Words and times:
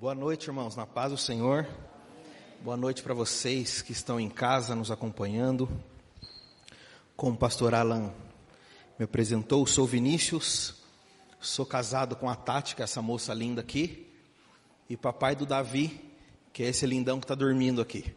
Boa 0.00 0.14
noite, 0.14 0.46
irmãos, 0.46 0.74
na 0.76 0.86
paz 0.86 1.12
do 1.12 1.18
Senhor. 1.18 1.68
Boa 2.62 2.74
noite 2.74 3.02
para 3.02 3.12
vocês 3.12 3.82
que 3.82 3.92
estão 3.92 4.18
em 4.18 4.30
casa 4.30 4.74
nos 4.74 4.90
acompanhando. 4.90 5.68
Como 7.14 7.34
o 7.34 7.38
pastor 7.38 7.74
Alan 7.74 8.10
me 8.98 9.04
apresentou, 9.04 9.66
sou 9.66 9.84
Vinícius, 9.84 10.74
sou 11.38 11.66
casado 11.66 12.16
com 12.16 12.30
a 12.30 12.34
Tati, 12.34 12.74
que 12.74 12.80
é 12.80 12.84
essa 12.84 13.02
moça 13.02 13.34
linda 13.34 13.60
aqui, 13.60 14.10
e 14.88 14.96
papai 14.96 15.36
do 15.36 15.44
Davi, 15.44 16.00
que 16.50 16.62
é 16.62 16.68
esse 16.68 16.86
lindão 16.86 17.20
que 17.20 17.24
está 17.24 17.34
dormindo 17.34 17.82
aqui. 17.82 18.16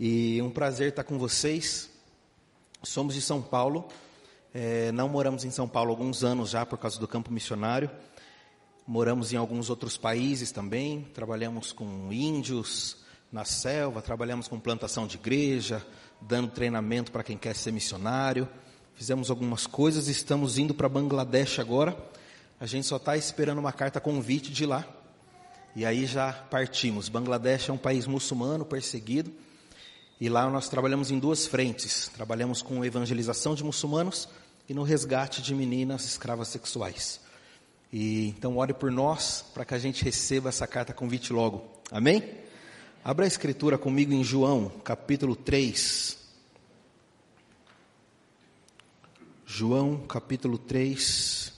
E 0.00 0.40
um 0.40 0.48
prazer 0.48 0.88
estar 0.88 1.04
com 1.04 1.18
vocês. 1.18 1.90
Somos 2.82 3.12
de 3.12 3.20
São 3.20 3.42
Paulo, 3.42 3.86
é, 4.54 4.90
não 4.92 5.10
moramos 5.10 5.44
em 5.44 5.50
São 5.50 5.68
Paulo 5.68 5.90
há 5.90 5.92
alguns 5.92 6.24
anos 6.24 6.48
já 6.48 6.64
por 6.64 6.78
causa 6.78 6.98
do 6.98 7.06
campo 7.06 7.30
missionário. 7.30 7.90
Moramos 8.86 9.32
em 9.32 9.36
alguns 9.36 9.70
outros 9.70 9.96
países 9.96 10.50
também, 10.50 11.02
trabalhamos 11.14 11.72
com 11.72 12.12
índios 12.12 12.96
na 13.30 13.44
selva, 13.44 14.02
trabalhamos 14.02 14.48
com 14.48 14.58
plantação 14.58 15.06
de 15.06 15.16
igreja, 15.16 15.86
dando 16.20 16.48
treinamento 16.48 17.12
para 17.12 17.22
quem 17.22 17.38
quer 17.38 17.54
ser 17.54 17.72
missionário. 17.72 18.48
Fizemos 18.94 19.30
algumas 19.30 19.66
coisas, 19.66 20.08
estamos 20.08 20.58
indo 20.58 20.74
para 20.74 20.88
Bangladesh 20.88 21.60
agora. 21.60 21.96
A 22.58 22.66
gente 22.66 22.86
só 22.86 22.96
está 22.96 23.16
esperando 23.16 23.58
uma 23.58 23.72
carta 23.72 24.00
convite 24.00 24.52
de 24.52 24.66
lá. 24.66 24.84
E 25.74 25.86
aí 25.86 26.04
já 26.04 26.32
partimos. 26.32 27.08
Bangladesh 27.08 27.68
é 27.68 27.72
um 27.72 27.78
país 27.78 28.06
muçulmano, 28.06 28.64
perseguido. 28.64 29.32
E 30.20 30.28
lá 30.28 30.50
nós 30.50 30.68
trabalhamos 30.68 31.10
em 31.10 31.18
duas 31.18 31.46
frentes. 31.46 32.10
Trabalhamos 32.14 32.62
com 32.62 32.84
evangelização 32.84 33.54
de 33.54 33.64
muçulmanos 33.64 34.28
e 34.68 34.74
no 34.74 34.82
resgate 34.82 35.40
de 35.40 35.54
meninas 35.54 36.04
escravas 36.04 36.48
sexuais. 36.48 37.21
E 37.92 38.28
então 38.28 38.56
ore 38.56 38.72
por 38.72 38.90
nós 38.90 39.44
para 39.52 39.64
que 39.64 39.74
a 39.74 39.78
gente 39.78 40.02
receba 40.02 40.48
essa 40.48 40.66
carta 40.66 40.94
convite 40.94 41.32
logo. 41.32 41.62
Amém? 41.90 42.38
Abra 43.04 43.26
a 43.26 43.28
escritura 43.28 43.76
comigo 43.76 44.12
em 44.12 44.24
João, 44.24 44.70
capítulo 44.82 45.36
3. 45.36 46.16
João, 49.44 49.98
capítulo 50.06 50.56
3. 50.56 51.52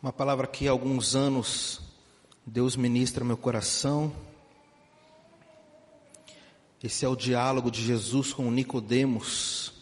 Uma 0.00 0.12
palavra 0.12 0.46
que 0.46 0.68
há 0.68 0.70
alguns 0.70 1.16
anos 1.16 1.80
Deus 2.46 2.76
ministra 2.76 3.24
meu 3.24 3.36
coração. 3.36 4.14
Esse 6.80 7.04
é 7.04 7.08
o 7.08 7.16
diálogo 7.16 7.70
de 7.70 7.82
Jesus 7.82 8.32
com 8.32 8.48
Nicodemos. 8.48 9.77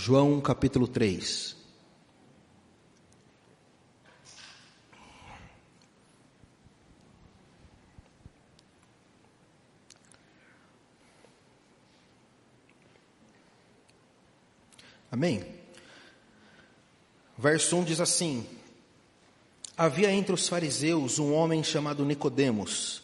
João 0.00 0.40
capítulo 0.40 0.86
3. 0.86 1.56
Amém? 15.10 15.44
Verso 17.36 17.76
1 17.76 17.82
diz 17.82 18.00
assim: 18.00 18.46
Havia 19.76 20.12
entre 20.12 20.32
os 20.32 20.48
fariseus 20.48 21.18
um 21.18 21.34
homem 21.34 21.64
chamado 21.64 22.04
Nicodemos, 22.04 23.02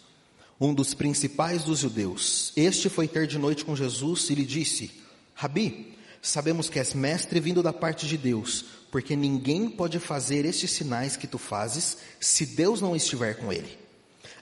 um 0.60 0.72
dos 0.72 0.94
principais 0.94 1.64
dos 1.64 1.80
judeus. 1.80 2.52
Este 2.56 2.88
foi 2.88 3.08
ter 3.08 3.26
de 3.26 3.36
noite 3.36 3.64
com 3.64 3.74
Jesus 3.74 4.30
e 4.30 4.36
lhe 4.36 4.44
disse: 4.44 5.02
Rabi, 5.34 5.92
Sabemos 6.24 6.70
que 6.70 6.78
és 6.78 6.94
mestre 6.94 7.38
vindo 7.38 7.62
da 7.62 7.70
parte 7.70 8.06
de 8.06 8.16
Deus, 8.16 8.64
porque 8.90 9.14
ninguém 9.14 9.68
pode 9.68 9.98
fazer 10.00 10.46
estes 10.46 10.70
sinais 10.70 11.18
que 11.18 11.26
tu 11.26 11.36
fazes 11.36 11.98
se 12.18 12.46
Deus 12.46 12.80
não 12.80 12.96
estiver 12.96 13.34
com 13.34 13.52
ele. 13.52 13.78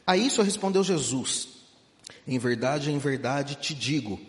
A 0.07 0.17
isso 0.17 0.43
respondeu 0.43 0.85
Jesus: 0.85 1.49
Em 2.25 2.39
verdade, 2.39 2.93
em 2.93 2.99
verdade 2.99 3.57
te 3.57 3.75
digo 3.75 4.21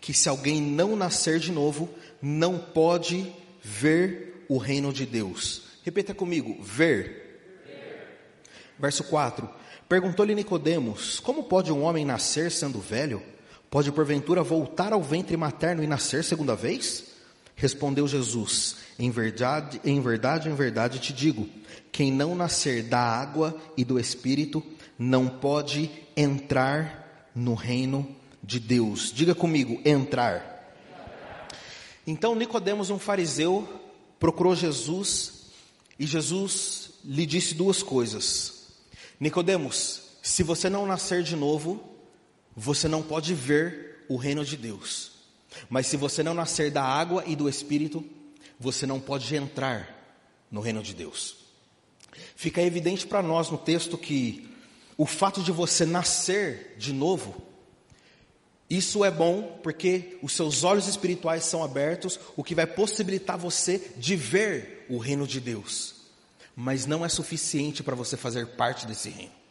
que 0.00 0.14
se 0.14 0.26
alguém 0.26 0.58
não 0.58 0.96
nascer 0.96 1.38
de 1.38 1.52
novo, 1.52 1.90
não 2.22 2.58
pode 2.58 3.30
ver 3.62 4.46
o 4.48 4.56
reino 4.56 4.90
de 4.90 5.04
Deus. 5.04 5.64
Repita 5.84 6.14
comigo: 6.14 6.62
ver. 6.62 7.60
ver. 7.66 8.40
Verso 8.78 9.04
4: 9.04 9.50
Perguntou-lhe 9.86 10.34
Nicodemos: 10.34 11.20
Como 11.20 11.44
pode 11.44 11.70
um 11.70 11.82
homem 11.82 12.06
nascer 12.06 12.50
sendo 12.50 12.80
velho? 12.80 13.22
Pode 13.72 13.90
porventura 13.90 14.42
voltar 14.42 14.92
ao 14.92 15.02
ventre 15.02 15.34
materno 15.34 15.82
e 15.82 15.86
nascer 15.86 16.22
segunda 16.22 16.54
vez? 16.54 17.04
Respondeu 17.56 18.06
Jesus: 18.06 18.76
Em 18.98 19.10
verdade, 19.10 19.80
em 19.82 19.98
verdade, 19.98 20.50
em 20.50 20.54
verdade 20.54 20.98
te 20.98 21.10
digo: 21.10 21.48
quem 21.90 22.12
não 22.12 22.34
nascer 22.34 22.82
da 22.82 23.00
água 23.00 23.58
e 23.74 23.82
do 23.82 23.98
espírito 23.98 24.62
não 24.98 25.26
pode 25.26 25.90
entrar 26.14 27.30
no 27.34 27.54
reino 27.54 28.14
de 28.44 28.60
Deus. 28.60 29.10
Diga 29.10 29.34
comigo, 29.34 29.80
entrar. 29.86 30.76
Então 32.06 32.34
Nicodemos, 32.34 32.90
um 32.90 32.98
fariseu, 32.98 33.66
procurou 34.20 34.54
Jesus 34.54 35.46
e 35.98 36.06
Jesus 36.06 36.90
lhe 37.02 37.24
disse 37.24 37.54
duas 37.54 37.82
coisas. 37.82 38.66
Nicodemos, 39.18 40.02
se 40.20 40.42
você 40.42 40.68
não 40.68 40.84
nascer 40.84 41.22
de 41.22 41.34
novo, 41.34 41.91
você 42.56 42.88
não 42.88 43.02
pode 43.02 43.34
ver 43.34 44.04
o 44.08 44.16
reino 44.16 44.44
de 44.44 44.56
Deus. 44.56 45.12
Mas 45.68 45.86
se 45.86 45.96
você 45.96 46.22
não 46.22 46.34
nascer 46.34 46.70
da 46.70 46.82
água 46.82 47.24
e 47.26 47.36
do 47.36 47.48
Espírito, 47.48 48.04
você 48.58 48.86
não 48.86 49.00
pode 49.00 49.34
entrar 49.34 50.18
no 50.50 50.60
reino 50.60 50.82
de 50.82 50.94
Deus. 50.94 51.36
Fica 52.36 52.60
evidente 52.62 53.06
para 53.06 53.22
nós 53.22 53.50
no 53.50 53.58
texto 53.58 53.96
que 53.96 54.48
o 54.96 55.06
fato 55.06 55.42
de 55.42 55.50
você 55.50 55.86
nascer 55.86 56.76
de 56.78 56.92
novo, 56.92 57.42
isso 58.68 59.04
é 59.04 59.10
bom 59.10 59.58
porque 59.62 60.18
os 60.22 60.32
seus 60.32 60.64
olhos 60.64 60.86
espirituais 60.86 61.44
são 61.44 61.62
abertos, 61.64 62.18
o 62.36 62.44
que 62.44 62.54
vai 62.54 62.66
possibilitar 62.66 63.38
você 63.38 63.92
de 63.96 64.16
ver 64.16 64.86
o 64.88 64.98
reino 64.98 65.26
de 65.26 65.40
Deus. 65.40 65.94
Mas 66.54 66.86
não 66.86 67.04
é 67.04 67.08
suficiente 67.08 67.82
para 67.82 67.94
você 67.94 68.16
fazer 68.16 68.46
parte 68.48 68.86
desse 68.86 69.08
reino. 69.08 69.41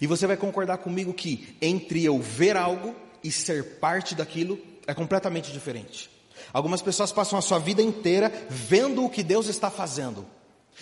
E 0.00 0.06
você 0.06 0.26
vai 0.26 0.36
concordar 0.36 0.78
comigo 0.78 1.12
que 1.12 1.56
entre 1.60 2.04
eu 2.04 2.20
ver 2.20 2.56
algo 2.56 2.94
e 3.22 3.30
ser 3.30 3.78
parte 3.78 4.14
daquilo 4.14 4.58
é 4.86 4.94
completamente 4.94 5.52
diferente. 5.52 6.10
Algumas 6.52 6.82
pessoas 6.82 7.12
passam 7.12 7.38
a 7.38 7.42
sua 7.42 7.58
vida 7.58 7.82
inteira 7.82 8.30
vendo 8.48 9.04
o 9.04 9.10
que 9.10 9.22
Deus 9.22 9.48
está 9.48 9.70
fazendo. 9.70 10.26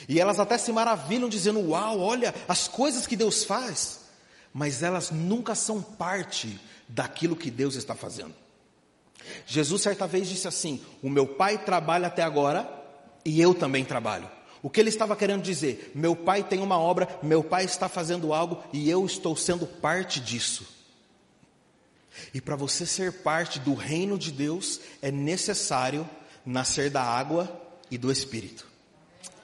E 0.08 0.20
elas 0.20 0.40
até 0.40 0.58
se 0.58 0.72
maravilham 0.72 1.28
dizendo: 1.28 1.60
"Uau, 1.60 2.00
olha 2.00 2.34
as 2.48 2.66
coisas 2.68 3.06
que 3.06 3.16
Deus 3.16 3.44
faz". 3.44 4.00
Mas 4.52 4.82
elas 4.82 5.10
nunca 5.10 5.54
são 5.54 5.80
parte 5.80 6.60
daquilo 6.88 7.36
que 7.36 7.50
Deus 7.50 7.74
está 7.74 7.94
fazendo. 7.94 8.34
Jesus 9.46 9.82
certa 9.82 10.06
vez 10.06 10.28
disse 10.28 10.48
assim: 10.48 10.82
"O 11.02 11.08
meu 11.08 11.26
Pai 11.26 11.58
trabalha 11.58 12.08
até 12.08 12.22
agora 12.22 12.68
e 13.24 13.40
eu 13.40 13.54
também 13.54 13.84
trabalho". 13.84 14.28
O 14.62 14.70
que 14.70 14.78
ele 14.78 14.90
estava 14.90 15.16
querendo 15.16 15.42
dizer? 15.42 15.90
Meu 15.92 16.14
pai 16.14 16.44
tem 16.44 16.60
uma 16.60 16.78
obra, 16.78 17.18
meu 17.20 17.42
pai 17.42 17.64
está 17.64 17.88
fazendo 17.88 18.32
algo 18.32 18.62
e 18.72 18.88
eu 18.88 19.04
estou 19.04 19.36
sendo 19.36 19.66
parte 19.66 20.20
disso. 20.20 20.64
E 22.32 22.40
para 22.40 22.54
você 22.54 22.86
ser 22.86 23.12
parte 23.22 23.58
do 23.58 23.74
reino 23.74 24.16
de 24.16 24.30
Deus, 24.30 24.80
é 25.00 25.10
necessário 25.10 26.08
nascer 26.46 26.90
da 26.90 27.02
água 27.02 27.60
e 27.90 27.98
do 27.98 28.12
Espírito. 28.12 28.64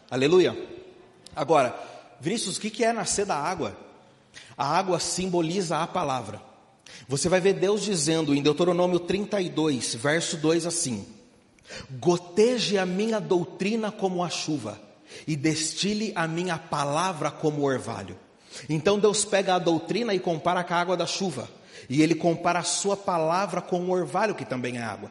Aleluia. 0.09 0.57
Agora, 1.35 1.77
Vinícius, 2.21 2.57
o 2.57 2.61
que 2.61 2.85
é 2.85 2.93
nascer 2.93 3.27
da 3.27 3.37
água? 3.37 3.77
A 4.57 4.79
água 4.79 5.01
simboliza 5.01 5.79
a 5.79 5.87
palavra. 5.87 6.41
Você 7.09 7.29
vai 7.29 7.41
ver 7.41 7.55
Deus 7.55 7.83
dizendo 7.83 8.35
em 8.35 8.43
Deuteronômio 8.43 9.01
32, 9.01 9.97
verso 9.97 10.37
2 10.37 10.65
assim: 10.65 11.07
Goteje 11.91 12.79
a 12.79 12.87
minha 12.87 13.21
doutrina 13.21 13.91
como 13.91 14.23
a 14.23 14.31
chuva 14.31 14.88
e 15.27 15.37
destile 15.37 16.13
a 16.15 16.27
minha 16.27 16.59
palavra 16.59 17.31
como 17.31 17.65
orvalho. 17.65 18.19
Então 18.69 18.99
Deus 18.99 19.25
pega 19.25 19.55
a 19.55 19.59
doutrina 19.59 20.15
e 20.15 20.19
compara 20.19 20.65
com 20.65 20.75
a 20.75 20.77
água 20.77 20.97
da 20.97 21.07
chuva. 21.07 21.49
E 21.89 22.03
ele 22.03 22.15
compara 22.15 22.59
a 22.59 22.65
sua 22.65 22.97
palavra 22.97 23.61
com 23.61 23.81
o 23.81 23.91
orvalho, 23.91 24.35
que 24.35 24.45
também 24.45 24.79
é 24.79 24.83
água. 24.83 25.11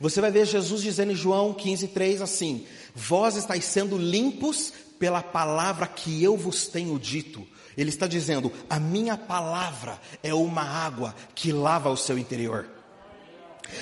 Você 0.00 0.20
vai 0.20 0.30
ver 0.30 0.46
Jesus 0.46 0.82
dizendo 0.82 1.12
em 1.12 1.16
João 1.16 1.54
15,3 1.54 2.20
assim: 2.20 2.66
Vós 2.94 3.36
estáis 3.36 3.64
sendo 3.64 3.96
limpos 3.96 4.72
pela 4.98 5.22
palavra 5.22 5.86
que 5.86 6.22
eu 6.22 6.36
vos 6.36 6.66
tenho 6.66 6.98
dito. 6.98 7.46
Ele 7.76 7.90
está 7.90 8.06
dizendo: 8.06 8.52
A 8.68 8.80
minha 8.80 9.16
palavra 9.16 10.00
é 10.22 10.34
uma 10.34 10.62
água 10.62 11.14
que 11.34 11.52
lava 11.52 11.90
o 11.90 11.96
seu 11.96 12.18
interior. 12.18 12.75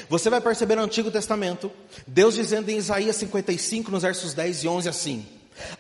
Você 0.08 0.31
vai 0.31 0.40
perceber 0.40 0.76
no 0.76 0.82
Antigo 0.82 1.10
Testamento, 1.10 1.70
Deus 2.06 2.34
dizendo 2.34 2.70
em 2.70 2.76
Isaías 2.76 3.16
55, 3.16 3.90
nos 3.90 4.02
versos 4.02 4.34
10 4.34 4.64
e 4.64 4.69
11 4.69 4.88
assim: 4.88 5.26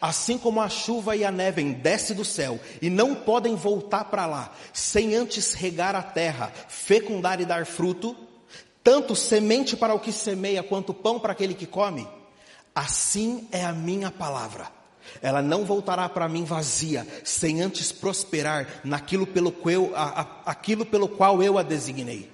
Assim 0.00 0.38
como 0.38 0.60
a 0.60 0.68
chuva 0.68 1.16
e 1.16 1.24
a 1.24 1.30
neve 1.30 1.62
descem 1.74 2.16
do 2.16 2.24
céu 2.24 2.60
e 2.80 2.88
não 2.88 3.14
podem 3.14 3.56
voltar 3.56 4.04
para 4.04 4.26
lá, 4.26 4.52
sem 4.72 5.14
antes 5.14 5.54
regar 5.54 5.94
a 5.94 6.02
terra, 6.02 6.52
fecundar 6.68 7.40
e 7.40 7.44
dar 7.44 7.66
fruto, 7.66 8.16
tanto 8.82 9.16
semente 9.16 9.76
para 9.76 9.94
o 9.94 10.00
que 10.00 10.12
semeia 10.12 10.62
quanto 10.62 10.94
pão 10.94 11.18
para 11.18 11.32
aquele 11.32 11.54
que 11.54 11.66
come, 11.66 12.06
assim 12.74 13.48
é 13.50 13.64
a 13.64 13.72
minha 13.72 14.10
palavra 14.10 14.74
ela 15.22 15.42
não 15.42 15.64
voltará 15.64 16.08
para 16.08 16.28
mim 16.28 16.44
vazia, 16.44 17.06
sem 17.22 17.62
antes 17.62 17.92
prosperar 17.92 18.80
naquilo 18.84 19.26
pelo 19.26 19.52
qual, 19.52 19.94
a, 19.94 20.20
a, 20.20 20.50
aquilo 20.50 20.84
pelo 20.84 21.08
qual 21.08 21.42
eu 21.42 21.58
a 21.58 21.62
designei. 21.62 22.33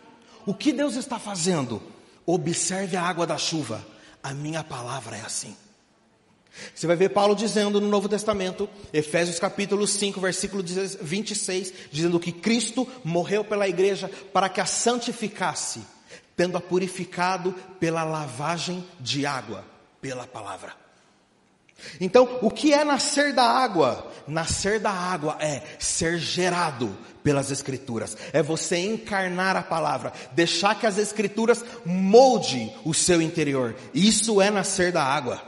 O 0.50 0.55
que 0.55 0.73
Deus 0.73 0.97
está 0.97 1.17
fazendo? 1.17 1.81
Observe 2.26 2.97
a 2.97 3.05
água 3.05 3.25
da 3.25 3.38
chuva. 3.38 3.87
A 4.20 4.35
minha 4.35 4.64
palavra 4.64 5.17
é 5.17 5.20
assim. 5.20 5.56
Você 6.75 6.88
vai 6.88 6.97
ver 6.97 7.11
Paulo 7.11 7.37
dizendo 7.37 7.81
no 7.81 7.87
Novo 7.87 8.08
Testamento, 8.08 8.69
Efésios 8.93 9.38
capítulo 9.38 9.87
5, 9.87 10.20
versículo 10.20 10.64
26, 11.02 11.73
dizendo 11.93 12.19
que 12.19 12.32
Cristo 12.32 12.85
morreu 13.05 13.44
pela 13.44 13.69
igreja 13.69 14.11
para 14.32 14.49
que 14.49 14.61
a 14.61 14.67
santificasse, 14.67 15.82
tendo-a 16.37 16.61
purificado 16.61 17.55
pela 17.79 18.03
lavagem 18.03 18.85
de 18.99 19.25
água, 19.25 19.64
pela 20.00 20.26
palavra. 20.26 20.75
Então, 22.00 22.38
o 22.43 22.50
que 22.50 22.73
é 22.73 22.85
nascer 22.85 23.32
da 23.32 23.44
água? 23.44 24.11
Nascer 24.27 24.79
da 24.79 24.91
água 24.91 25.37
é 25.41 25.62
ser 25.79 26.19
gerado 26.19 26.97
pelas 27.23 27.50
Escrituras, 27.50 28.17
é 28.32 28.43
você 28.43 28.79
encarnar 28.79 29.56
a 29.56 29.62
palavra, 29.62 30.12
deixar 30.32 30.75
que 30.79 30.87
as 30.87 30.99
Escrituras 30.99 31.65
molde 31.85 32.73
o 32.85 32.94
seu 32.94 33.21
interior. 33.21 33.77
Isso 33.93 34.41
é 34.41 34.50
nascer 34.50 34.93
da 34.93 35.03
água. 35.03 35.43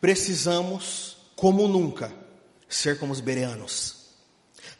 Precisamos, 0.00 1.16
como 1.36 1.68
nunca, 1.68 2.12
ser 2.68 2.98
como 2.98 3.12
os 3.12 3.20
bereanos. 3.20 3.96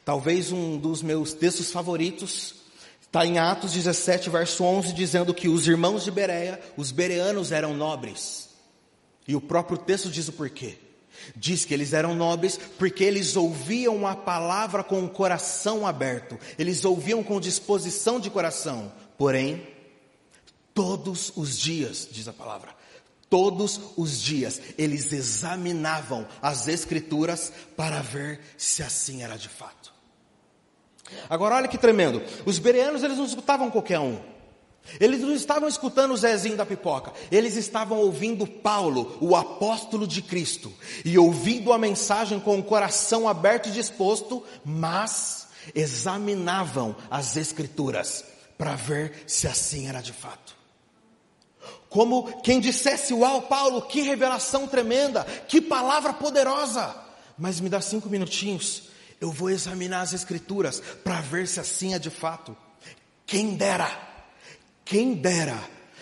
Talvez 0.04 0.50
um 0.50 0.78
dos 0.78 1.02
meus 1.02 1.32
textos 1.32 1.70
favoritos 1.70 2.54
está 3.02 3.26
em 3.26 3.38
Atos 3.38 3.72
17, 3.72 4.30
verso 4.30 4.64
11, 4.64 4.92
dizendo 4.92 5.34
que 5.34 5.48
os 5.48 5.66
irmãos 5.66 6.04
de 6.04 6.10
Bereia, 6.10 6.60
os 6.76 6.90
bereanos 6.90 7.52
eram 7.52 7.74
nobres. 7.74 8.49
E 9.30 9.36
o 9.36 9.40
próprio 9.40 9.78
texto 9.78 10.10
diz 10.10 10.26
o 10.26 10.32
porquê. 10.32 10.76
Diz 11.36 11.64
que 11.64 11.72
eles 11.72 11.92
eram 11.92 12.16
nobres 12.16 12.58
porque 12.80 13.04
eles 13.04 13.36
ouviam 13.36 14.04
a 14.04 14.16
palavra 14.16 14.82
com 14.82 15.04
o 15.04 15.08
coração 15.08 15.86
aberto, 15.86 16.36
eles 16.58 16.84
ouviam 16.84 17.22
com 17.22 17.38
disposição 17.38 18.18
de 18.18 18.28
coração. 18.28 18.92
Porém, 19.16 19.68
todos 20.74 21.32
os 21.36 21.56
dias, 21.56 22.08
diz 22.10 22.26
a 22.26 22.32
palavra, 22.32 22.74
todos 23.28 23.80
os 23.96 24.20
dias 24.20 24.60
eles 24.76 25.12
examinavam 25.12 26.26
as 26.42 26.66
Escrituras 26.66 27.52
para 27.76 28.02
ver 28.02 28.40
se 28.58 28.82
assim 28.82 29.22
era 29.22 29.36
de 29.36 29.48
fato. 29.48 29.94
Agora, 31.28 31.54
olha 31.54 31.68
que 31.68 31.78
tremendo: 31.78 32.20
os 32.44 32.58
bereanos 32.58 33.04
eles 33.04 33.16
não 33.16 33.26
escutavam 33.26 33.70
qualquer 33.70 34.00
um. 34.00 34.39
Eles 34.98 35.20
não 35.20 35.32
estavam 35.32 35.68
escutando 35.68 36.12
o 36.12 36.16
Zezinho 36.16 36.56
da 36.56 36.66
pipoca, 36.66 37.12
eles 37.30 37.56
estavam 37.56 37.98
ouvindo 37.98 38.46
Paulo, 38.46 39.16
o 39.20 39.36
apóstolo 39.36 40.06
de 40.06 40.20
Cristo, 40.22 40.72
e 41.04 41.18
ouvindo 41.18 41.72
a 41.72 41.78
mensagem 41.78 42.40
com 42.40 42.58
o 42.58 42.62
coração 42.62 43.28
aberto 43.28 43.68
e 43.68 43.72
disposto, 43.72 44.42
mas 44.64 45.48
examinavam 45.74 46.96
as 47.10 47.36
Escrituras 47.36 48.24
para 48.58 48.74
ver 48.74 49.24
se 49.26 49.46
assim 49.46 49.86
era 49.88 50.00
de 50.00 50.12
fato. 50.12 50.56
Como 51.88 52.40
quem 52.42 52.60
dissesse: 52.60 53.12
Uau, 53.12 53.42
Paulo, 53.42 53.82
que 53.82 54.02
revelação 54.02 54.66
tremenda, 54.66 55.24
que 55.48 55.60
palavra 55.60 56.12
poderosa, 56.12 56.96
mas 57.38 57.60
me 57.60 57.68
dá 57.68 57.80
cinco 57.80 58.08
minutinhos, 58.08 58.84
eu 59.20 59.30
vou 59.30 59.50
examinar 59.50 60.00
as 60.00 60.12
Escrituras 60.12 60.80
para 61.04 61.20
ver 61.20 61.46
se 61.46 61.60
assim 61.60 61.94
é 61.94 61.98
de 61.98 62.10
fato. 62.10 62.56
Quem 63.26 63.54
dera 63.54 64.09
quem 64.90 65.14
dera 65.14 65.56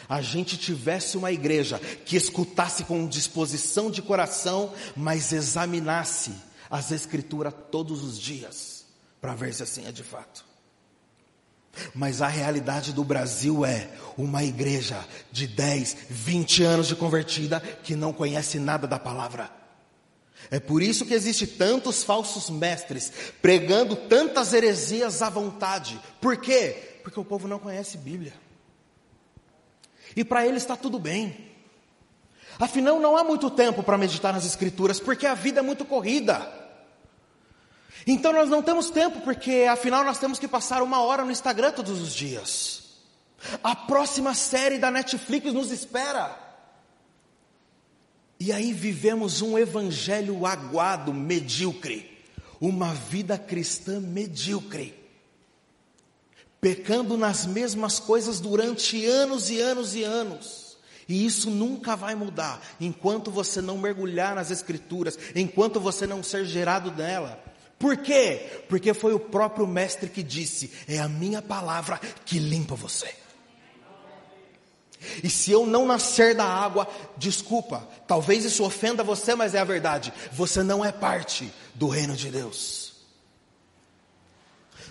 a 0.08 0.22
gente 0.22 0.56
tivesse 0.56 1.18
uma 1.18 1.30
igreja 1.30 1.78
que 2.06 2.16
escutasse 2.16 2.84
com 2.84 3.06
disposição 3.06 3.90
de 3.90 4.00
coração, 4.00 4.72
mas 4.96 5.30
examinasse 5.30 6.32
as 6.70 6.90
Escrituras 6.90 7.52
todos 7.70 8.02
os 8.02 8.18
dias, 8.18 8.86
para 9.20 9.34
ver 9.34 9.52
se 9.52 9.62
assim 9.62 9.86
é 9.86 9.92
de 9.92 10.02
fato. 10.02 10.42
Mas 11.94 12.22
a 12.22 12.28
realidade 12.28 12.94
do 12.94 13.04
Brasil 13.04 13.62
é 13.62 13.90
uma 14.16 14.42
igreja 14.42 15.06
de 15.30 15.46
10, 15.46 16.06
20 16.08 16.62
anos 16.62 16.88
de 16.88 16.96
convertida 16.96 17.60
que 17.60 17.94
não 17.94 18.10
conhece 18.10 18.58
nada 18.58 18.86
da 18.86 18.98
palavra. 18.98 19.52
É 20.50 20.58
por 20.58 20.82
isso 20.82 21.04
que 21.04 21.12
existe 21.12 21.46
tantos 21.46 22.02
falsos 22.02 22.48
mestres 22.48 23.12
pregando 23.42 23.94
tantas 23.94 24.54
heresias 24.54 25.20
à 25.20 25.28
vontade. 25.28 26.00
Por 26.22 26.38
quê? 26.38 27.00
Porque 27.02 27.20
o 27.20 27.24
povo 27.24 27.46
não 27.46 27.58
conhece 27.58 27.98
Bíblia. 27.98 28.47
E 30.16 30.24
para 30.24 30.46
ele 30.46 30.56
está 30.56 30.76
tudo 30.76 30.98
bem. 30.98 31.48
Afinal, 32.58 32.98
não 32.98 33.16
há 33.16 33.22
muito 33.22 33.50
tempo 33.50 33.82
para 33.82 33.96
meditar 33.96 34.32
nas 34.32 34.44
Escrituras, 34.44 34.98
porque 34.98 35.26
a 35.26 35.34
vida 35.34 35.60
é 35.60 35.62
muito 35.62 35.84
corrida. 35.84 36.50
Então 38.06 38.32
nós 38.32 38.48
não 38.48 38.62
temos 38.62 38.90
tempo, 38.90 39.20
porque 39.20 39.66
afinal 39.70 40.02
nós 40.02 40.18
temos 40.18 40.38
que 40.38 40.48
passar 40.48 40.82
uma 40.82 41.02
hora 41.02 41.24
no 41.24 41.30
Instagram 41.30 41.72
todos 41.72 42.00
os 42.00 42.14
dias. 42.14 42.82
A 43.62 43.76
próxima 43.76 44.34
série 44.34 44.78
da 44.78 44.90
Netflix 44.90 45.52
nos 45.52 45.70
espera. 45.70 46.36
E 48.40 48.52
aí 48.52 48.72
vivemos 48.72 49.42
um 49.42 49.58
evangelho 49.58 50.46
aguado, 50.46 51.12
medíocre, 51.12 52.18
uma 52.60 52.94
vida 52.94 53.36
cristã 53.36 54.00
medíocre 54.00 54.97
pecando 56.60 57.16
nas 57.16 57.46
mesmas 57.46 57.98
coisas 57.98 58.40
durante 58.40 59.04
anos 59.06 59.50
e 59.50 59.60
anos 59.60 59.94
e 59.94 60.02
anos. 60.02 60.76
E 61.08 61.24
isso 61.24 61.50
nunca 61.50 61.96
vai 61.96 62.14
mudar 62.14 62.60
enquanto 62.78 63.30
você 63.30 63.62
não 63.62 63.78
mergulhar 63.78 64.34
nas 64.34 64.50
Escrituras, 64.50 65.18
enquanto 65.34 65.80
você 65.80 66.06
não 66.06 66.22
ser 66.22 66.44
gerado 66.44 66.90
nela. 66.92 67.42
Por 67.78 67.96
quê? 67.96 68.64
Porque 68.68 68.92
foi 68.92 69.14
o 69.14 69.20
próprio 69.20 69.66
Mestre 69.66 70.10
que 70.10 70.22
disse: 70.22 70.70
É 70.86 70.98
a 70.98 71.08
minha 71.08 71.40
palavra 71.40 71.98
que 72.26 72.38
limpa 72.38 72.74
você. 72.74 73.14
E 75.22 75.30
se 75.30 75.52
eu 75.52 75.64
não 75.64 75.86
nascer 75.86 76.34
da 76.34 76.44
água, 76.44 76.88
desculpa, 77.16 77.88
talvez 78.06 78.44
isso 78.44 78.64
ofenda 78.64 79.04
você, 79.04 79.34
mas 79.34 79.54
é 79.54 79.60
a 79.60 79.64
verdade. 79.64 80.12
Você 80.32 80.62
não 80.62 80.84
é 80.84 80.90
parte 80.90 81.52
do 81.74 81.88
reino 81.88 82.16
de 82.16 82.30
Deus. 82.30 82.87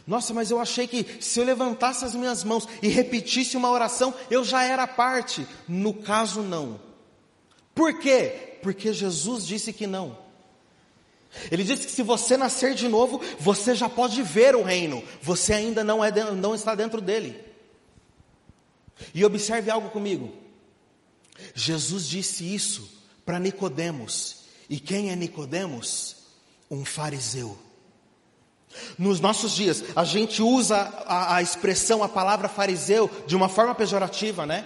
Nossa, 0.08 0.34
mas 0.34 0.50
eu 0.50 0.58
achei 0.58 0.88
que 0.88 1.22
se 1.22 1.38
eu 1.38 1.44
levantasse 1.44 2.06
as 2.06 2.16
minhas 2.16 2.42
mãos 2.42 2.66
e 2.82 2.88
repetisse 2.88 3.58
uma 3.58 3.70
oração, 3.70 4.14
eu 4.32 4.42
já 4.42 4.64
era 4.64 4.88
parte. 4.88 5.46
No 5.68 5.94
caso, 5.94 6.42
não. 6.42 6.80
Por 7.76 8.00
quê? 8.00 8.58
Porque 8.64 8.94
Jesus 8.94 9.46
disse 9.46 9.74
que 9.74 9.86
não. 9.86 10.18
Ele 11.52 11.66
disse 11.66 11.86
que 11.86 11.92
se 11.92 12.02
você 12.04 12.38
nascer 12.38 12.74
de 12.74 12.88
novo, 12.88 13.22
você 13.38 13.76
já 13.76 13.90
pode 13.90 14.24
ver 14.24 14.56
o 14.56 14.64
reino. 14.64 15.04
Você 15.22 15.52
ainda 15.52 15.84
não, 15.84 16.02
é, 16.02 16.10
não 16.32 16.56
está 16.56 16.74
dentro 16.74 17.02
dele. 17.02 17.44
E 19.14 19.26
observe 19.26 19.70
algo 19.70 19.90
comigo. 19.90 20.34
Jesus 21.54 22.08
disse 22.08 22.56
isso 22.56 22.90
para 23.26 23.40
Nicodemos. 23.40 24.46
E 24.70 24.80
quem 24.80 25.12
é 25.12 25.16
Nicodemos? 25.18 26.16
Um 26.72 26.86
fariseu. 26.86 27.67
Nos 28.98 29.20
nossos 29.20 29.56
dias, 29.56 29.84
a 29.96 30.04
gente 30.04 30.42
usa 30.42 30.78
a, 31.06 31.36
a, 31.36 31.42
expressão, 31.42 32.04
a 32.04 32.10
palavra 32.10 32.48
fariseu, 32.48 33.10
de 33.26 33.36
uma 33.36 33.50
forma 33.50 33.76
pejorativa, 33.76 34.46
né? 34.46 34.66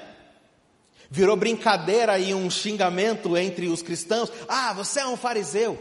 Virou 1.09 1.35
brincadeira 1.35 2.17
e 2.17 2.33
um 2.33 2.49
xingamento 2.49 3.35
entre 3.35 3.67
os 3.67 3.81
cristãos. 3.81 4.31
Ah, 4.47 4.73
você 4.73 5.01
é 5.01 5.07
um 5.07 5.17
fariseu. 5.17 5.77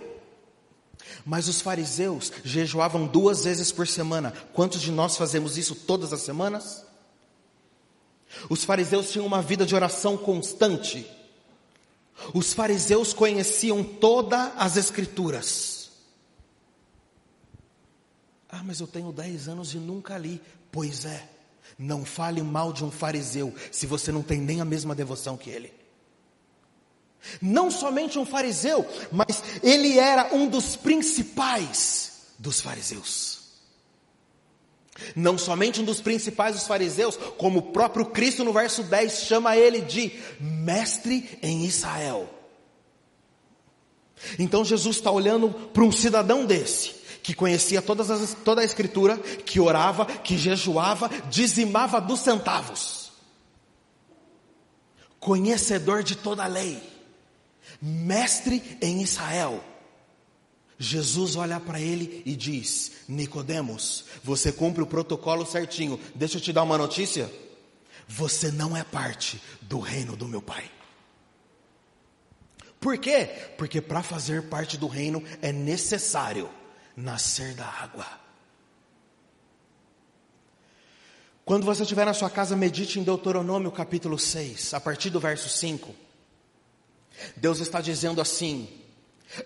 Mas 1.24 1.48
os 1.48 1.60
fariseus 1.60 2.32
jejuavam 2.44 3.06
duas 3.06 3.44
vezes 3.44 3.70
por 3.70 3.86
semana. 3.86 4.32
Quantos 4.52 4.80
de 4.80 4.90
nós 4.90 5.16
fazemos 5.16 5.56
isso 5.56 5.74
todas 5.74 6.12
as 6.12 6.22
semanas? 6.22 6.84
Os 8.48 8.64
fariseus 8.64 9.10
tinham 9.10 9.26
uma 9.26 9.42
vida 9.42 9.66
de 9.66 9.74
oração 9.74 10.16
constante. 10.16 11.06
Os 12.34 12.52
fariseus 12.52 13.12
conheciam 13.12 13.82
todas 13.82 14.50
as 14.56 14.76
escrituras. 14.76 15.69
Ah, 18.50 18.62
mas 18.64 18.80
eu 18.80 18.86
tenho 18.86 19.12
10 19.12 19.48
anos 19.48 19.74
e 19.74 19.78
nunca 19.78 20.18
li. 20.18 20.40
Pois 20.72 21.04
é, 21.04 21.28
não 21.78 22.04
fale 22.04 22.42
mal 22.42 22.72
de 22.72 22.84
um 22.84 22.90
fariseu 22.90 23.54
se 23.70 23.86
você 23.86 24.10
não 24.10 24.22
tem 24.22 24.40
nem 24.40 24.60
a 24.60 24.64
mesma 24.64 24.94
devoção 24.94 25.36
que 25.36 25.50
ele. 25.50 25.72
Não 27.40 27.70
somente 27.70 28.18
um 28.18 28.24
fariseu, 28.24 28.86
mas 29.12 29.42
ele 29.62 29.98
era 29.98 30.34
um 30.34 30.48
dos 30.48 30.74
principais 30.74 32.32
dos 32.38 32.60
fariseus. 32.60 33.40
Não 35.14 35.38
somente 35.38 35.80
um 35.80 35.84
dos 35.84 36.00
principais 36.00 36.56
dos 36.56 36.66
fariseus, 36.66 37.16
como 37.38 37.58
o 37.60 37.72
próprio 37.72 38.06
Cristo 38.06 38.44
no 38.44 38.52
verso 38.52 38.82
10 38.82 39.20
chama 39.20 39.56
ele 39.56 39.80
de 39.80 40.12
mestre 40.40 41.38
em 41.42 41.64
Israel. 41.64 42.28
Então 44.38 44.64
Jesus 44.64 44.96
está 44.96 45.10
olhando 45.10 45.50
para 45.50 45.82
um 45.82 45.92
cidadão 45.92 46.44
desse, 46.44 46.94
que 47.22 47.34
conhecia 47.34 47.82
todas 47.82 48.10
as, 48.10 48.34
toda 48.44 48.60
a 48.60 48.64
escritura, 48.64 49.18
que 49.18 49.60
orava, 49.60 50.06
que 50.06 50.38
jejuava, 50.38 51.08
dizimava 51.30 52.00
dos 52.00 52.20
centavos. 52.20 53.12
Conhecedor 55.18 56.02
de 56.02 56.16
toda 56.16 56.44
a 56.44 56.46
lei. 56.46 56.82
mestre 57.80 58.78
em 58.80 59.02
Israel. 59.02 59.62
Jesus 60.78 61.36
olha 61.36 61.60
para 61.60 61.78
ele 61.78 62.22
e 62.24 62.34
diz: 62.34 62.92
Nicodemos, 63.06 64.06
você 64.24 64.50
cumpre 64.50 64.82
o 64.82 64.86
protocolo 64.86 65.44
certinho. 65.44 66.00
Deixa 66.14 66.38
eu 66.38 66.40
te 66.40 66.52
dar 66.52 66.62
uma 66.62 66.78
notícia. 66.78 67.30
Você 68.08 68.50
não 68.50 68.76
é 68.76 68.82
parte 68.82 69.40
do 69.60 69.78
reino 69.78 70.16
do 70.16 70.26
meu 70.26 70.42
Pai. 70.42 70.68
Por 72.80 72.96
quê? 72.96 73.26
Porque 73.58 73.80
para 73.80 74.02
fazer 74.02 74.48
parte 74.48 74.78
do 74.78 74.88
reino 74.88 75.22
é 75.42 75.52
necessário 75.52 76.48
nascer 76.96 77.54
da 77.54 77.66
água. 77.66 78.06
Quando 81.44 81.64
você 81.64 81.82
estiver 81.82 82.04
na 82.04 82.14
sua 82.14 82.30
casa, 82.30 82.54
medite 82.54 83.00
em 83.00 83.02
Deuteronômio 83.02 83.72
capítulo 83.72 84.18
6, 84.18 84.74
a 84.74 84.80
partir 84.80 85.10
do 85.10 85.18
verso 85.18 85.48
5. 85.48 85.94
Deus 87.36 87.58
está 87.58 87.80
dizendo 87.80 88.20
assim: 88.20 88.68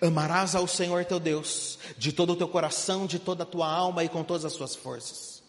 Amarás 0.01 0.55
ao 0.55 0.67
Senhor 0.67 1.05
teu 1.05 1.19
Deus 1.19 1.79
de 1.97 2.13
todo 2.13 2.33
o 2.33 2.37
teu 2.37 2.49
coração, 2.49 3.07
de 3.07 3.19
toda 3.19 3.43
a 3.43 3.47
tua 3.47 3.71
alma 3.71 4.05
e 4.05 4.09
com 4.09 4.23
todas 4.23 4.45
as 4.45 4.53
suas 4.53 4.75
forças. 4.75 5.43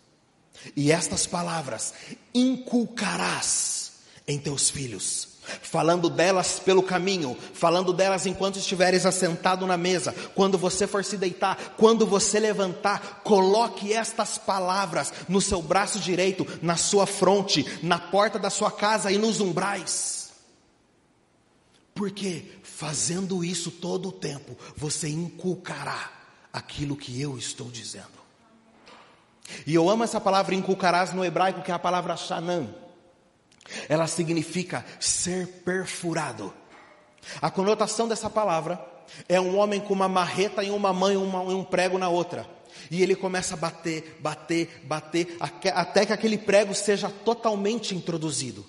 E 0.75 0.91
estas 0.91 1.27
palavras 1.27 1.93
inculcarás 2.33 3.93
em 4.27 4.39
teus 4.39 4.69
filhos 4.69 5.34
falando 5.65 6.09
delas 6.09 6.59
pelo 6.59 6.83
caminho, 6.83 7.35
falando 7.53 7.91
delas 7.91 8.25
enquanto 8.25 8.59
estiveres 8.59 9.05
assentado 9.05 9.65
na 9.65 9.75
mesa, 9.75 10.13
quando 10.35 10.57
você 10.57 10.85
for 10.85 11.03
se 11.03 11.17
deitar, 11.17 11.75
quando 11.75 12.05
você 12.05 12.39
levantar, 12.39 13.21
coloque 13.23 13.91
estas 13.91 14.37
palavras 14.37 15.11
no 15.27 15.41
seu 15.41 15.61
braço 15.61 15.99
direito, 15.99 16.47
na 16.61 16.77
sua 16.77 17.05
fronte, 17.05 17.65
na 17.81 17.97
porta 17.97 18.37
da 18.37 18.49
sua 18.49 18.71
casa 18.71 19.11
e 19.11 19.17
nos 19.17 19.41
umbrais. 19.41 20.29
Porque 21.93 22.45
fazendo 22.63 23.43
isso 23.43 23.71
todo 23.71 24.09
o 24.09 24.13
tempo, 24.13 24.57
você 24.75 25.09
inculcará 25.09 26.11
aquilo 26.53 26.95
que 26.95 27.19
eu 27.19 27.37
estou 27.37 27.69
dizendo. 27.69 28.15
E 29.65 29.73
eu 29.73 29.89
amo 29.89 30.03
essa 30.03 30.19
palavra 30.21 30.55
inculcarás 30.55 31.13
no 31.13 31.25
hebraico, 31.25 31.61
que 31.61 31.71
é 31.71 31.73
a 31.73 31.79
palavra 31.79 32.15
shanam 32.15 32.84
ela 33.89 34.07
significa 34.07 34.85
ser 34.99 35.47
perfurado. 35.63 36.53
A 37.41 37.49
conotação 37.49 38.07
dessa 38.07 38.29
palavra 38.29 38.79
é 39.27 39.39
um 39.39 39.57
homem 39.57 39.79
com 39.79 39.93
uma 39.93 40.07
marreta 40.07 40.63
em 40.63 40.71
uma 40.71 40.93
mão 40.93 41.11
e 41.11 41.53
um 41.55 41.63
prego 41.63 41.97
na 41.97 42.09
outra. 42.09 42.47
E 42.91 43.01
ele 43.01 43.15
começa 43.15 43.55
a 43.55 43.57
bater, 43.57 44.17
bater, 44.19 44.81
bater, 44.83 45.37
até 45.73 46.05
que 46.05 46.13
aquele 46.13 46.37
prego 46.37 46.75
seja 46.75 47.09
totalmente 47.09 47.95
introduzido. 47.95 48.65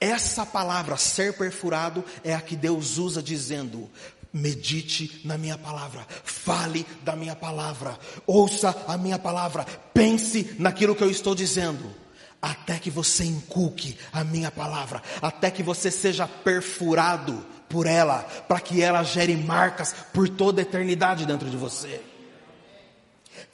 Essa 0.00 0.46
palavra, 0.46 0.96
ser 0.96 1.36
perfurado, 1.36 2.04
é 2.22 2.34
a 2.34 2.40
que 2.40 2.54
Deus 2.54 2.98
usa 2.98 3.22
dizendo: 3.22 3.90
medite 4.32 5.20
na 5.24 5.36
minha 5.36 5.58
palavra, 5.58 6.06
fale 6.08 6.86
da 7.02 7.16
minha 7.16 7.34
palavra, 7.34 7.98
ouça 8.26 8.84
a 8.86 8.96
minha 8.96 9.18
palavra, 9.18 9.66
pense 9.92 10.54
naquilo 10.58 10.94
que 10.94 11.02
eu 11.02 11.10
estou 11.10 11.34
dizendo 11.34 12.05
até 12.40 12.78
que 12.78 12.90
você 12.90 13.24
inculque 13.24 13.98
a 14.12 14.22
minha 14.22 14.50
palavra, 14.50 15.02
até 15.20 15.50
que 15.50 15.62
você 15.62 15.90
seja 15.90 16.26
perfurado 16.28 17.44
por 17.68 17.86
ela, 17.86 18.22
para 18.48 18.60
que 18.60 18.82
ela 18.82 19.02
gere 19.02 19.36
marcas 19.36 19.94
por 20.12 20.28
toda 20.28 20.60
a 20.60 20.62
eternidade 20.62 21.26
dentro 21.26 21.50
de 21.50 21.56
você. 21.56 22.02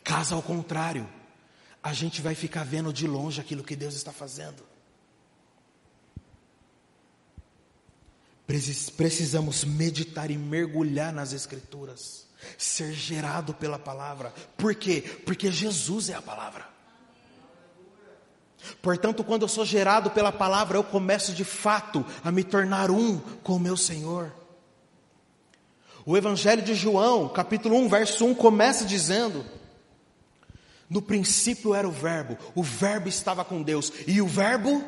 Caso 0.04 0.34
ao 0.34 0.42
contrário, 0.42 1.08
a 1.82 1.92
gente 1.92 2.20
vai 2.20 2.34
ficar 2.34 2.64
vendo 2.64 2.92
de 2.92 3.06
longe 3.06 3.40
aquilo 3.40 3.64
que 3.64 3.74
Deus 3.74 3.94
está 3.94 4.12
fazendo. 4.12 4.62
Precisamos 8.96 9.64
meditar 9.64 10.30
e 10.30 10.36
mergulhar 10.36 11.12
nas 11.12 11.32
Escrituras, 11.32 12.26
ser 12.58 12.92
gerado 12.92 13.54
pela 13.54 13.78
palavra. 13.78 14.34
Por 14.56 14.74
quê? 14.74 15.00
Porque 15.24 15.50
Jesus 15.50 16.10
é 16.10 16.14
a 16.14 16.22
palavra. 16.22 16.71
Portanto, 18.80 19.24
quando 19.24 19.42
eu 19.42 19.48
sou 19.48 19.64
gerado 19.64 20.10
pela 20.10 20.32
palavra, 20.32 20.76
eu 20.76 20.84
começo 20.84 21.32
de 21.32 21.44
fato 21.44 22.04
a 22.24 22.30
me 22.30 22.44
tornar 22.44 22.90
um 22.90 23.18
com 23.42 23.56
o 23.56 23.60
meu 23.60 23.76
Senhor. 23.76 24.32
O 26.04 26.16
Evangelho 26.16 26.62
de 26.62 26.74
João, 26.74 27.28
capítulo 27.28 27.76
1, 27.76 27.88
verso 27.88 28.24
1, 28.24 28.34
começa 28.34 28.84
dizendo: 28.84 29.44
No 30.88 31.00
princípio 31.00 31.74
era 31.74 31.88
o 31.88 31.92
Verbo, 31.92 32.36
o 32.54 32.62
Verbo 32.62 33.08
estava 33.08 33.44
com 33.44 33.62
Deus, 33.62 33.92
e 34.06 34.20
o 34.20 34.26
Verbo 34.26 34.84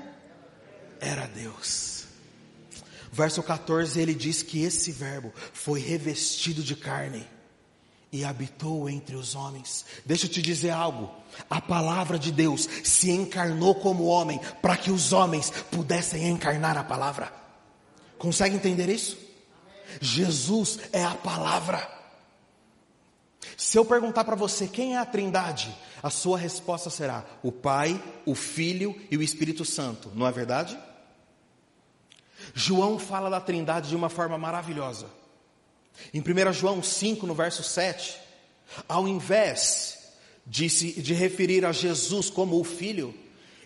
era 1.00 1.26
Deus. 1.26 2.04
Verso 3.12 3.43
14, 3.45 4.00
ele 4.00 4.12
diz 4.12 4.43
que 4.43 4.64
esse 4.64 4.90
Verbo 4.90 5.33
foi 5.52 5.78
revestido 5.78 6.62
de 6.62 6.75
carne 6.75 7.25
e 8.14 8.25
habitou 8.25 8.88
entre 8.88 9.16
os 9.16 9.35
homens. 9.35 9.85
Deixa 10.06 10.26
eu 10.26 10.30
te 10.30 10.40
dizer 10.40 10.71
algo. 10.71 11.11
A 11.50 11.61
palavra 11.61 12.16
de 12.16 12.30
Deus 12.30 12.68
se 12.85 13.11
encarnou 13.11 13.75
como 13.75 14.04
homem 14.04 14.40
para 14.62 14.76
que 14.76 14.92
os 14.92 15.12
homens 15.12 15.50
pudessem 15.50 16.28
encarnar 16.28 16.78
a 16.78 16.85
palavra. 16.85 17.33
Consegue 18.16 18.54
entender 18.54 18.88
isso? 18.88 19.18
Jesus 20.00 20.78
é 20.92 21.04
a 21.04 21.16
palavra. 21.16 21.90
Se 23.56 23.76
eu 23.76 23.85
perguntar 23.85 24.23
para 24.23 24.37
você 24.37 24.68
quem 24.68 24.94
é 24.94 24.99
a 24.99 25.04
Trindade, 25.04 25.76
a 26.00 26.09
sua 26.09 26.38
resposta 26.38 26.90
será 26.90 27.25
o 27.42 27.50
Pai, 27.50 28.00
o 28.25 28.37
Filho 28.37 28.94
e 29.11 29.16
o 29.16 29.23
Espírito 29.23 29.64
Santo, 29.64 30.12
não 30.14 30.25
é 30.25 30.30
verdade? 30.30 30.78
João 32.54 32.97
fala 32.97 33.28
da 33.28 33.40
Trindade 33.40 33.88
de 33.88 33.97
uma 33.97 34.09
forma 34.09 34.38
maravilhosa. 34.38 35.24
Em 36.12 36.20
1 36.20 36.52
João 36.52 36.82
5, 36.82 37.26
no 37.26 37.34
verso 37.34 37.62
7, 37.62 38.16
ao 38.88 39.06
invés 39.06 39.98
de, 40.46 40.68
de 40.68 41.14
referir 41.14 41.64
a 41.64 41.72
Jesus 41.72 42.30
como 42.30 42.60
o 42.60 42.64
Filho, 42.64 43.14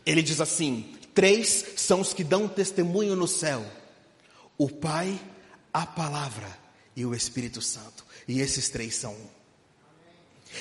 ele 0.04 0.22
diz 0.22 0.40
assim: 0.40 0.94
três 1.14 1.64
são 1.76 2.00
os 2.00 2.12
que 2.12 2.24
dão 2.24 2.48
testemunho 2.48 3.16
no 3.16 3.26
céu: 3.26 3.64
o 4.56 4.68
Pai, 4.68 5.18
a 5.72 5.84
Palavra 5.84 6.48
e 6.96 7.04
o 7.04 7.14
Espírito 7.14 7.60
Santo. 7.60 8.06
E 8.26 8.40
esses 8.40 8.68
três 8.68 8.94
são 8.94 9.12
um. 9.12 9.38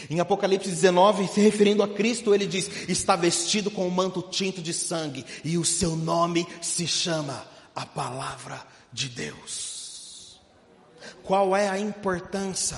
Em 0.09 0.19
Apocalipse 0.19 0.69
19, 0.69 1.27
se 1.27 1.39
referindo 1.39 1.81
a 1.83 1.87
Cristo, 1.87 2.33
ele 2.33 2.45
diz: 2.45 2.69
está 2.89 3.15
vestido 3.15 3.71
com 3.71 3.87
um 3.87 3.91
manto 3.91 4.21
tinto 4.21 4.61
de 4.61 4.73
sangue, 4.73 5.25
e 5.43 5.57
o 5.57 5.65
seu 5.65 5.95
nome 5.95 6.47
se 6.61 6.87
chama 6.87 7.47
a 7.75 7.85
Palavra 7.85 8.65
de 8.91 9.09
Deus. 9.09 9.76
Qual 11.23 11.55
é 11.55 11.67
a 11.67 11.79
importância? 11.79 12.77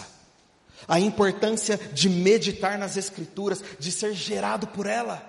A 0.88 1.00
importância 1.00 1.78
de 1.78 2.10
meditar 2.10 2.78
nas 2.78 2.98
Escrituras, 2.98 3.64
de 3.78 3.92
ser 3.92 4.14
gerado 4.14 4.68
por 4.68 4.88
ela, 4.88 5.24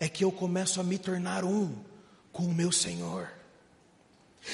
é 0.00 0.08
que 0.08 0.24
eu 0.24 0.32
começo 0.32 0.80
a 0.80 0.84
me 0.84 0.98
tornar 0.98 1.44
um 1.44 1.72
com 2.32 2.44
o 2.44 2.54
meu 2.54 2.72
Senhor. 2.72 3.28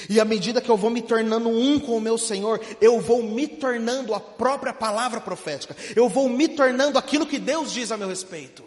E 0.09 0.19
à 0.19 0.25
medida 0.25 0.61
que 0.61 0.69
eu 0.69 0.77
vou 0.77 0.89
me 0.89 1.01
tornando 1.01 1.49
um 1.49 1.79
com 1.79 1.97
o 1.97 2.01
meu 2.01 2.17
Senhor, 2.17 2.61
eu 2.79 3.01
vou 3.01 3.23
me 3.23 3.47
tornando 3.47 4.13
a 4.13 4.19
própria 4.19 4.73
palavra 4.73 5.19
profética, 5.19 5.75
eu 5.95 6.07
vou 6.07 6.29
me 6.29 6.47
tornando 6.47 6.97
aquilo 6.97 7.25
que 7.25 7.39
Deus 7.39 7.73
diz 7.73 7.91
a 7.91 7.97
meu 7.97 8.07
respeito. 8.07 8.63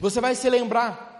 Você 0.00 0.20
vai 0.20 0.34
se 0.34 0.48
lembrar 0.48 1.15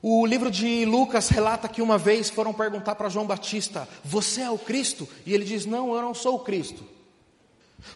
o 0.00 0.24
livro 0.24 0.50
de 0.50 0.84
Lucas 0.84 1.28
relata 1.28 1.68
que 1.68 1.82
uma 1.82 1.98
vez 1.98 2.30
foram 2.30 2.52
perguntar 2.52 2.94
para 2.94 3.08
João 3.08 3.26
Batista: 3.26 3.88
Você 4.04 4.42
é 4.42 4.50
o 4.50 4.58
Cristo? 4.58 5.08
E 5.26 5.34
ele 5.34 5.44
diz: 5.44 5.66
Não, 5.66 5.94
eu 5.94 6.00
não 6.00 6.14
sou 6.14 6.36
o 6.36 6.40
Cristo. 6.40 6.84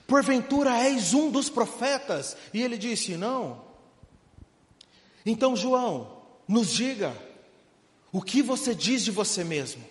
Porventura 0.06 0.76
és 0.78 1.14
um 1.14 1.30
dos 1.30 1.48
profetas? 1.48 2.36
E 2.52 2.60
ele 2.60 2.76
disse: 2.76 3.16
Não. 3.16 3.62
Então, 5.24 5.54
João, 5.54 6.22
nos 6.48 6.72
diga 6.72 7.16
o 8.10 8.20
que 8.20 8.42
você 8.42 8.74
diz 8.74 9.04
de 9.04 9.12
você 9.12 9.44
mesmo, 9.44 9.84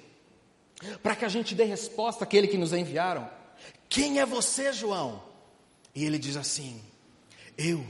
para 1.01 1.15
que 1.15 1.23
a 1.23 1.29
gente 1.29 1.55
dê 1.55 1.63
resposta 1.63 2.25
àquele 2.25 2.47
que 2.47 2.57
nos 2.57 2.73
enviaram. 2.73 3.29
Quem 3.87 4.19
é 4.19 4.25
você, 4.25 4.73
João? 4.73 5.23
E 5.95 6.03
ele 6.03 6.19
diz 6.19 6.35
assim: 6.35 6.81
Eu 7.57 7.85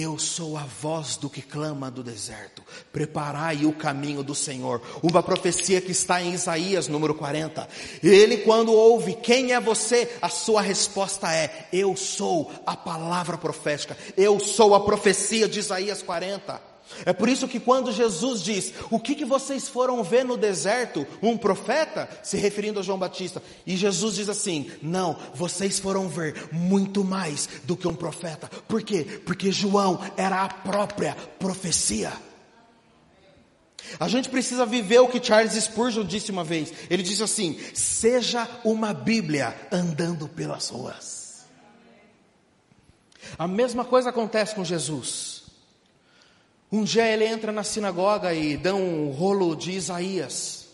eu 0.00 0.18
sou 0.18 0.56
a 0.56 0.62
voz 0.62 1.16
do 1.16 1.28
que 1.28 1.42
clama 1.42 1.90
do 1.90 2.02
deserto. 2.02 2.62
Preparai 2.92 3.66
o 3.66 3.72
caminho 3.72 4.22
do 4.22 4.34
Senhor. 4.34 4.80
Uma 5.02 5.22
profecia 5.22 5.80
que 5.80 5.92
está 5.92 6.22
em 6.22 6.32
Isaías, 6.32 6.88
número 6.88 7.14
40. 7.14 7.68
Ele, 8.02 8.38
quando 8.38 8.72
ouve, 8.72 9.14
quem 9.14 9.52
é 9.52 9.60
você? 9.60 10.16
A 10.22 10.28
sua 10.28 10.62
resposta 10.62 11.32
é: 11.32 11.68
Eu 11.72 11.96
sou 11.96 12.50
a 12.64 12.76
palavra 12.76 13.36
profética. 13.36 13.96
Eu 14.16 14.40
sou 14.40 14.74
a 14.74 14.80
profecia 14.80 15.48
de 15.48 15.58
Isaías 15.58 16.02
40. 16.02 16.69
É 17.06 17.12
por 17.12 17.28
isso 17.28 17.48
que 17.48 17.60
quando 17.60 17.92
Jesus 17.92 18.42
diz: 18.42 18.72
O 18.90 18.98
que, 18.98 19.14
que 19.14 19.24
vocês 19.24 19.68
foram 19.68 20.02
ver 20.02 20.24
no 20.24 20.36
deserto? 20.36 21.06
Um 21.22 21.36
profeta? 21.36 22.08
Se 22.22 22.36
referindo 22.36 22.80
a 22.80 22.82
João 22.82 22.98
Batista. 22.98 23.42
E 23.66 23.76
Jesus 23.76 24.16
diz 24.16 24.28
assim: 24.28 24.70
Não, 24.82 25.16
vocês 25.34 25.78
foram 25.78 26.08
ver 26.08 26.48
muito 26.52 27.04
mais 27.04 27.48
do 27.64 27.76
que 27.76 27.88
um 27.88 27.94
profeta. 27.94 28.48
Por 28.68 28.82
quê? 28.82 29.04
Porque 29.24 29.52
João 29.52 30.00
era 30.16 30.42
a 30.42 30.48
própria 30.48 31.16
profecia. 31.38 32.12
A 33.98 34.06
gente 34.06 34.28
precisa 34.28 34.66
viver 34.66 35.00
o 35.00 35.08
que 35.08 35.24
Charles 35.24 35.52
Spurgeon 35.54 36.04
disse 36.04 36.30
uma 36.30 36.44
vez. 36.44 36.72
Ele 36.88 37.02
disse 37.02 37.22
assim: 37.22 37.58
seja 37.74 38.48
uma 38.64 38.92
Bíblia 38.92 39.54
andando 39.72 40.28
pelas 40.28 40.68
ruas. 40.68 41.44
A 43.38 43.46
mesma 43.46 43.84
coisa 43.84 44.10
acontece 44.10 44.54
com 44.54 44.64
Jesus. 44.64 45.39
Um 46.72 46.84
dia 46.84 47.06
ele 47.06 47.24
entra 47.24 47.50
na 47.50 47.64
sinagoga 47.64 48.32
e 48.32 48.56
dá 48.56 48.74
um 48.74 49.10
rolo 49.10 49.56
de 49.56 49.72
Isaías. 49.72 50.68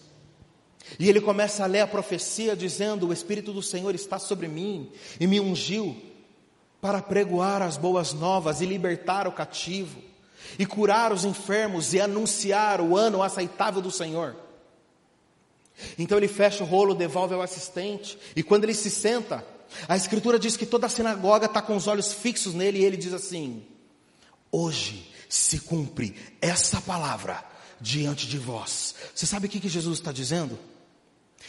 E 0.99 1.09
ele 1.09 1.21
começa 1.21 1.65
a 1.65 1.67
ler 1.67 1.81
a 1.81 1.87
profecia 1.87 2.55
dizendo: 2.55 3.09
O 3.09 3.12
Espírito 3.12 3.53
do 3.53 3.62
Senhor 3.62 3.95
está 3.95 4.19
sobre 4.19 4.47
mim 4.47 4.91
e 5.19 5.26
me 5.26 5.41
ungiu 5.41 5.97
para 6.81 7.00
pregoar 7.00 7.62
as 7.62 7.76
boas 7.76 8.12
novas 8.12 8.61
e 8.61 8.67
libertar 8.67 9.26
o 9.26 9.33
cativo 9.33 9.99
e 10.59 10.67
curar 10.67 11.12
os 11.12 11.25
enfermos 11.25 11.95
e 11.95 12.00
anunciar 12.00 12.81
o 12.81 12.97
ano 12.97 13.23
aceitável 13.23 13.81
do 13.81 13.91
Senhor. 13.91 14.37
Então 15.99 16.19
ele 16.19 16.29
fecha 16.29 16.62
o 16.62 16.67
rolo, 16.67 16.95
devolve 16.95 17.35
ao 17.35 17.43
assistente, 17.43 18.19
e 18.35 18.43
quando 18.43 18.65
ele 18.65 18.75
se 18.75 18.91
senta, 18.91 19.45
a 19.88 19.97
Escritura 19.97 20.38
diz 20.38 20.57
que 20.57 20.65
toda 20.65 20.87
a 20.87 20.91
sinagoga 20.91 21.47
está 21.47 21.61
com 21.61 21.76
os 21.76 21.87
olhos 21.87 22.12
fixos 22.12 22.55
nele, 22.55 22.79
e 22.79 22.85
ele 22.85 22.97
diz 22.97 23.12
assim: 23.12 23.62
Hoje 24.50 25.15
se 25.28 25.61
cumpre 25.61 26.16
essa 26.40 26.80
palavra 26.80 27.45
diante 27.80 28.26
de 28.26 28.38
vós. 28.38 28.95
Você 29.14 29.26
sabe 29.26 29.47
o 29.47 29.50
que, 29.50 29.61
que 29.61 29.68
Jesus 29.68 29.99
está 29.99 30.12
dizendo? 30.12 30.59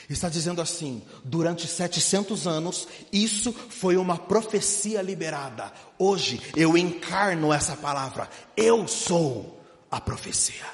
Está 0.10 0.30
dizendo 0.30 0.62
assim: 0.62 1.02
durante 1.24 1.68
700 1.68 2.48
anos, 2.48 2.88
isso 3.12 3.52
foi 3.52 3.98
uma 3.98 4.18
profecia 4.18 5.02
liberada. 5.02 5.72
Hoje 5.98 6.42
eu 6.56 6.78
encarno 6.78 7.52
essa 7.52 7.76
palavra. 7.76 8.30
Eu 8.56 8.88
sou 8.88 9.62
a 9.92 10.00
profecia. 10.00 10.66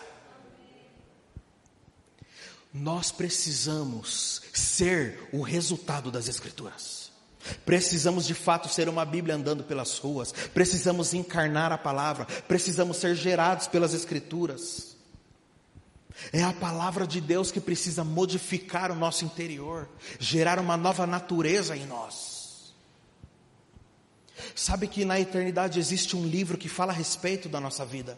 Nós 2.74 3.12
precisamos 3.12 4.41
ser 4.51 5.29
o 5.31 5.41
resultado 5.41 6.12
das 6.12 6.27
Escrituras. 6.27 7.02
Precisamos 7.65 8.25
de 8.25 8.33
fato 8.33 8.69
ser 8.69 8.88
uma 8.88 9.05
Bíblia 9.05 9.35
andando 9.35 9.63
pelas 9.63 9.97
ruas. 9.97 10.31
Precisamos 10.53 11.13
encarnar 11.13 11.71
a 11.71 11.77
palavra. 11.77 12.25
Precisamos 12.47 12.97
ser 12.97 13.15
gerados 13.15 13.67
pelas 13.67 13.93
Escrituras. 13.93 14.95
É 16.31 16.43
a 16.43 16.53
palavra 16.53 17.05
de 17.07 17.19
Deus 17.19 17.51
que 17.51 17.59
precisa 17.59 18.03
modificar 18.03 18.91
o 18.91 18.95
nosso 18.95 19.25
interior, 19.25 19.89
gerar 20.19 20.59
uma 20.59 20.77
nova 20.77 21.05
natureza 21.05 21.75
em 21.75 21.85
nós. 21.85 22.73
Sabe 24.55 24.88
que 24.88 25.05
na 25.05 25.19
eternidade 25.19 25.79
existe 25.79 26.15
um 26.15 26.25
livro 26.25 26.57
que 26.57 26.69
fala 26.69 26.91
a 26.91 26.95
respeito 26.95 27.50
da 27.50 27.59
nossa 27.59 27.85
vida. 27.85 28.17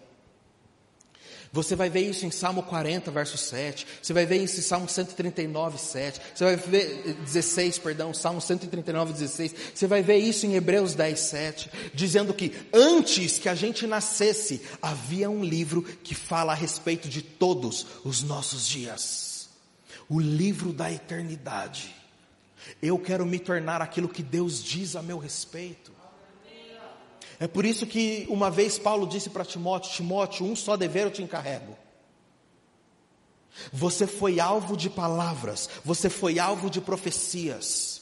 Você 1.52 1.75
vai 1.75 1.90
ver 1.90 2.02
isso 2.02 2.25
em 2.25 2.32
Salmo 2.32 2.64
40, 2.64 3.12
verso 3.12 3.38
7. 3.38 3.88
Você 4.02 4.14
vai 4.14 4.25
ver 4.25 4.44
isso 4.44 4.60
em 4.60 4.64
Salmo 4.64 4.90
139, 4.90 5.78
7. 5.78 6.22
Você 6.34 6.44
vai 6.44 6.56
ver 6.56 7.14
16, 7.24 7.80
perdão, 7.80 8.14
Salmo 8.14 8.42
139, 8.42 9.14
16. 9.14 9.56
Você 9.74 9.88
vai 9.88 10.02
ver 10.02 10.18
isso 10.18 10.46
em 10.46 10.56
Hebreus 10.56 10.94
10, 10.94 11.20
7, 11.20 11.72
dizendo 11.94 12.34
que 12.34 12.54
antes 12.74 13.40
que 13.40 13.50
a 13.50 13.56
gente 13.56 13.88
nascesse, 13.88 14.62
havia 14.82 15.30
um 15.30 15.44
livro 15.44 15.82
que 15.82 16.14
fala 16.14 16.52
a 16.52 16.56
respeito 16.56 17.08
de 17.08 17.22
todos 17.22 17.86
os 18.04 18.22
nossos 18.22 18.68
dias. 18.68 19.50
O 20.10 20.20
livro 20.20 20.74
da 20.74 20.92
eternidade. 20.92 21.96
Eu 22.82 23.00
quero 23.00 23.25
me 23.25 23.40
tornar 23.40 23.82
aquilo 23.82 24.10
que 24.10 24.24
Deus 24.24 24.64
diz 24.64 24.96
a 24.96 25.02
meu 25.02 25.18
respeito. 25.18 25.95
É 27.39 27.48
por 27.48 27.65
isso 27.65 27.86
que 27.86 28.25
uma 28.30 28.50
vez 28.50 28.77
Paulo 28.77 29.08
disse 29.08 29.30
para 29.30 29.46
Timóteo: 29.46 29.92
Timóteo, 29.92 30.46
um 30.46 30.56
só 30.56 30.77
dever 30.77 31.04
eu 31.06 31.12
te 31.12 31.22
encarrego. 31.22 31.77
Você 33.72 34.06
foi 34.06 34.39
alvo 34.39 34.75
de 34.75 34.89
palavras, 34.89 35.70
você 35.84 36.10
foi 36.10 36.39
alvo 36.39 36.70
de 36.70 36.82
profecias. 36.82 38.01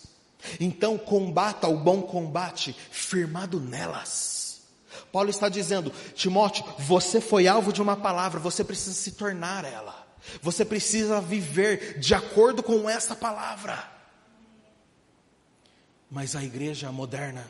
Então 0.59 0.97
combata 0.97 1.67
o 1.67 1.77
bom 1.77 2.01
combate, 2.01 2.75
firmado 2.91 3.59
nelas. 3.59 4.61
Paulo 5.11 5.29
está 5.29 5.47
dizendo, 5.47 5.91
Timóteo, 6.15 6.65
você 6.79 7.21
foi 7.21 7.47
alvo 7.47 7.71
de 7.71 7.81
uma 7.81 7.95
palavra, 7.95 8.39
você 8.39 8.63
precisa 8.63 8.95
se 8.95 9.11
tornar 9.11 9.63
ela. 9.63 10.03
Você 10.41 10.63
precisa 10.63 11.21
viver 11.21 11.99
de 11.99 12.15
acordo 12.15 12.63
com 12.63 12.89
essa 12.89 13.15
palavra. 13.15 13.91
Mas 16.09 16.35
a 16.35 16.43
igreja 16.43 16.91
moderna 16.91 17.45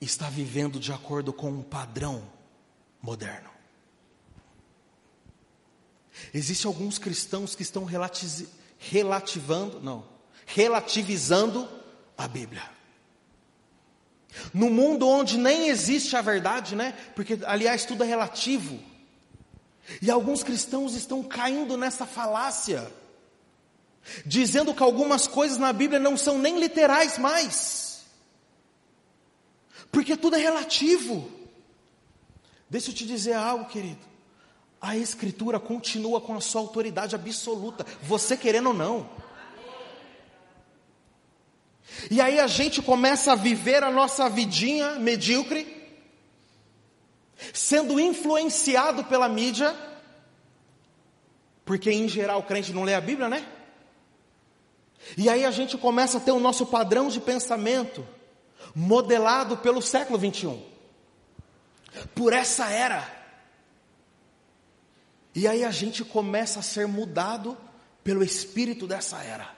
está 0.00 0.28
vivendo 0.28 0.78
de 0.78 0.92
acordo 0.92 1.32
com 1.32 1.50
um 1.50 1.62
padrão 1.62 2.22
moderno. 3.00 3.50
Existem 6.32 6.68
alguns 6.68 6.98
cristãos 6.98 7.54
que 7.54 7.62
estão 7.62 7.84
relativando, 8.78 9.80
não, 9.80 10.04
relativizando 10.46 11.68
a 12.16 12.26
Bíblia. 12.26 12.62
No 14.52 14.70
mundo 14.70 15.08
onde 15.08 15.38
nem 15.38 15.68
existe 15.68 16.14
a 16.16 16.20
verdade, 16.20 16.74
né? 16.74 16.92
Porque 17.14 17.38
aliás 17.44 17.84
tudo 17.84 18.04
é 18.04 18.06
relativo. 18.06 18.78
E 20.02 20.10
alguns 20.10 20.42
cristãos 20.42 20.94
estão 20.94 21.22
caindo 21.22 21.76
nessa 21.76 22.04
falácia, 22.04 22.90
dizendo 24.24 24.74
que 24.74 24.82
algumas 24.82 25.26
coisas 25.26 25.58
na 25.58 25.72
Bíblia 25.72 26.00
não 26.00 26.16
são 26.16 26.38
nem 26.38 26.58
literais 26.58 27.18
mais. 27.18 27.85
Porque 29.90 30.16
tudo 30.16 30.36
é 30.36 30.38
relativo. 30.38 31.30
Deixa 32.68 32.90
eu 32.90 32.94
te 32.94 33.06
dizer 33.06 33.34
algo, 33.34 33.66
querido. 33.66 34.00
A 34.80 34.96
Escritura 34.96 35.58
continua 35.58 36.20
com 36.20 36.34
a 36.34 36.40
sua 36.40 36.60
autoridade 36.60 37.14
absoluta, 37.14 37.86
você 38.02 38.36
querendo 38.36 38.68
ou 38.68 38.74
não. 38.74 39.08
E 42.10 42.20
aí 42.20 42.38
a 42.38 42.46
gente 42.46 42.82
começa 42.82 43.32
a 43.32 43.36
viver 43.36 43.82
a 43.82 43.90
nossa 43.90 44.28
vidinha 44.28 44.98
medíocre, 44.98 45.74
sendo 47.52 47.98
influenciado 47.98 49.04
pela 49.04 49.28
mídia, 49.28 49.74
porque 51.64 51.90
em 51.90 52.08
geral 52.08 52.40
o 52.40 52.42
crente 52.42 52.72
não 52.72 52.84
lê 52.84 52.94
a 52.94 53.00
Bíblia, 53.00 53.28
né? 53.28 53.46
E 55.16 55.28
aí 55.28 55.44
a 55.44 55.50
gente 55.50 55.78
começa 55.78 56.18
a 56.18 56.20
ter 56.20 56.32
o 56.32 56.40
nosso 56.40 56.66
padrão 56.66 57.08
de 57.08 57.20
pensamento 57.20 58.06
modelado 58.78 59.56
pelo 59.56 59.80
século 59.80 60.18
21, 60.18 60.62
por 62.14 62.34
essa 62.34 62.70
era. 62.70 63.10
E 65.34 65.48
aí 65.48 65.64
a 65.64 65.70
gente 65.70 66.04
começa 66.04 66.60
a 66.60 66.62
ser 66.62 66.86
mudado 66.86 67.56
pelo 68.04 68.22
espírito 68.22 68.86
dessa 68.86 69.22
era. 69.22 69.50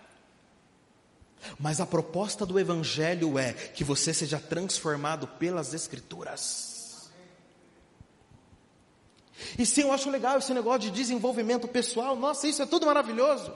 Mas 1.58 1.80
a 1.80 1.86
proposta 1.86 2.46
do 2.46 2.60
Evangelho 2.60 3.36
é 3.36 3.52
que 3.52 3.82
você 3.82 4.14
seja 4.14 4.38
transformado 4.38 5.26
pelas 5.26 5.74
Escrituras. 5.74 7.10
E 9.58 9.66
sim, 9.66 9.82
eu 9.82 9.92
acho 9.92 10.10
legal 10.10 10.38
esse 10.38 10.54
negócio 10.54 10.82
de 10.82 10.90
desenvolvimento 10.92 11.66
pessoal. 11.66 12.14
Nossa, 12.14 12.46
isso 12.46 12.62
é 12.62 12.66
tudo 12.66 12.86
maravilhoso. 12.86 13.52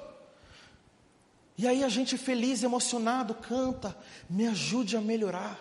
E 1.63 1.69
aí 1.69 1.85
a 1.85 1.89
gente 1.89 2.19
feliz, 2.19 2.65
emocionado, 2.65 3.35
canta, 3.35 3.97
me 4.29 4.49
ajude 4.49 4.97
a 4.97 5.01
melhorar. 5.01 5.61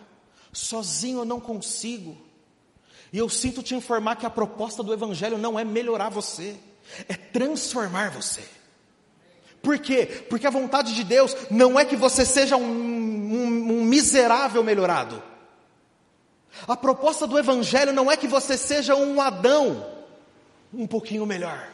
Sozinho 0.51 1.19
eu 1.19 1.25
não 1.25 1.39
consigo. 1.39 2.17
E 3.13 3.19
eu 3.19 3.29
sinto 3.29 3.61
te 3.61 3.75
informar 3.75 4.15
que 4.15 4.25
a 4.25 4.29
proposta 4.31 4.81
do 4.81 4.91
Evangelho 4.91 5.37
não 5.37 5.59
é 5.59 5.63
melhorar 5.63 6.09
você, 6.09 6.55
é 7.07 7.13
transformar 7.13 8.09
você. 8.09 8.43
Por 9.61 9.77
quê? 9.77 10.25
Porque 10.27 10.47
a 10.47 10.49
vontade 10.49 10.95
de 10.95 11.03
Deus 11.03 11.37
não 11.51 11.79
é 11.79 11.85
que 11.85 11.95
você 11.95 12.25
seja 12.25 12.57
um, 12.57 12.63
um, 12.63 13.45
um 13.45 13.85
miserável 13.85 14.63
melhorado. 14.63 15.21
A 16.67 16.75
proposta 16.75 17.27
do 17.27 17.37
Evangelho 17.37 17.93
não 17.93 18.11
é 18.11 18.17
que 18.17 18.27
você 18.27 18.57
seja 18.57 18.95
um 18.95 19.21
Adão 19.21 19.85
um 20.73 20.87
pouquinho 20.87 21.27
melhor. 21.27 21.71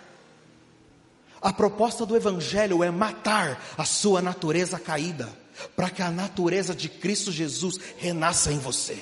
A 1.48 1.54
proposta 1.54 2.06
do 2.06 2.14
Evangelho 2.14 2.84
é 2.84 2.92
matar 2.92 3.64
a 3.78 3.86
sua 3.86 4.22
natureza 4.22 4.78
caída, 4.78 5.30
para 5.78 5.90
que 5.90 6.02
a 6.02 6.12
natureza 6.12 6.76
de 6.76 6.90
Cristo 6.90 7.32
Jesus 7.32 7.80
renasça 7.96 8.52
em 8.52 8.60
você. 8.60 9.02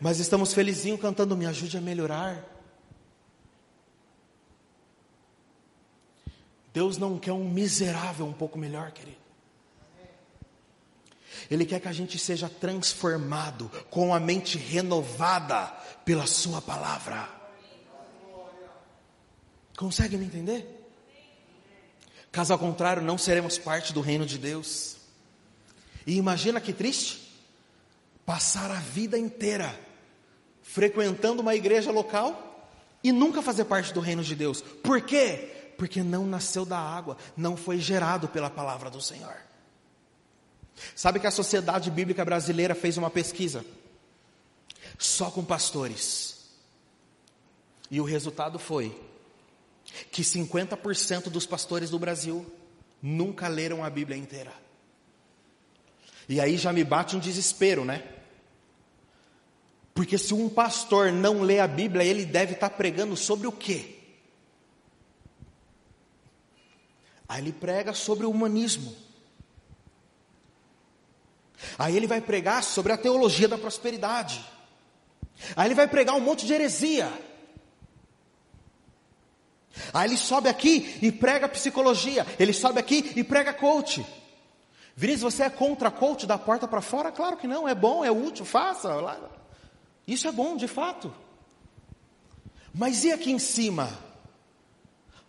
Mas 0.00 0.20
estamos 0.20 0.54
felizinho 0.54 0.96
cantando, 0.96 1.36
me 1.36 1.44
ajude 1.44 1.76
a 1.76 1.82
melhorar. 1.82 2.42
Deus 6.72 6.96
não 6.96 7.18
quer 7.18 7.32
um 7.32 7.46
miserável 7.46 8.24
um 8.24 8.32
pouco 8.32 8.58
melhor, 8.58 8.90
querido. 8.90 9.18
Ele 11.50 11.66
quer 11.66 11.78
que 11.78 11.88
a 11.88 11.92
gente 11.92 12.18
seja 12.18 12.48
transformado 12.48 13.70
com 13.90 14.14
a 14.14 14.18
mente 14.18 14.56
renovada 14.56 15.66
pela 16.06 16.26
Sua 16.26 16.62
palavra. 16.62 17.28
Consegue 19.76 20.16
me 20.16 20.24
entender? 20.24 20.75
Caso 22.36 22.52
ao 22.52 22.58
contrário, 22.58 23.00
não 23.00 23.16
seremos 23.16 23.56
parte 23.56 23.94
do 23.94 24.02
reino 24.02 24.26
de 24.26 24.36
Deus. 24.36 24.98
E 26.06 26.18
imagina 26.18 26.60
que 26.60 26.70
triste 26.70 27.32
passar 28.26 28.70
a 28.70 28.74
vida 28.74 29.18
inteira 29.18 29.74
frequentando 30.62 31.40
uma 31.40 31.54
igreja 31.54 31.90
local 31.90 32.68
e 33.02 33.10
nunca 33.10 33.40
fazer 33.40 33.64
parte 33.64 33.94
do 33.94 34.00
reino 34.00 34.22
de 34.22 34.34
Deus. 34.34 34.60
Por 34.60 35.00
quê? 35.00 35.72
Porque 35.78 36.02
não 36.02 36.26
nasceu 36.26 36.66
da 36.66 36.78
água, 36.78 37.16
não 37.34 37.56
foi 37.56 37.78
gerado 37.78 38.28
pela 38.28 38.50
palavra 38.50 38.90
do 38.90 39.00
Senhor. 39.00 39.36
Sabe 40.94 41.18
que 41.18 41.26
a 41.26 41.30
Sociedade 41.30 41.90
Bíblica 41.90 42.22
Brasileira 42.22 42.74
fez 42.74 42.98
uma 42.98 43.08
pesquisa 43.08 43.64
só 44.98 45.30
com 45.30 45.42
pastores. 45.42 46.50
E 47.90 47.98
o 47.98 48.04
resultado 48.04 48.58
foi 48.58 48.94
que 50.10 50.22
50% 50.22 51.28
dos 51.28 51.46
pastores 51.46 51.90
do 51.90 51.98
Brasil 51.98 52.46
nunca 53.02 53.48
leram 53.48 53.84
a 53.84 53.90
Bíblia 53.90 54.16
inteira. 54.16 54.52
E 56.28 56.40
aí 56.40 56.56
já 56.56 56.72
me 56.72 56.82
bate 56.82 57.16
um 57.16 57.20
desespero, 57.20 57.84
né? 57.84 58.02
Porque 59.94 60.18
se 60.18 60.34
um 60.34 60.48
pastor 60.48 61.12
não 61.12 61.40
lê 61.40 61.60
a 61.60 61.66
Bíblia, 61.66 62.04
ele 62.04 62.24
deve 62.24 62.54
estar 62.54 62.70
pregando 62.70 63.16
sobre 63.16 63.46
o 63.46 63.52
quê? 63.52 63.96
Aí 67.28 67.40
ele 67.40 67.52
prega 67.52 67.92
sobre 67.92 68.26
o 68.26 68.30
humanismo. 68.30 68.94
Aí 71.78 71.96
ele 71.96 72.06
vai 72.06 72.20
pregar 72.20 72.62
sobre 72.62 72.92
a 72.92 72.96
teologia 72.96 73.48
da 73.48 73.56
prosperidade. 73.56 74.44
Aí 75.54 75.68
ele 75.68 75.74
vai 75.74 75.88
pregar 75.88 76.14
um 76.14 76.20
monte 76.20 76.46
de 76.46 76.52
heresia. 76.52 77.10
Aí 79.92 80.08
ele 80.08 80.16
sobe 80.16 80.48
aqui 80.48 80.98
e 81.02 81.12
prega 81.12 81.48
psicologia. 81.48 82.26
Ele 82.38 82.52
sobe 82.52 82.78
aqui 82.78 83.12
e 83.16 83.24
prega 83.24 83.52
coach. 83.52 84.04
Vinícius, 84.94 85.34
você 85.34 85.42
é 85.44 85.50
contra 85.50 85.90
coach 85.90 86.26
da 86.26 86.38
porta 86.38 86.66
para 86.66 86.80
fora? 86.80 87.12
Claro 87.12 87.36
que 87.36 87.46
não, 87.46 87.68
é 87.68 87.74
bom, 87.74 88.04
é 88.04 88.10
útil, 88.10 88.44
faça. 88.44 88.88
Isso 90.06 90.26
é 90.26 90.32
bom, 90.32 90.56
de 90.56 90.66
fato. 90.66 91.14
Mas 92.72 93.04
e 93.04 93.12
aqui 93.12 93.30
em 93.30 93.38
cima? 93.38 93.90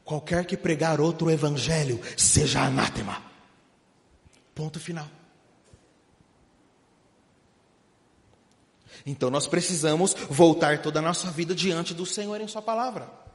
Qualquer 0.06 0.46
que 0.46 0.56
pregar 0.56 1.02
outro 1.02 1.30
evangelho, 1.30 2.00
seja 2.16 2.62
anátema. 2.62 3.22
Ponto 4.56 4.80
final. 4.80 5.08
Então 9.06 9.30
nós 9.30 9.48
precisamos 9.48 10.14
voltar 10.30 10.82
toda 10.82 11.00
a 11.00 11.02
nossa 11.02 11.30
vida 11.30 11.54
diante 11.54 11.94
do 11.94 12.06
Senhor 12.06 12.40
em 12.40 12.48
Sua 12.48 12.62
palavra. 12.62 13.27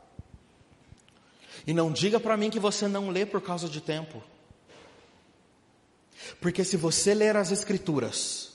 E 1.66 1.72
não 1.72 1.92
diga 1.92 2.18
para 2.18 2.36
mim 2.36 2.50
que 2.50 2.58
você 2.58 2.88
não 2.88 3.10
lê 3.10 3.24
por 3.24 3.40
causa 3.40 3.68
de 3.68 3.80
tempo. 3.80 4.22
Porque 6.40 6.64
se 6.64 6.76
você 6.76 7.14
ler 7.14 7.36
as 7.36 7.50
Escrituras 7.50 8.52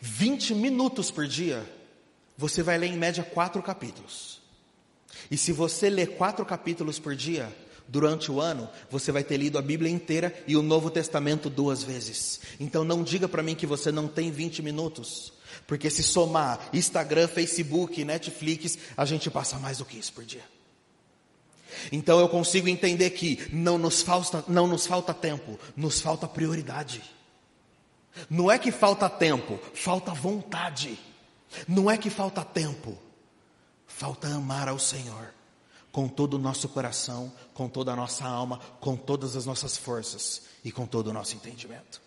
20 0.00 0.54
minutos 0.54 1.10
por 1.10 1.26
dia, 1.26 1.64
você 2.36 2.62
vai 2.62 2.78
ler 2.78 2.88
em 2.88 2.96
média 2.96 3.22
quatro 3.22 3.62
capítulos. 3.62 4.40
E 5.30 5.36
se 5.36 5.52
você 5.52 5.90
ler 5.90 6.16
quatro 6.16 6.44
capítulos 6.44 6.98
por 6.98 7.14
dia, 7.14 7.54
durante 7.90 8.30
o 8.30 8.40
ano, 8.40 8.68
você 8.88 9.10
vai 9.10 9.24
ter 9.24 9.36
lido 9.36 9.58
a 9.58 9.62
Bíblia 9.62 9.90
inteira 9.90 10.32
e 10.46 10.56
o 10.56 10.62
Novo 10.62 10.90
Testamento 10.90 11.50
duas 11.50 11.82
vezes. 11.82 12.40
Então 12.58 12.84
não 12.84 13.02
diga 13.02 13.28
para 13.28 13.42
mim 13.42 13.54
que 13.54 13.66
você 13.66 13.90
não 13.90 14.06
tem 14.06 14.30
20 14.30 14.62
minutos. 14.62 15.32
Porque 15.66 15.90
se 15.90 16.02
somar 16.02 16.70
Instagram, 16.72 17.26
Facebook, 17.26 18.04
Netflix, 18.04 18.78
a 18.96 19.04
gente 19.04 19.28
passa 19.28 19.58
mais 19.58 19.78
do 19.78 19.84
que 19.84 19.98
isso 19.98 20.12
por 20.12 20.24
dia. 20.24 20.44
Então 21.90 22.18
eu 22.20 22.28
consigo 22.28 22.68
entender 22.68 23.10
que 23.10 23.48
não 23.52 23.78
nos 23.78 24.02
falta, 24.02 24.44
não 24.48 24.66
nos 24.66 24.86
falta 24.86 25.14
tempo, 25.14 25.58
nos 25.76 26.00
falta 26.00 26.26
prioridade. 26.26 27.02
Não 28.28 28.50
é 28.50 28.58
que 28.58 28.72
falta 28.72 29.08
tempo, 29.08 29.58
falta 29.74 30.12
vontade. 30.12 30.98
Não 31.66 31.90
é 31.90 31.96
que 31.96 32.10
falta 32.10 32.44
tempo, 32.44 32.96
falta 33.86 34.28
amar 34.28 34.68
ao 34.68 34.78
Senhor 34.78 35.34
com 35.92 36.06
todo 36.06 36.34
o 36.34 36.38
nosso 36.38 36.68
coração, 36.68 37.32
com 37.52 37.68
toda 37.68 37.92
a 37.92 37.96
nossa 37.96 38.24
alma, 38.24 38.60
com 38.80 38.96
todas 38.96 39.36
as 39.36 39.44
nossas 39.44 39.76
forças 39.76 40.42
e 40.64 40.70
com 40.70 40.86
todo 40.86 41.08
o 41.08 41.12
nosso 41.12 41.34
entendimento. 41.34 42.00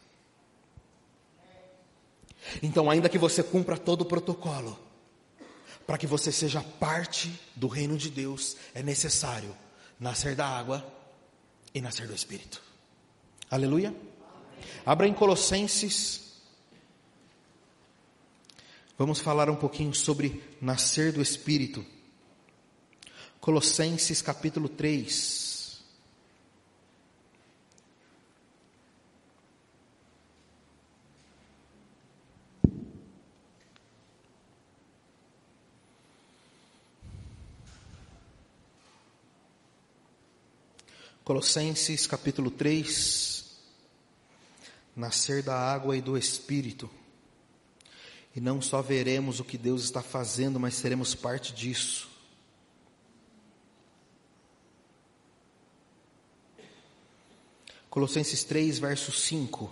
Então, 2.62 2.90
ainda 2.90 3.10
que 3.10 3.18
você 3.18 3.44
cumpra 3.44 3.78
todo 3.78 4.02
o 4.02 4.06
protocolo, 4.06 4.78
para 5.86 5.98
que 5.98 6.08
você 6.08 6.32
seja 6.32 6.62
parte 6.62 7.40
do 7.56 7.68
reino 7.68 7.98
de 7.98 8.10
Deus, 8.10 8.56
é 8.74 8.82
necessário 8.82 9.56
nascer 10.00 10.36
da 10.36 10.48
água 10.48 10.86
e 11.74 11.82
nascer 11.82 12.08
do 12.08 12.14
Espírito. 12.14 12.62
Aleluia? 13.50 13.96
Abra 14.86 15.08
em 15.08 15.14
Colossenses. 15.14 16.22
Vamos 18.98 19.20
falar 19.20 19.50
um 19.50 19.56
pouquinho 19.56 19.94
sobre 19.94 20.44
nascer 20.62 21.12
do 21.12 21.22
Espírito. 21.22 21.86
Colossenses 23.40 24.22
capítulo 24.22 24.70
3. 24.70 25.43
Colossenses 41.24 42.06
capítulo 42.06 42.52
3, 42.52 43.46
nascer 44.94 45.42
da 45.42 45.56
água 45.58 45.96
e 45.96 46.02
do 46.02 46.18
Espírito. 46.18 46.90
E 48.36 48.42
não 48.42 48.62
só 48.62 48.82
veremos 48.82 49.40
o 49.40 49.46
que 49.46 49.58
Deus 49.58 49.86
está 49.86 50.02
fazendo, 50.02 50.60
mas 50.60 50.74
seremos 50.74 51.16
parte 51.16 51.54
disso. 51.54 52.10
Colossenses 57.90 58.44
3, 58.44 58.80
verso 58.80 59.14
5. 59.14 59.72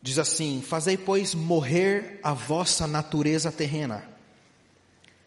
Diz 0.00 0.20
assim: 0.20 0.62
Fazei, 0.62 0.96
pois, 0.96 1.34
morrer 1.34 2.20
a 2.22 2.32
vossa 2.32 2.86
natureza 2.86 3.50
terrena. 3.50 4.08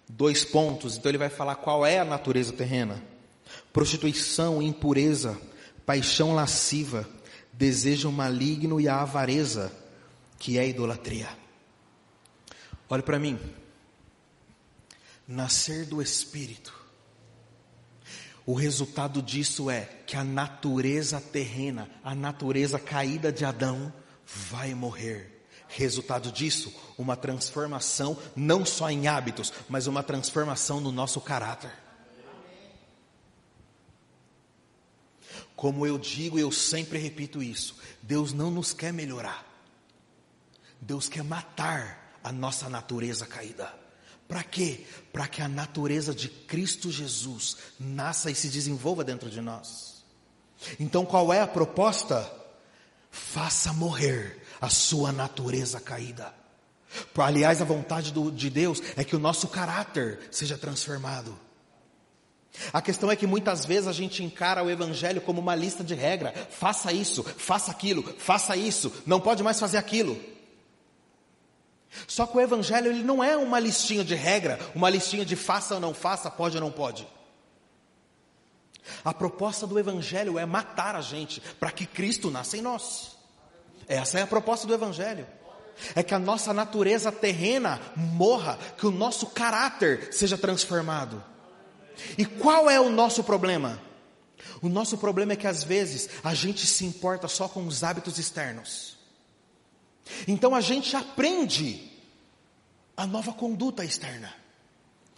Dois 0.08 0.46
pontos, 0.46 0.96
então 0.96 1.10
ele 1.10 1.18
vai 1.18 1.30
falar 1.30 1.56
qual 1.56 1.86
é 1.86 2.00
a 2.00 2.06
natureza 2.06 2.54
terrena 2.54 3.17
prostituição, 3.78 4.60
impureza, 4.60 5.40
paixão 5.86 6.34
lasciva, 6.34 7.08
desejo 7.54 8.12
maligno 8.12 8.82
e 8.82 8.88
a 8.88 9.02
avareza, 9.02 9.72
que 10.40 10.58
é 10.58 10.62
a 10.62 10.66
idolatria. 10.66 11.30
Olhe 12.90 13.04
para 13.04 13.20
mim. 13.20 13.40
Nascer 15.28 15.86
do 15.86 16.02
Espírito. 16.02 16.74
O 18.48 18.56
resultado 18.56 19.22
disso 19.22 19.70
é 19.70 19.82
que 20.08 20.18
a 20.18 20.24
natureza 20.24 21.22
terrena, 21.22 21.88
a 22.04 22.16
natureza 22.16 22.80
caída 22.80 23.32
de 23.32 23.46
Adão, 23.46 23.94
vai 24.26 24.74
morrer. 24.74 25.46
Resultado 25.68 26.32
disso, 26.32 26.74
uma 26.98 27.16
transformação 27.16 28.18
não 28.36 28.66
só 28.66 28.90
em 28.90 29.08
hábitos, 29.08 29.54
mas 29.70 29.86
uma 29.86 30.02
transformação 30.02 30.82
no 30.82 30.92
nosso 30.92 31.22
caráter. 31.22 31.87
Como 35.58 35.88
eu 35.88 35.98
digo, 35.98 36.38
eu 36.38 36.52
sempre 36.52 37.00
repito 37.00 37.42
isso: 37.42 37.76
Deus 38.02 38.32
não 38.32 38.52
nos 38.52 38.74
quer 38.74 38.94
melhorar, 38.94 39.44
Deus 40.80 41.10
quer 41.10 41.24
matar 41.24 42.20
a 42.24 42.32
nossa 42.32 42.70
natureza 42.70 43.26
caída. 43.26 43.74
Para 44.28 44.44
quê? 44.44 44.86
Para 45.12 45.28
que 45.28 45.42
a 45.42 45.48
natureza 45.48 46.14
de 46.14 46.30
Cristo 46.30 46.92
Jesus 46.92 47.58
nasça 47.80 48.30
e 48.30 48.36
se 48.36 48.50
desenvolva 48.50 49.04
dentro 49.04 49.32
de 49.32 49.42
nós. 49.42 50.06
Então 50.80 51.04
qual 51.04 51.34
é 51.34 51.42
a 51.42 51.48
proposta? 51.48 52.32
Faça 53.10 53.74
morrer 53.74 54.44
a 54.62 54.70
sua 54.70 55.12
natureza 55.12 55.80
caída. 55.80 56.36
Aliás, 57.18 57.62
a 57.62 57.66
vontade 57.66 58.14
do, 58.14 58.32
de 58.32 58.50
Deus 58.50 58.82
é 58.96 59.04
que 59.04 59.16
o 59.16 59.20
nosso 59.20 59.48
caráter 59.48 60.20
seja 60.30 60.58
transformado. 60.58 61.47
A 62.74 62.82
questão 62.82 63.12
é 63.12 63.16
que 63.16 63.28
muitas 63.28 63.66
vezes 63.66 63.88
a 63.88 63.94
gente 63.94 64.24
encara 64.24 64.64
o 64.64 64.70
Evangelho 64.70 65.22
como 65.22 65.40
uma 65.40 65.56
lista 65.56 65.84
de 65.84 65.94
regra. 65.94 66.34
Faça 66.50 66.92
isso, 66.92 67.24
faça 67.24 67.72
aquilo, 67.72 68.04
faça 68.18 68.56
isso, 68.56 68.92
não 69.06 69.20
pode 69.20 69.44
mais 69.44 69.60
fazer 69.60 69.78
aquilo. 69.78 70.20
Só 72.08 72.26
que 72.28 72.38
o 72.38 72.42
Evangelho 72.42 72.92
ele 72.92 73.04
não 73.04 73.24
é 73.24 73.38
uma 73.38 73.60
listinha 73.60 74.04
de 74.04 74.16
regra, 74.16 74.60
uma 74.76 74.90
listinha 74.90 75.26
de 75.26 75.36
faça 75.36 75.76
ou 75.76 75.80
não 75.80 75.94
faça, 75.94 76.30
pode 76.30 76.58
ou 76.58 76.62
não 76.62 76.72
pode. 76.72 77.08
A 79.04 79.14
proposta 79.14 79.66
do 79.68 79.78
Evangelho 79.78 80.38
é 80.38 80.46
matar 80.46 80.96
a 80.96 81.02
gente 81.02 81.42
para 81.60 81.72
que 81.72 81.86
Cristo 81.86 82.30
nasça 82.32 82.58
em 82.58 82.62
nós. 82.62 83.18
Essa 83.88 84.20
é 84.20 84.22
a 84.22 84.28
proposta 84.28 84.68
do 84.68 84.74
Evangelho. 84.74 85.28
É 85.96 86.02
que 86.02 86.14
a 86.14 86.20
nossa 86.20 86.54
natureza 86.54 87.12
terrena 87.12 87.80
morra, 87.96 88.58
que 88.78 88.88
o 88.88 88.92
nosso 88.92 89.28
caráter 89.28 90.10
seja 90.12 90.38
transformado. 90.38 91.24
E 92.18 92.26
qual 92.26 92.70
é 92.70 92.80
o 92.80 92.90
nosso 92.90 93.24
problema? 93.24 93.82
O 94.62 94.70
nosso 94.70 94.98
problema 94.98 95.34
é 95.34 95.36
que 95.36 95.48
às 95.48 95.64
vezes 95.64 96.10
a 96.24 96.34
gente 96.34 96.66
se 96.66 96.86
importa 96.86 97.28
só 97.28 97.48
com 97.48 97.66
os 97.66 97.84
hábitos 97.84 98.18
externos. 98.18 98.98
Então 100.28 100.56
a 100.56 100.62
gente 100.62 100.96
aprende 100.96 101.92
a 102.96 103.06
nova 103.06 103.34
conduta 103.34 103.84
externa. 103.84 104.34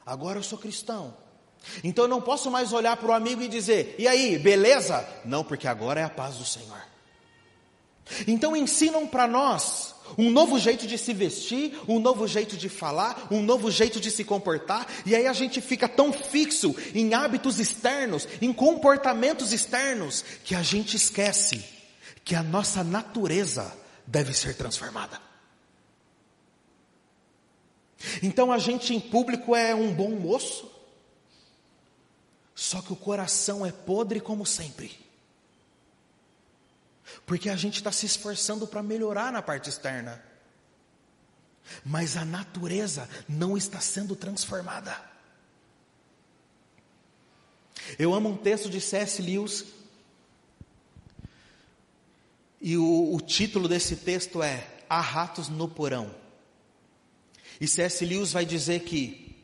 agora 0.06 0.40
eu 0.40 0.44
sou 0.44 0.58
cristão. 0.58 1.16
Então 1.84 2.06
eu 2.06 2.10
não 2.10 2.22
posso 2.22 2.50
mais 2.50 2.74
olhar 2.74 2.98
para 2.98 3.10
o 3.10 3.14
amigo 3.14 3.42
e 3.42 3.48
dizer: 3.48 3.96
e 3.98 4.08
aí, 4.08 4.38
beleza? 4.38 5.08
Não, 5.26 5.44
porque 5.44 5.68
agora 5.68 6.00
é 6.00 6.04
a 6.04 6.10
paz 6.10 6.36
do 6.36 6.46
Senhor. 6.46 6.82
Então 8.28 8.56
ensinam 8.56 9.06
para 9.06 9.28
nós 9.28 9.96
um 10.18 10.30
novo 10.30 10.60
jeito 10.60 10.88
de 10.88 10.98
se 10.98 11.14
vestir, 11.14 11.80
um 11.88 12.00
novo 12.00 12.28
jeito 12.28 12.58
de 12.58 12.70
falar, 12.70 13.28
um 13.32 13.42
novo 13.42 13.70
jeito 13.70 14.00
de 14.00 14.10
se 14.12 14.24
comportar, 14.24 14.88
e 15.06 15.16
aí 15.16 15.28
a 15.28 15.34
gente 15.34 15.62
fica 15.62 15.88
tão 15.88 16.12
fixo 16.12 16.76
em 16.94 17.14
hábitos 17.14 17.60
externos, 17.60 18.28
em 18.42 18.52
comportamentos 18.54 19.52
externos, 19.52 20.24
que 20.44 20.56
a 20.56 20.64
gente 20.64 20.96
esquece 20.96 21.64
que 22.24 22.36
a 22.36 22.44
nossa 22.44 22.84
natureza 22.84 23.76
deve 24.06 24.34
ser 24.34 24.56
transformada. 24.56 25.20
Então 28.22 28.52
a 28.52 28.58
gente 28.58 28.94
em 28.94 29.00
público 29.00 29.56
é 29.56 29.76
um 29.76 29.94
bom 29.94 30.12
moço, 30.12 30.72
só 32.56 32.82
que 32.82 32.94
o 32.94 32.96
coração 32.96 33.66
é 33.66 33.72
podre 33.72 34.20
como 34.20 34.46
sempre. 34.46 35.09
Porque 37.30 37.48
a 37.48 37.56
gente 37.56 37.76
está 37.76 37.92
se 37.92 38.08
esforçando 38.08 38.66
para 38.66 38.82
melhorar 38.82 39.32
na 39.32 39.40
parte 39.40 39.70
externa. 39.70 40.20
Mas 41.86 42.18
a 42.18 42.26
natureza 42.26 43.08
não 43.28 43.56
está 43.56 43.80
sendo 43.80 44.16
transformada. 44.16 45.00
Eu 48.00 48.16
amo 48.16 48.30
um 48.30 48.36
texto 48.36 48.68
de 48.68 48.82
C.S. 48.82 49.22
Lewis. 49.22 49.64
E 52.60 52.76
o, 52.76 53.14
o 53.14 53.22
título 53.22 53.68
desse 53.68 53.98
texto 53.98 54.42
é 54.42 54.68
Há 54.90 55.00
ratos 55.00 55.50
no 55.50 55.70
porão. 55.70 56.10
E 57.62 57.68
C.S. 57.68 58.04
Lewis 58.04 58.34
vai 58.34 58.44
dizer 58.44 58.80
que 58.80 59.40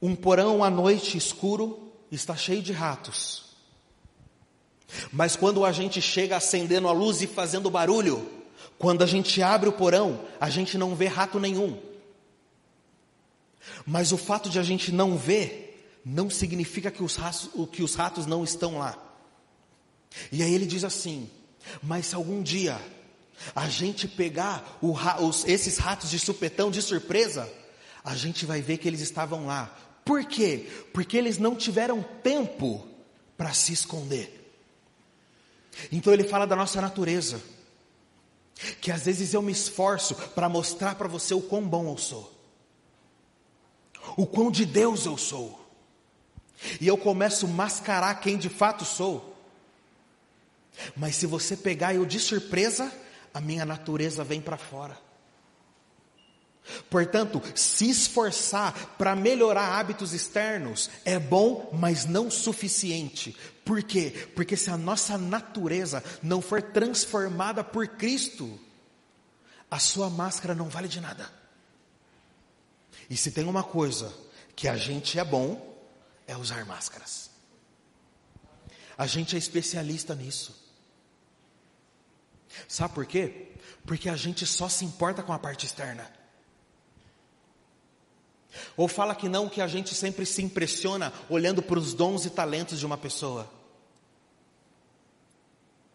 um 0.00 0.14
porão 0.14 0.62
à 0.62 0.70
noite 0.70 1.18
escuro 1.18 1.92
está 2.08 2.36
cheio 2.36 2.62
de 2.62 2.72
ratos. 2.72 3.45
Mas 5.12 5.36
quando 5.36 5.64
a 5.64 5.72
gente 5.72 6.00
chega 6.00 6.36
acendendo 6.36 6.88
a 6.88 6.92
luz 6.92 7.22
e 7.22 7.26
fazendo 7.26 7.70
barulho, 7.70 8.28
quando 8.78 9.02
a 9.02 9.06
gente 9.06 9.42
abre 9.42 9.68
o 9.68 9.72
porão, 9.72 10.20
a 10.40 10.48
gente 10.50 10.76
não 10.78 10.94
vê 10.94 11.06
rato 11.06 11.40
nenhum. 11.40 11.78
Mas 13.84 14.12
o 14.12 14.16
fato 14.16 14.48
de 14.48 14.58
a 14.58 14.62
gente 14.62 14.92
não 14.92 15.16
ver, 15.16 16.00
não 16.04 16.30
significa 16.30 16.90
que 16.90 17.02
os 17.02 17.16
ratos, 17.16 17.50
que 17.72 17.82
os 17.82 17.94
ratos 17.94 18.26
não 18.26 18.44
estão 18.44 18.78
lá. 18.78 18.96
E 20.30 20.42
aí 20.42 20.54
ele 20.54 20.66
diz 20.66 20.84
assim: 20.84 21.28
mas 21.82 22.06
se 22.06 22.14
algum 22.14 22.42
dia 22.42 22.80
a 23.54 23.68
gente 23.68 24.08
pegar 24.08 24.78
o, 24.80 24.92
os, 25.24 25.44
esses 25.46 25.78
ratos 25.78 26.10
de 26.10 26.18
supetão 26.18 26.70
de 26.70 26.80
surpresa, 26.80 27.50
a 28.04 28.14
gente 28.14 28.46
vai 28.46 28.60
ver 28.60 28.78
que 28.78 28.88
eles 28.88 29.00
estavam 29.00 29.46
lá. 29.46 29.76
Por 30.04 30.24
quê? 30.24 30.68
Porque 30.92 31.16
eles 31.16 31.38
não 31.38 31.56
tiveram 31.56 32.02
tempo 32.22 32.86
para 33.36 33.52
se 33.52 33.72
esconder. 33.72 34.45
Então 35.90 36.12
ele 36.12 36.24
fala 36.24 36.46
da 36.46 36.56
nossa 36.56 36.80
natureza. 36.80 37.40
Que 38.80 38.90
às 38.90 39.04
vezes 39.04 39.34
eu 39.34 39.42
me 39.42 39.52
esforço 39.52 40.14
para 40.14 40.48
mostrar 40.48 40.94
para 40.94 41.08
você 41.08 41.34
o 41.34 41.42
quão 41.42 41.66
bom 41.66 41.90
eu 41.90 41.98
sou. 41.98 42.32
O 44.16 44.26
quão 44.26 44.50
de 44.50 44.64
Deus 44.64 45.04
eu 45.04 45.18
sou. 45.18 45.60
E 46.80 46.86
eu 46.86 46.96
começo 46.96 47.46
a 47.46 47.50
mascarar 47.50 48.14
quem 48.20 48.38
de 48.38 48.48
fato 48.48 48.84
sou. 48.84 49.36
Mas 50.96 51.16
se 51.16 51.26
você 51.26 51.56
pegar 51.56 51.94
eu 51.94 52.06
de 52.06 52.18
surpresa, 52.18 52.92
a 53.32 53.40
minha 53.40 53.64
natureza 53.64 54.24
vem 54.24 54.40
para 54.40 54.56
fora. 54.56 55.05
Portanto, 56.90 57.42
se 57.54 57.88
esforçar 57.88 58.96
para 58.98 59.16
melhorar 59.16 59.78
hábitos 59.78 60.12
externos 60.12 60.90
é 61.04 61.18
bom, 61.18 61.70
mas 61.72 62.04
não 62.04 62.30
suficiente. 62.30 63.36
Por 63.64 63.82
quê? 63.82 64.30
Porque 64.34 64.56
se 64.56 64.70
a 64.70 64.76
nossa 64.76 65.16
natureza 65.16 66.02
não 66.22 66.40
for 66.40 66.62
transformada 66.62 67.62
por 67.62 67.86
Cristo, 67.88 68.58
a 69.70 69.78
sua 69.78 70.08
máscara 70.08 70.54
não 70.54 70.68
vale 70.68 70.88
de 70.88 71.00
nada. 71.00 71.30
E 73.08 73.16
se 73.16 73.30
tem 73.30 73.44
uma 73.44 73.62
coisa 73.62 74.12
que 74.54 74.68
a 74.68 74.76
gente 74.76 75.18
é 75.18 75.24
bom, 75.24 75.76
é 76.26 76.36
usar 76.36 76.64
máscaras. 76.64 77.30
A 78.98 79.06
gente 79.06 79.36
é 79.36 79.38
especialista 79.38 80.14
nisso. 80.14 80.66
Sabe 82.66 82.94
por 82.94 83.06
quê? 83.06 83.52
Porque 83.84 84.08
a 84.08 84.16
gente 84.16 84.46
só 84.46 84.68
se 84.68 84.84
importa 84.84 85.22
com 85.22 85.32
a 85.32 85.38
parte 85.38 85.66
externa. 85.66 86.10
Ou 88.76 88.88
fala 88.88 89.14
que 89.14 89.28
não, 89.28 89.48
que 89.48 89.60
a 89.60 89.66
gente 89.66 89.94
sempre 89.94 90.26
se 90.26 90.42
impressiona 90.42 91.12
olhando 91.28 91.62
para 91.62 91.78
os 91.78 91.94
dons 91.94 92.24
e 92.24 92.30
talentos 92.30 92.78
de 92.78 92.86
uma 92.86 92.96
pessoa. 92.96 93.48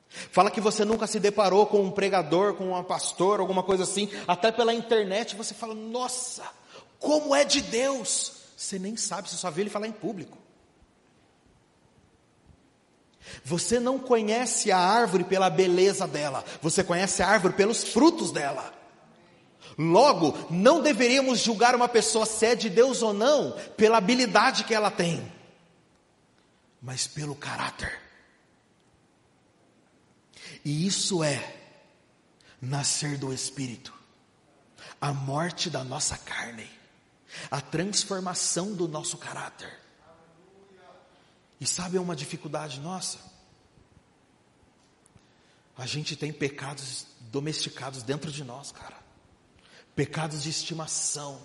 Fala 0.10 0.52
que 0.52 0.60
você 0.60 0.84
nunca 0.84 1.08
se 1.08 1.20
deparou 1.20 1.66
com 1.66 1.82
um 1.82 1.92
pregador, 1.92 2.54
com 2.56 2.70
uma 2.70 2.84
pastor, 2.84 3.40
alguma 3.40 3.64
coisa 3.64 3.84
assim, 3.84 4.10
até 4.28 4.52
pela 4.52 4.74
internet 4.74 5.36
você 5.36 5.54
fala, 5.54 5.74
nossa, 5.74 6.44
como 7.00 7.34
é 7.34 7.46
de 7.46 7.62
Deus. 7.62 8.34
Você 8.58 8.78
nem 8.78 8.98
sabe, 8.98 9.30
você 9.30 9.38
só 9.38 9.50
vê 9.50 9.62
ele 9.62 9.70
falar 9.70 9.88
em 9.88 9.92
público. 9.92 10.38
Você 13.46 13.80
não 13.80 13.98
conhece 13.98 14.72
a 14.72 14.78
árvore 14.78 15.24
pela 15.24 15.50
beleza 15.50 16.06
dela, 16.08 16.44
você 16.62 16.84
conhece 16.84 17.24
a 17.24 17.28
árvore 17.28 17.54
pelos 17.54 17.84
frutos 17.84 18.32
dela. 18.32 18.81
Logo, 19.78 20.38
não 20.50 20.82
deveríamos 20.82 21.40
julgar 21.40 21.76
uma 21.76 21.88
pessoa 21.88 22.26
se 22.26 22.46
é 22.46 22.56
de 22.56 22.70
Deus 22.70 23.02
ou 23.02 23.14
não 23.14 23.52
pela 23.78 23.98
habilidade 23.98 24.64
que 24.64 24.74
ela 24.74 24.92
tem, 24.92 25.32
mas 26.82 27.08
pelo 27.08 27.36
caráter. 27.36 28.00
E 30.64 30.86
isso 30.86 31.24
é 31.24 31.58
nascer 32.62 33.18
do 33.18 33.34
Espírito, 33.34 33.94
a 35.00 35.14
morte 35.14 35.70
da 35.70 35.84
nossa 35.84 36.18
carne, 36.18 36.70
a 37.50 37.62
transformação 37.62 38.74
do 38.74 38.88
nosso 38.88 39.18
caráter. 39.18 39.80
E 41.60 41.66
sabe 41.66 41.98
uma 41.98 42.16
dificuldade 42.16 42.80
nossa? 42.80 43.20
A 45.78 45.86
gente 45.86 46.16
tem 46.16 46.34
pecados 46.34 47.08
domesticados 47.22 48.04
dentro 48.04 48.32
de 48.32 48.44
nós, 48.44 48.72
cara 48.72 49.01
pecados 49.96 50.44
de 50.44 50.50
estimação, 50.50 51.42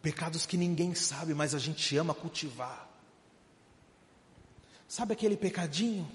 pecados 0.00 0.46
que 0.46 0.56
ninguém 0.56 0.94
sabe, 0.94 1.34
mas 1.34 1.54
a 1.54 1.58
gente 1.58 1.96
ama 1.96 2.14
cultivar. 2.14 2.88
Sabe 4.86 5.14
aquele 5.14 5.36
pecadinho 5.36 6.10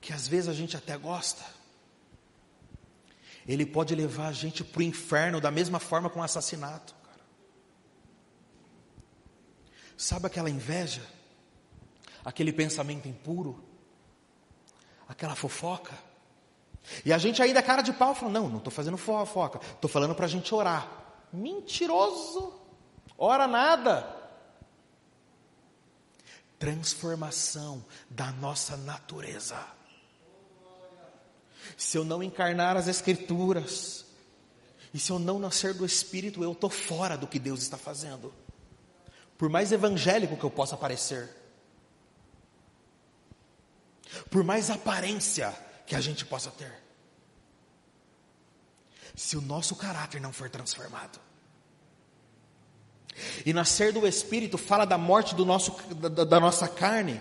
que 0.00 0.12
às 0.12 0.26
vezes 0.26 0.48
a 0.48 0.52
gente 0.52 0.76
até 0.76 0.96
gosta? 0.96 1.44
Ele 3.46 3.64
pode 3.64 3.94
levar 3.94 4.28
a 4.28 4.32
gente 4.32 4.62
para 4.62 4.80
o 4.80 4.82
inferno 4.82 5.40
da 5.40 5.50
mesma 5.50 5.78
forma 5.78 6.10
com 6.10 6.20
o 6.20 6.22
assassinato. 6.22 6.94
Cara. 7.02 7.20
Sabe 9.96 10.26
aquela 10.26 10.50
inveja? 10.50 11.02
Aquele 12.24 12.52
pensamento 12.52 13.08
impuro? 13.08 13.64
Aquela 15.08 15.34
fofoca? 15.34 16.07
E 17.04 17.12
a 17.12 17.18
gente 17.18 17.42
ainda 17.42 17.60
é 17.60 17.62
cara 17.62 17.82
de 17.82 17.92
pau, 17.92 18.14
fala, 18.14 18.32
não, 18.32 18.48
não 18.48 18.58
estou 18.58 18.72
fazendo 18.72 18.96
fofoca, 18.96 19.60
estou 19.74 19.90
falando 19.90 20.14
para 20.14 20.26
a 20.26 20.28
gente 20.28 20.54
orar. 20.54 20.88
Mentiroso, 21.32 22.52
ora 23.16 23.46
nada. 23.46 24.16
Transformação 26.58 27.84
da 28.08 28.32
nossa 28.32 28.76
natureza. 28.76 29.58
Se 31.76 31.96
eu 31.96 32.04
não 32.04 32.22
encarnar 32.22 32.76
as 32.76 32.88
Escrituras, 32.88 34.06
e 34.92 34.98
se 34.98 35.12
eu 35.12 35.18
não 35.18 35.38
nascer 35.38 35.74
do 35.74 35.84
Espírito, 35.84 36.42
eu 36.42 36.52
estou 36.52 36.70
fora 36.70 37.16
do 37.16 37.26
que 37.26 37.38
Deus 37.38 37.60
está 37.62 37.76
fazendo. 37.76 38.32
Por 39.36 39.48
mais 39.48 39.70
evangélico 39.70 40.36
que 40.36 40.44
eu 40.44 40.50
possa 40.50 40.76
parecer, 40.76 41.28
por 44.30 44.42
mais 44.42 44.70
aparência 44.70 45.54
que 45.88 45.96
a 45.96 46.00
gente 46.00 46.24
possa 46.24 46.50
ter. 46.50 46.72
Se 49.16 49.36
o 49.36 49.40
nosso 49.40 49.74
caráter 49.74 50.20
não 50.20 50.32
for 50.32 50.50
transformado. 50.50 51.18
E 53.44 53.52
nascer 53.52 53.92
do 53.92 54.06
Espírito 54.06 54.56
fala 54.56 54.84
da 54.84 54.98
morte 54.98 55.34
do 55.34 55.44
nosso, 55.44 55.72
da, 55.94 56.24
da 56.24 56.38
nossa 56.38 56.68
carne, 56.68 57.20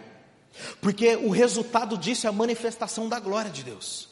porque 0.82 1.16
o 1.16 1.30
resultado 1.30 1.98
disso 1.98 2.28
é 2.28 2.30
a 2.30 2.34
manifestação 2.34 3.10
da 3.10 3.20
glória 3.20 3.50
de 3.50 3.64
Deus. 3.64 4.10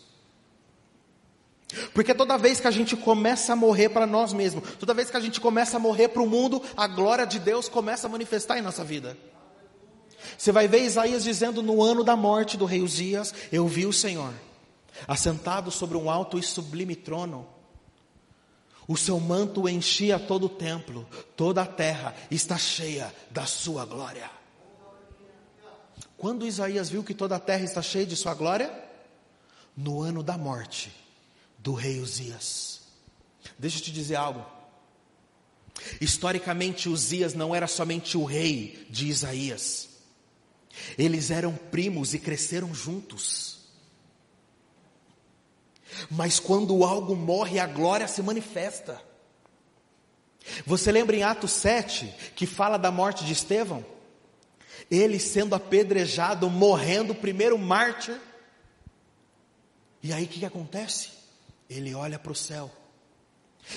Porque 1.93 2.13
toda 2.13 2.37
vez 2.37 2.59
que 2.59 2.67
a 2.67 2.71
gente 2.71 2.95
começa 2.95 3.53
a 3.53 3.55
morrer 3.55 3.89
para 3.89 4.07
nós 4.07 4.31
mesmos, 4.31 4.63
toda 4.79 4.93
vez 4.93 5.09
que 5.09 5.17
a 5.17 5.19
gente 5.19 5.41
começa 5.41 5.77
a 5.77 5.79
morrer 5.79 6.07
para 6.07 6.21
o 6.21 6.29
mundo, 6.29 6.61
a 6.77 6.87
glória 6.87 7.25
de 7.25 7.39
Deus 7.39 7.67
começa 7.67 8.07
a 8.07 8.09
manifestar 8.09 8.57
em 8.57 8.61
nossa 8.61 8.83
vida. 8.83 9.17
Você 10.37 10.51
vai 10.51 10.67
ver 10.67 10.83
Isaías 10.83 11.23
dizendo: 11.23 11.61
No 11.61 11.83
ano 11.83 12.03
da 12.03 12.15
morte 12.15 12.57
do 12.57 12.65
rei 12.65 12.81
Uzias, 12.81 13.33
eu 13.51 13.67
vi 13.67 13.85
o 13.85 13.93
Senhor, 13.93 14.33
assentado 15.07 15.71
sobre 15.71 15.97
um 15.97 16.09
alto 16.09 16.37
e 16.37 16.43
sublime 16.43 16.95
trono. 16.95 17.47
O 18.87 18.95
seu 18.95 19.19
manto 19.19 19.67
enchia 19.67 20.19
todo 20.19 20.45
o 20.45 20.49
templo, 20.49 21.07
toda 21.35 21.63
a 21.63 21.65
terra 21.65 22.15
está 22.29 22.57
cheia 22.57 23.13
da 23.31 23.45
sua 23.45 23.85
glória. 23.85 24.29
Quando 26.17 26.45
Isaías 26.45 26.89
viu 26.89 27.03
que 27.03 27.13
toda 27.13 27.35
a 27.35 27.39
terra 27.39 27.63
está 27.63 27.81
cheia 27.81 28.05
de 28.05 28.15
sua 28.15 28.33
glória? 28.33 28.71
No 29.75 30.01
ano 30.01 30.23
da 30.23 30.37
morte 30.37 30.91
do 31.57 31.73
rei 31.73 31.99
Uzias. 31.99 32.81
Deixa 33.57 33.79
eu 33.79 33.83
te 33.83 33.91
dizer 33.91 34.15
algo. 34.15 34.45
Historicamente, 35.99 36.87
Uzias 36.87 37.33
não 37.33 37.53
era 37.53 37.67
somente 37.67 38.17
o 38.17 38.23
rei 38.23 38.87
de 38.89 39.07
Isaías. 39.07 39.89
Eles 40.97 41.31
eram 41.31 41.53
primos 41.53 42.13
e 42.13 42.19
cresceram 42.19 42.73
juntos. 42.73 43.54
Mas 46.09 46.39
quando 46.39 46.83
algo 46.83 47.15
morre, 47.15 47.59
a 47.59 47.67
glória 47.67 48.07
se 48.07 48.21
manifesta. 48.21 49.01
Você 50.65 50.91
lembra 50.91 51.15
em 51.15 51.23
Atos 51.23 51.51
7 51.51 52.13
que 52.35 52.45
fala 52.45 52.77
da 52.77 52.91
morte 52.91 53.25
de 53.25 53.33
Estevão? 53.33 53.85
Ele 54.91 55.19
sendo 55.19 55.55
apedrejado, 55.55 56.49
morrendo, 56.49 57.15
primeiro 57.15 57.57
mártir. 57.57 58.19
E 60.03 60.13
aí 60.13 60.25
o 60.25 60.27
que, 60.27 60.39
que 60.39 60.45
acontece? 60.45 61.09
Ele 61.69 61.95
olha 61.95 62.19
para 62.19 62.31
o 62.31 62.35
céu. 62.35 62.71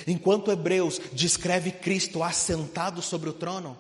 Enquanto 0.06 0.50
Hebreus 0.50 1.00
descreve 1.12 1.72
Cristo 1.72 2.22
assentado 2.22 3.00
sobre 3.00 3.30
o 3.30 3.32
trono, 3.32 3.78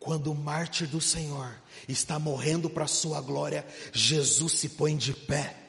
quando 0.00 0.32
o 0.32 0.34
mártir 0.34 0.88
do 0.88 1.00
Senhor 1.00 1.54
está 1.86 2.18
morrendo 2.18 2.68
para 2.68 2.84
a 2.84 2.88
sua 2.88 3.20
glória, 3.20 3.64
Jesus 3.92 4.54
se 4.54 4.70
põe 4.70 4.96
de 4.96 5.12
pé 5.12 5.59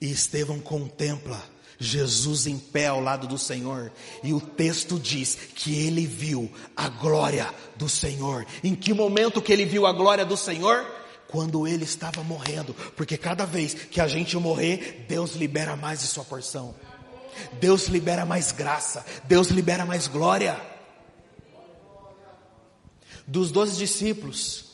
e 0.00 0.10
Estevão 0.10 0.60
contempla 0.60 1.42
Jesus 1.78 2.46
em 2.46 2.58
pé 2.58 2.88
ao 2.88 3.00
lado 3.00 3.28
do 3.28 3.38
Senhor, 3.38 3.92
e 4.22 4.32
o 4.32 4.40
texto 4.40 4.98
diz 4.98 5.36
que 5.54 5.78
ele 5.86 6.06
viu 6.06 6.50
a 6.76 6.88
glória 6.88 7.54
do 7.76 7.88
Senhor. 7.88 8.44
Em 8.64 8.74
que 8.74 8.92
momento 8.92 9.40
que 9.40 9.52
ele 9.52 9.64
viu 9.64 9.86
a 9.86 9.92
glória 9.92 10.24
do 10.24 10.36
Senhor? 10.36 10.84
Quando 11.28 11.68
ele 11.68 11.84
estava 11.84 12.22
morrendo, 12.24 12.74
porque 12.96 13.16
cada 13.16 13.44
vez 13.44 13.74
que 13.74 14.00
a 14.00 14.08
gente 14.08 14.36
morrer, 14.36 15.04
Deus 15.08 15.34
libera 15.34 15.76
mais 15.76 16.00
de 16.00 16.06
sua 16.06 16.24
porção. 16.24 16.74
Deus 17.60 17.86
libera 17.86 18.24
mais 18.24 18.50
graça, 18.50 19.04
Deus 19.24 19.48
libera 19.48 19.84
mais 19.84 20.08
glória. 20.08 20.60
Dos 23.26 23.50
doze 23.52 23.76
discípulos, 23.76 24.64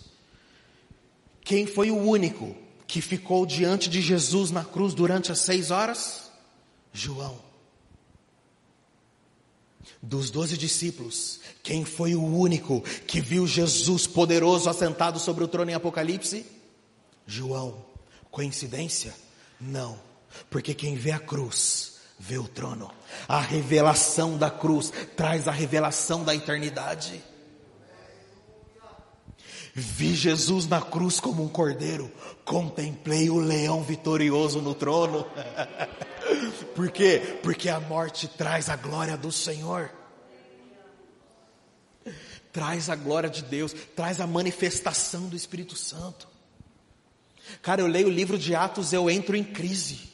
quem 1.42 1.66
foi 1.66 1.90
o 1.90 1.98
único 1.98 2.63
que 2.86 3.00
ficou 3.00 3.46
diante 3.46 3.88
de 3.88 4.00
Jesus 4.00 4.50
na 4.50 4.64
cruz 4.64 4.94
durante 4.94 5.32
as 5.32 5.38
seis 5.40 5.70
horas? 5.70 6.30
João. 6.92 7.38
Dos 10.02 10.30
doze 10.30 10.56
discípulos, 10.56 11.40
quem 11.62 11.84
foi 11.84 12.14
o 12.14 12.24
único 12.24 12.82
que 13.06 13.20
viu 13.20 13.46
Jesus 13.46 14.06
poderoso 14.06 14.68
assentado 14.68 15.18
sobre 15.18 15.44
o 15.44 15.48
trono 15.48 15.70
em 15.70 15.74
Apocalipse? 15.74 16.46
João. 17.26 17.84
Coincidência? 18.30 19.14
Não. 19.60 19.98
Porque 20.50 20.74
quem 20.74 20.94
vê 20.94 21.12
a 21.12 21.18
cruz, 21.18 22.00
vê 22.18 22.38
o 22.38 22.48
trono. 22.48 22.90
A 23.28 23.40
revelação 23.40 24.36
da 24.36 24.50
cruz 24.50 24.92
traz 25.16 25.48
a 25.48 25.52
revelação 25.52 26.24
da 26.24 26.34
eternidade. 26.34 27.22
Vi 29.76 30.14
Jesus 30.14 30.68
na 30.68 30.80
cruz 30.80 31.18
como 31.18 31.42
um 31.42 31.48
cordeiro, 31.48 32.08
contemplei 32.44 33.28
o 33.28 33.40
leão 33.40 33.82
vitorioso 33.82 34.62
no 34.62 34.72
trono. 34.72 35.26
Por 36.76 36.92
quê? 36.92 37.40
Porque 37.42 37.68
a 37.68 37.80
morte 37.80 38.28
traz 38.28 38.68
a 38.68 38.76
glória 38.76 39.16
do 39.16 39.32
Senhor. 39.32 39.90
Traz 42.52 42.88
a 42.88 42.94
glória 42.94 43.28
de 43.28 43.42
Deus, 43.42 43.74
traz 43.96 44.20
a 44.20 44.28
manifestação 44.28 45.28
do 45.28 45.34
Espírito 45.34 45.74
Santo. 45.74 46.28
Cara, 47.60 47.80
eu 47.80 47.88
leio 47.88 48.06
o 48.06 48.12
livro 48.12 48.38
de 48.38 48.54
Atos, 48.54 48.92
eu 48.92 49.10
entro 49.10 49.34
em 49.34 49.42
crise. 49.42 50.08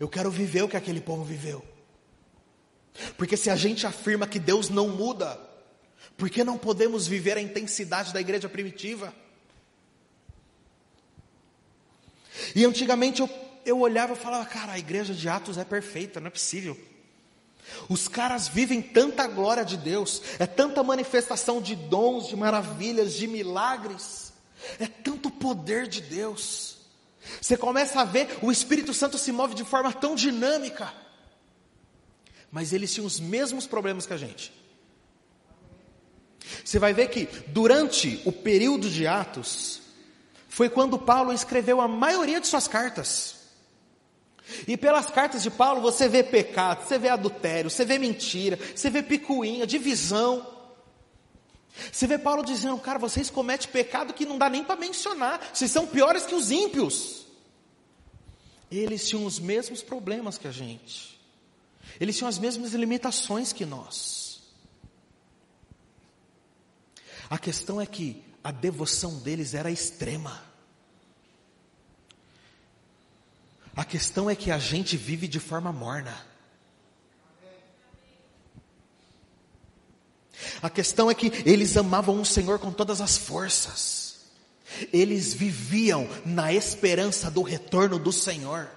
Eu 0.00 0.08
quero 0.08 0.28
viver 0.28 0.62
o 0.62 0.68
que 0.68 0.76
aquele 0.76 1.00
povo 1.00 1.22
viveu. 1.22 1.64
Porque 3.16 3.36
se 3.36 3.48
a 3.48 3.54
gente 3.54 3.86
afirma 3.86 4.26
que 4.26 4.40
Deus 4.40 4.68
não 4.68 4.88
muda, 4.88 5.38
por 6.16 6.30
que 6.30 6.44
não 6.44 6.58
podemos 6.58 7.06
viver 7.06 7.36
a 7.36 7.40
intensidade 7.40 8.12
da 8.12 8.20
igreja 8.20 8.48
primitiva? 8.48 9.14
E 12.54 12.64
antigamente 12.64 13.20
eu, 13.20 13.30
eu 13.64 13.80
olhava 13.80 14.14
e 14.14 14.16
falava, 14.16 14.44
cara, 14.46 14.72
a 14.72 14.78
igreja 14.78 15.14
de 15.14 15.28
Atos 15.28 15.58
é 15.58 15.64
perfeita, 15.64 16.20
não 16.20 16.28
é 16.28 16.30
possível. 16.30 16.76
Os 17.88 18.08
caras 18.08 18.46
vivem 18.48 18.82
tanta 18.82 19.26
glória 19.26 19.64
de 19.64 19.76
Deus, 19.76 20.22
é 20.38 20.46
tanta 20.46 20.82
manifestação 20.82 21.60
de 21.60 21.74
dons, 21.74 22.28
de 22.28 22.36
maravilhas, 22.36 23.14
de 23.14 23.26
milagres, 23.26 24.32
é 24.78 24.86
tanto 24.86 25.30
poder 25.30 25.86
de 25.86 26.00
Deus. 26.00 26.78
Você 27.40 27.56
começa 27.56 28.00
a 28.00 28.04
ver 28.04 28.38
o 28.42 28.52
Espírito 28.52 28.92
Santo 28.92 29.16
se 29.16 29.32
move 29.32 29.54
de 29.54 29.64
forma 29.64 29.92
tão 29.92 30.14
dinâmica, 30.14 30.92
mas 32.50 32.72
eles 32.72 32.92
tinham 32.92 33.06
os 33.06 33.18
mesmos 33.18 33.66
problemas 33.66 34.06
que 34.06 34.12
a 34.12 34.18
gente. 34.18 34.52
Você 36.64 36.78
vai 36.78 36.92
ver 36.92 37.08
que 37.08 37.26
durante 37.48 38.20
o 38.24 38.32
período 38.32 38.88
de 38.88 39.06
Atos, 39.06 39.80
foi 40.48 40.68
quando 40.68 40.98
Paulo 40.98 41.32
escreveu 41.32 41.80
a 41.80 41.88
maioria 41.88 42.40
de 42.40 42.46
suas 42.46 42.68
cartas. 42.68 43.34
E 44.68 44.76
pelas 44.76 45.06
cartas 45.06 45.42
de 45.42 45.50
Paulo 45.50 45.80
você 45.80 46.08
vê 46.08 46.22
pecado, 46.22 46.86
você 46.86 46.98
vê 46.98 47.08
adultério, 47.08 47.70
você 47.70 47.84
vê 47.84 47.98
mentira, 47.98 48.58
você 48.74 48.90
vê 48.90 49.02
picuinha, 49.02 49.66
divisão. 49.66 50.46
Você 51.90 52.06
vê 52.06 52.18
Paulo 52.18 52.44
dizendo, 52.44 52.78
cara, 52.78 52.98
vocês 52.98 53.30
cometem 53.30 53.68
pecado 53.68 54.12
que 54.12 54.24
não 54.24 54.38
dá 54.38 54.48
nem 54.48 54.62
para 54.62 54.76
mencionar, 54.76 55.40
vocês 55.52 55.70
são 55.70 55.86
piores 55.86 56.24
que 56.24 56.34
os 56.34 56.50
ímpios. 56.50 57.24
Eles 58.70 59.08
tinham 59.08 59.24
os 59.24 59.40
mesmos 59.40 59.82
problemas 59.82 60.38
que 60.38 60.46
a 60.46 60.52
gente, 60.52 61.18
eles 62.00 62.16
tinham 62.16 62.28
as 62.28 62.38
mesmas 62.38 62.74
limitações 62.74 63.52
que 63.52 63.64
nós. 63.64 64.23
A 67.34 67.38
questão 67.38 67.80
é 67.80 67.84
que 67.84 68.22
a 68.44 68.52
devoção 68.52 69.18
deles 69.18 69.54
era 69.54 69.68
extrema. 69.68 70.40
A 73.74 73.84
questão 73.84 74.30
é 74.30 74.36
que 74.36 74.52
a 74.52 74.58
gente 74.60 74.96
vive 74.96 75.26
de 75.26 75.40
forma 75.40 75.72
morna. 75.72 76.16
A 80.62 80.70
questão 80.70 81.10
é 81.10 81.14
que 81.16 81.26
eles 81.44 81.76
amavam 81.76 82.20
o 82.20 82.24
Senhor 82.24 82.60
com 82.60 82.70
todas 82.70 83.00
as 83.00 83.16
forças. 83.16 84.26
Eles 84.92 85.34
viviam 85.34 86.08
na 86.24 86.52
esperança 86.52 87.32
do 87.32 87.42
retorno 87.42 87.98
do 87.98 88.12
Senhor. 88.12 88.70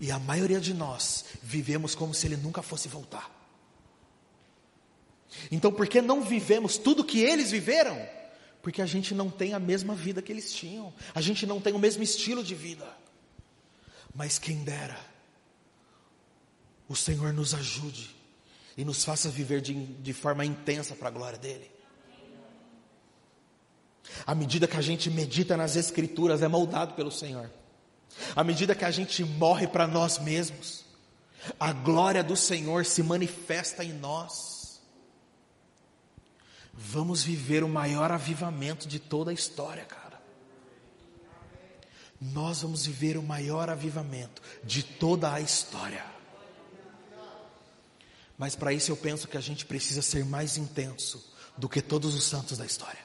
E 0.00 0.10
a 0.10 0.18
maioria 0.18 0.62
de 0.62 0.72
nós 0.72 1.26
vivemos 1.42 1.94
como 1.94 2.14
se 2.14 2.26
ele 2.26 2.38
nunca 2.38 2.62
fosse 2.62 2.88
voltar. 2.88 3.33
Então, 5.50 5.72
por 5.72 5.86
que 5.86 6.00
não 6.00 6.22
vivemos 6.22 6.76
tudo 6.76 7.04
que 7.04 7.20
eles 7.20 7.50
viveram? 7.50 7.98
Porque 8.62 8.80
a 8.80 8.86
gente 8.86 9.14
não 9.14 9.28
tem 9.30 9.52
a 9.52 9.58
mesma 9.58 9.94
vida 9.94 10.22
que 10.22 10.32
eles 10.32 10.52
tinham, 10.52 10.92
a 11.14 11.20
gente 11.20 11.46
não 11.46 11.60
tem 11.60 11.72
o 11.72 11.78
mesmo 11.78 12.02
estilo 12.02 12.42
de 12.42 12.54
vida. 12.54 12.86
Mas 14.14 14.38
quem 14.38 14.64
dera, 14.64 14.98
o 16.88 16.94
Senhor 16.96 17.32
nos 17.32 17.52
ajude 17.52 18.14
e 18.76 18.84
nos 18.84 19.04
faça 19.04 19.28
viver 19.28 19.60
de, 19.60 19.74
de 19.74 20.12
forma 20.12 20.44
intensa 20.44 20.94
para 20.94 21.08
a 21.08 21.10
glória 21.10 21.38
dEle. 21.38 21.70
À 24.26 24.34
medida 24.34 24.66
que 24.66 24.76
a 24.76 24.80
gente 24.80 25.10
medita 25.10 25.56
nas 25.56 25.76
Escrituras, 25.76 26.42
é 26.42 26.48
moldado 26.48 26.94
pelo 26.94 27.10
Senhor. 27.10 27.50
À 28.34 28.44
medida 28.44 28.74
que 28.74 28.84
a 28.84 28.90
gente 28.90 29.24
morre 29.24 29.66
para 29.66 29.86
nós 29.86 30.18
mesmos, 30.18 30.84
a 31.58 31.72
glória 31.72 32.22
do 32.22 32.36
Senhor 32.36 32.84
se 32.84 33.02
manifesta 33.02 33.84
em 33.84 33.92
nós. 33.92 34.53
Vamos 36.76 37.22
viver 37.22 37.62
o 37.62 37.68
maior 37.68 38.10
avivamento 38.10 38.88
de 38.88 38.98
toda 38.98 39.30
a 39.30 39.34
história, 39.34 39.84
cara. 39.84 40.20
Nós 42.20 42.62
vamos 42.62 42.86
viver 42.86 43.16
o 43.16 43.22
maior 43.22 43.70
avivamento 43.70 44.42
de 44.62 44.82
toda 44.82 45.32
a 45.32 45.40
história. 45.40 46.04
Mas 48.36 48.56
para 48.56 48.72
isso 48.72 48.90
eu 48.90 48.96
penso 48.96 49.28
que 49.28 49.36
a 49.36 49.40
gente 49.40 49.64
precisa 49.64 50.02
ser 50.02 50.24
mais 50.24 50.56
intenso 50.56 51.32
do 51.56 51.68
que 51.68 51.80
todos 51.80 52.14
os 52.14 52.24
santos 52.24 52.58
da 52.58 52.66
história. 52.66 53.04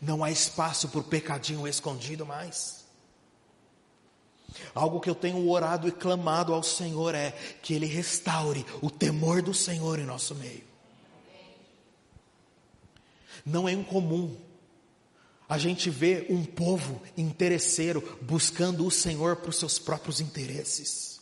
Não 0.00 0.22
há 0.22 0.30
espaço 0.30 0.88
para 0.88 1.02
pecadinho 1.02 1.66
escondido 1.66 2.26
mais. 2.26 2.77
Algo 4.74 5.00
que 5.00 5.10
eu 5.10 5.14
tenho 5.14 5.48
orado 5.48 5.86
e 5.86 5.92
clamado 5.92 6.54
ao 6.54 6.62
Senhor 6.62 7.14
é 7.14 7.32
que 7.62 7.74
Ele 7.74 7.86
restaure 7.86 8.64
o 8.80 8.90
temor 8.90 9.42
do 9.42 9.52
Senhor 9.52 9.98
em 9.98 10.04
nosso 10.04 10.34
meio. 10.34 10.64
Não 13.44 13.68
é 13.68 13.72
incomum 13.72 14.36
a 15.48 15.56
gente 15.56 15.88
vê 15.88 16.26
um 16.28 16.44
povo 16.44 17.00
interesseiro 17.16 18.18
buscando 18.20 18.86
o 18.86 18.90
Senhor 18.90 19.36
para 19.36 19.48
os 19.48 19.56
seus 19.56 19.78
próprios 19.78 20.20
interesses. 20.20 21.20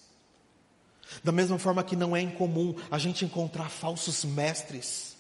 Da 1.23 1.31
mesma 1.31 1.59
forma 1.59 1.85
que 1.85 1.95
não 1.95 2.17
é 2.17 2.21
incomum 2.21 2.75
a 2.91 2.99
gente 2.99 3.25
encontrar 3.25 3.71
falsos 3.71 4.25
mestres 4.25 5.15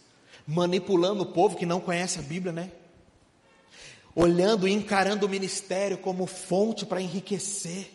manipulando 0.44 1.22
o 1.22 1.32
povo 1.32 1.56
que 1.56 1.64
não 1.64 1.80
conhece 1.80 2.18
a 2.18 2.22
Bíblia, 2.22 2.52
né? 2.52 2.72
Olhando 4.14 4.66
e 4.66 4.72
encarando 4.72 5.26
o 5.26 5.28
ministério 5.28 5.98
como 5.98 6.26
fonte 6.26 6.84
para 6.84 7.00
enriquecer. 7.00 7.90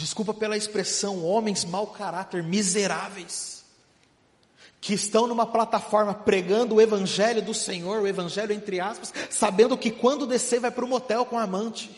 Desculpa 0.00 0.32
pela 0.32 0.56
expressão, 0.56 1.22
homens 1.22 1.62
mau 1.62 1.88
caráter, 1.88 2.42
miseráveis 2.42 3.66
que 4.80 4.94
estão 4.94 5.26
numa 5.26 5.44
plataforma 5.44 6.14
pregando 6.14 6.76
o 6.76 6.80
evangelho 6.80 7.42
do 7.42 7.52
Senhor, 7.52 8.00
o 8.00 8.06
evangelho 8.06 8.50
entre 8.50 8.80
aspas, 8.80 9.12
sabendo 9.28 9.76
que 9.76 9.90
quando 9.90 10.26
descer 10.26 10.58
vai 10.58 10.70
para 10.70 10.86
o 10.86 10.88
motel 10.88 11.26
com 11.26 11.38
a 11.38 11.42
amante. 11.42 11.90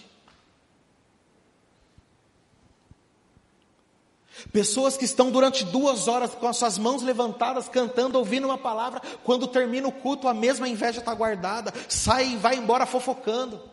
Pessoas 4.53 4.97
que 4.97 5.05
estão 5.05 5.31
durante 5.31 5.65
duas 5.65 6.09
horas 6.09 6.35
com 6.35 6.49
as 6.49 6.57
suas 6.57 6.77
mãos 6.79 7.03
levantadas, 7.03 7.69
cantando, 7.69 8.19
ouvindo 8.19 8.49
uma 8.49 8.59
palavra, 8.59 9.01
quando 9.23 9.47
termina 9.47 9.87
o 9.87 9.93
culto, 9.93 10.27
a 10.27 10.35
mesma 10.35 10.69
inveja 10.69 10.99
está 10.99 11.15
guardada, 11.15 11.73
sai 11.89 12.33
e 12.33 12.37
vai 12.37 12.57
embora 12.57 12.85
fofocando. 12.85 13.71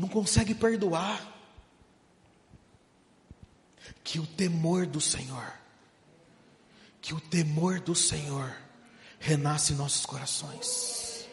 Não 0.00 0.08
consegue 0.08 0.54
perdoar 0.54 1.30
que 4.02 4.18
o 4.18 4.26
temor 4.26 4.86
do 4.86 4.98
Senhor, 4.98 5.52
que 7.02 7.12
o 7.12 7.20
temor 7.20 7.80
do 7.80 7.94
Senhor 7.94 8.50
renasce 9.18 9.74
em 9.74 9.76
nossos 9.76 10.06
corações. 10.06 11.28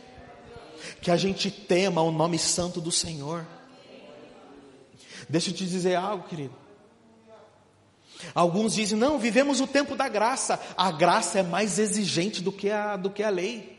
Que 1.01 1.09
a 1.09 1.15
gente 1.15 1.49
tema 1.49 2.01
o 2.01 2.11
nome 2.11 2.37
santo 2.37 2.81
do 2.81 2.91
Senhor. 2.91 3.47
Deixa 5.29 5.49
eu 5.49 5.53
te 5.53 5.65
dizer 5.65 5.95
algo, 5.95 6.27
querido. 6.27 6.55
Alguns 8.35 8.73
dizem, 8.73 8.97
não, 8.97 9.17
vivemos 9.17 9.61
o 9.61 9.67
tempo 9.67 9.95
da 9.95 10.09
graça. 10.09 10.59
A 10.75 10.91
graça 10.91 11.39
é 11.39 11.43
mais 11.43 11.79
exigente 11.79 12.41
do 12.41 12.51
que 12.51 12.69
a, 12.69 12.97
do 12.97 13.09
que 13.09 13.23
a 13.23 13.29
lei. 13.29 13.76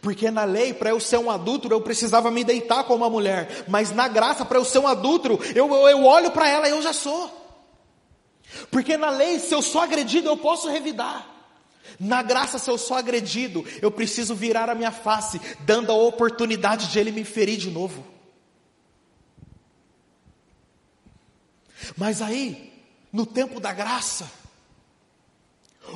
Porque 0.00 0.30
na 0.30 0.44
lei, 0.44 0.72
para 0.72 0.90
eu 0.90 1.00
ser 1.00 1.18
um 1.18 1.30
adúltero, 1.30 1.74
eu 1.74 1.80
precisava 1.80 2.30
me 2.30 2.44
deitar 2.44 2.84
com 2.84 2.94
uma 2.94 3.10
mulher. 3.10 3.64
Mas 3.68 3.90
na 3.90 4.08
graça, 4.08 4.44
para 4.44 4.58
eu 4.58 4.64
ser 4.64 4.78
um 4.78 4.88
adúltero, 4.88 5.38
eu, 5.54 5.66
eu, 5.68 5.88
eu 5.88 6.04
olho 6.04 6.30
para 6.30 6.48
ela 6.48 6.68
e 6.68 6.72
eu 6.72 6.82
já 6.82 6.92
sou. 6.92 7.42
Porque 8.70 8.96
na 8.96 9.10
lei, 9.10 9.38
se 9.38 9.54
eu 9.54 9.62
sou 9.62 9.80
agredido, 9.80 10.28
eu 10.28 10.36
posso 10.36 10.68
revidar. 10.68 11.28
Na 11.98 12.22
graça, 12.22 12.58
se 12.58 12.70
eu 12.70 12.78
sou 12.78 12.96
agredido, 12.96 13.64
eu 13.80 13.90
preciso 13.90 14.34
virar 14.34 14.68
a 14.68 14.74
minha 14.74 14.92
face, 14.92 15.40
dando 15.60 15.92
a 15.92 15.94
oportunidade 15.94 16.88
de 16.88 16.98
ele 16.98 17.12
me 17.12 17.24
ferir 17.24 17.56
de 17.56 17.70
novo. 17.70 18.04
Mas 21.96 22.22
aí, 22.22 22.72
no 23.12 23.26
tempo 23.26 23.60
da 23.60 23.72
graça, 23.72 24.30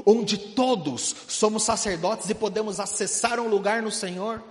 onde 0.05 0.36
todos 0.36 1.14
somos 1.28 1.62
sacerdotes 1.62 2.28
e 2.28 2.34
podemos 2.34 2.80
acessar 2.80 3.38
um 3.40 3.49
lugar 3.49 3.82
no 3.82 3.90
Senhor. 3.90 4.42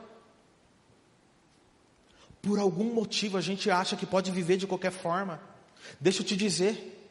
Por 2.41 2.59
algum 2.59 2.93
motivo 2.93 3.37
a 3.37 3.41
gente 3.41 3.69
acha 3.69 3.95
que 3.95 4.05
pode 4.05 4.31
viver 4.31 4.57
de 4.57 4.67
qualquer 4.67 4.91
forma. 4.91 5.41
Deixa 5.99 6.21
eu 6.21 6.25
te 6.25 6.35
dizer, 6.35 7.09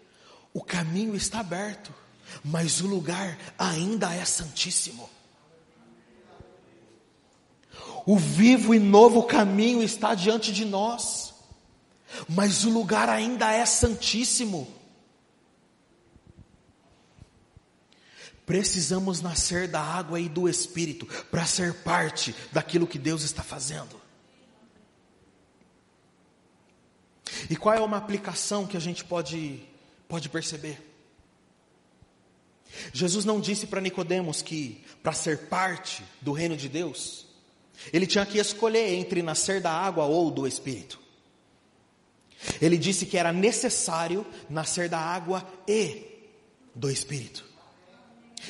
o 0.52 0.62
caminho 0.62 1.14
está 1.14 1.40
aberto, 1.40 1.92
mas 2.44 2.80
o 2.80 2.86
lugar 2.86 3.38
ainda 3.58 4.12
é 4.14 4.24
santíssimo. 4.24 5.10
O 8.06 8.18
vivo 8.18 8.74
e 8.74 8.78
novo 8.78 9.22
caminho 9.22 9.82
está 9.82 10.14
diante 10.14 10.52
de 10.52 10.64
nós, 10.64 11.34
mas 12.28 12.64
o 12.64 12.70
lugar 12.70 13.08
ainda 13.08 13.50
é 13.50 13.64
santíssimo. 13.64 14.68
Precisamos 18.46 19.20
nascer 19.20 19.68
da 19.68 19.80
água 19.80 20.20
e 20.20 20.28
do 20.28 20.48
Espírito 20.48 21.06
para 21.30 21.46
ser 21.46 21.74
parte 21.82 22.34
daquilo 22.52 22.86
que 22.86 22.98
Deus 22.98 23.22
está 23.22 23.42
fazendo. 23.42 24.00
E 27.48 27.56
qual 27.56 27.74
é 27.74 27.80
uma 27.80 27.96
aplicação 27.96 28.66
que 28.66 28.76
a 28.76 28.80
gente 28.80 29.04
pode, 29.04 29.62
pode 30.08 30.28
perceber? 30.28 30.78
Jesus 32.92 33.24
não 33.24 33.40
disse 33.40 33.66
para 33.66 33.80
Nicodemos 33.80 34.42
que 34.42 34.84
para 35.02 35.12
ser 35.12 35.46
parte 35.46 36.02
do 36.20 36.32
reino 36.32 36.56
de 36.56 36.68
Deus, 36.68 37.26
ele 37.92 38.06
tinha 38.06 38.26
que 38.26 38.38
escolher 38.38 38.94
entre 38.94 39.22
nascer 39.22 39.60
da 39.60 39.70
água 39.70 40.04
ou 40.04 40.30
do 40.30 40.46
Espírito. 40.46 41.00
Ele 42.60 42.76
disse 42.76 43.06
que 43.06 43.16
era 43.16 43.32
necessário 43.32 44.26
nascer 44.50 44.88
da 44.88 44.98
água 44.98 45.46
e 45.66 46.02
do 46.74 46.90
Espírito. 46.90 47.53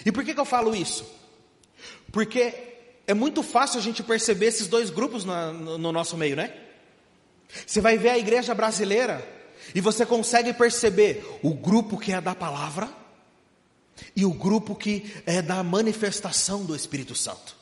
E 0.05 0.13
por 0.13 0.25
que, 0.25 0.35
que 0.35 0.41
eu 0.41 0.45
falo 0.45 0.75
isso? 0.75 1.05
Porque 2.11 2.55
é 3.07 3.15
muito 3.15 3.43
fácil 3.43 3.79
a 3.79 3.83
gente 3.83 4.03
perceber 4.03 4.47
esses 4.47 4.67
dois 4.67 4.91
grupos 4.91 5.25
no, 5.25 5.53
no, 5.53 5.79
no 5.79 5.93
nosso 5.93 6.17
meio, 6.17 6.37
né? 6.37 6.55
Você 7.67 7.81
vai 7.81 7.99
ver 7.99 8.11
a 8.11 8.19
igreja 8.19 8.55
brasileira 8.55 9.27
e 9.75 9.81
você 9.81 10.05
consegue 10.05 10.53
perceber 10.53 11.25
o 11.43 11.55
grupo 11.55 11.99
que 11.99 12.13
é 12.13 12.21
da 12.21 12.35
palavra 12.35 12.89
e 14.17 14.25
o 14.25 14.33
grupo 14.33 14.75
que 14.75 15.13
é 15.27 15.41
da 15.41 15.63
manifestação 15.63 16.65
do 16.65 16.75
Espírito 16.75 17.15
Santo. 17.15 17.57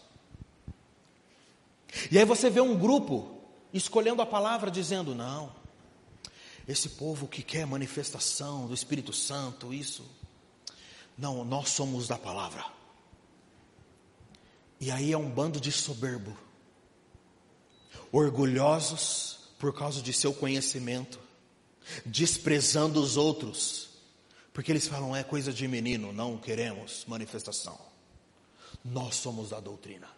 E 2.11 2.19
aí 2.19 2.25
você 2.25 2.49
vê 2.49 2.61
um 2.61 2.77
grupo 2.77 3.39
escolhendo 3.73 4.23
a 4.23 4.27
palavra 4.27 4.71
dizendo: 4.71 5.15
não, 5.15 5.53
esse 6.67 6.91
povo 6.91 7.27
que 7.29 7.43
quer 7.43 7.67
manifestação 7.67 8.67
do 8.67 8.75
Espírito 8.75 9.13
Santo, 9.13 9.75
isso 9.75 10.09
não, 11.17 11.45
nós 11.45 11.71
somos 11.71 12.09
da 12.09 12.19
palavra. 12.19 12.65
E 14.81 14.91
aí 14.91 15.13
é 15.13 15.17
um 15.19 15.31
bando 15.31 15.61
de 15.61 15.71
soberbo, 15.71 16.37
orgulhosos 18.11 19.39
por 19.59 19.73
causa 19.73 20.03
de 20.03 20.13
seu 20.13 20.35
conhecimento, 20.35 21.21
desprezando 22.05 23.01
os 23.01 23.17
outros, 23.17 23.91
porque 24.53 24.73
eles 24.73 24.89
falam 24.89 25.15
é 25.15 25.23
coisa 25.23 25.53
de 25.53 25.69
menino, 25.69 26.13
não 26.13 26.37
queremos 26.37 27.05
manifestação. 27.07 27.79
Nós 28.85 29.15
somos 29.15 29.51
da 29.51 29.61
doutrina. 29.61 30.09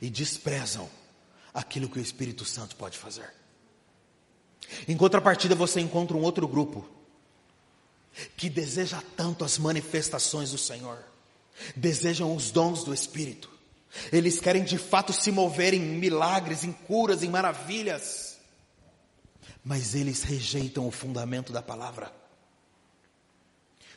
E 0.00 0.08
desprezam 0.08 0.88
aquilo 1.52 1.88
que 1.88 1.98
o 1.98 2.02
Espírito 2.02 2.44
Santo 2.44 2.76
pode 2.76 2.96
fazer. 2.96 3.34
Em 4.86 4.96
contrapartida, 4.96 5.54
você 5.54 5.80
encontra 5.80 6.16
um 6.16 6.22
outro 6.22 6.46
grupo 6.46 6.88
que 8.36 8.48
deseja 8.48 9.02
tanto 9.16 9.44
as 9.44 9.58
manifestações 9.58 10.50
do 10.50 10.58
Senhor, 10.58 10.98
desejam 11.74 12.34
os 12.34 12.50
dons 12.50 12.84
do 12.84 12.94
Espírito, 12.94 13.50
eles 14.12 14.40
querem 14.40 14.64
de 14.64 14.78
fato 14.78 15.12
se 15.12 15.30
mover 15.30 15.72
em 15.72 15.80
milagres, 15.80 16.64
em 16.64 16.72
curas, 16.72 17.22
em 17.22 17.28
maravilhas, 17.28 18.38
mas 19.64 19.94
eles 19.94 20.22
rejeitam 20.22 20.86
o 20.86 20.90
fundamento 20.90 21.52
da 21.52 21.62
palavra, 21.62 22.12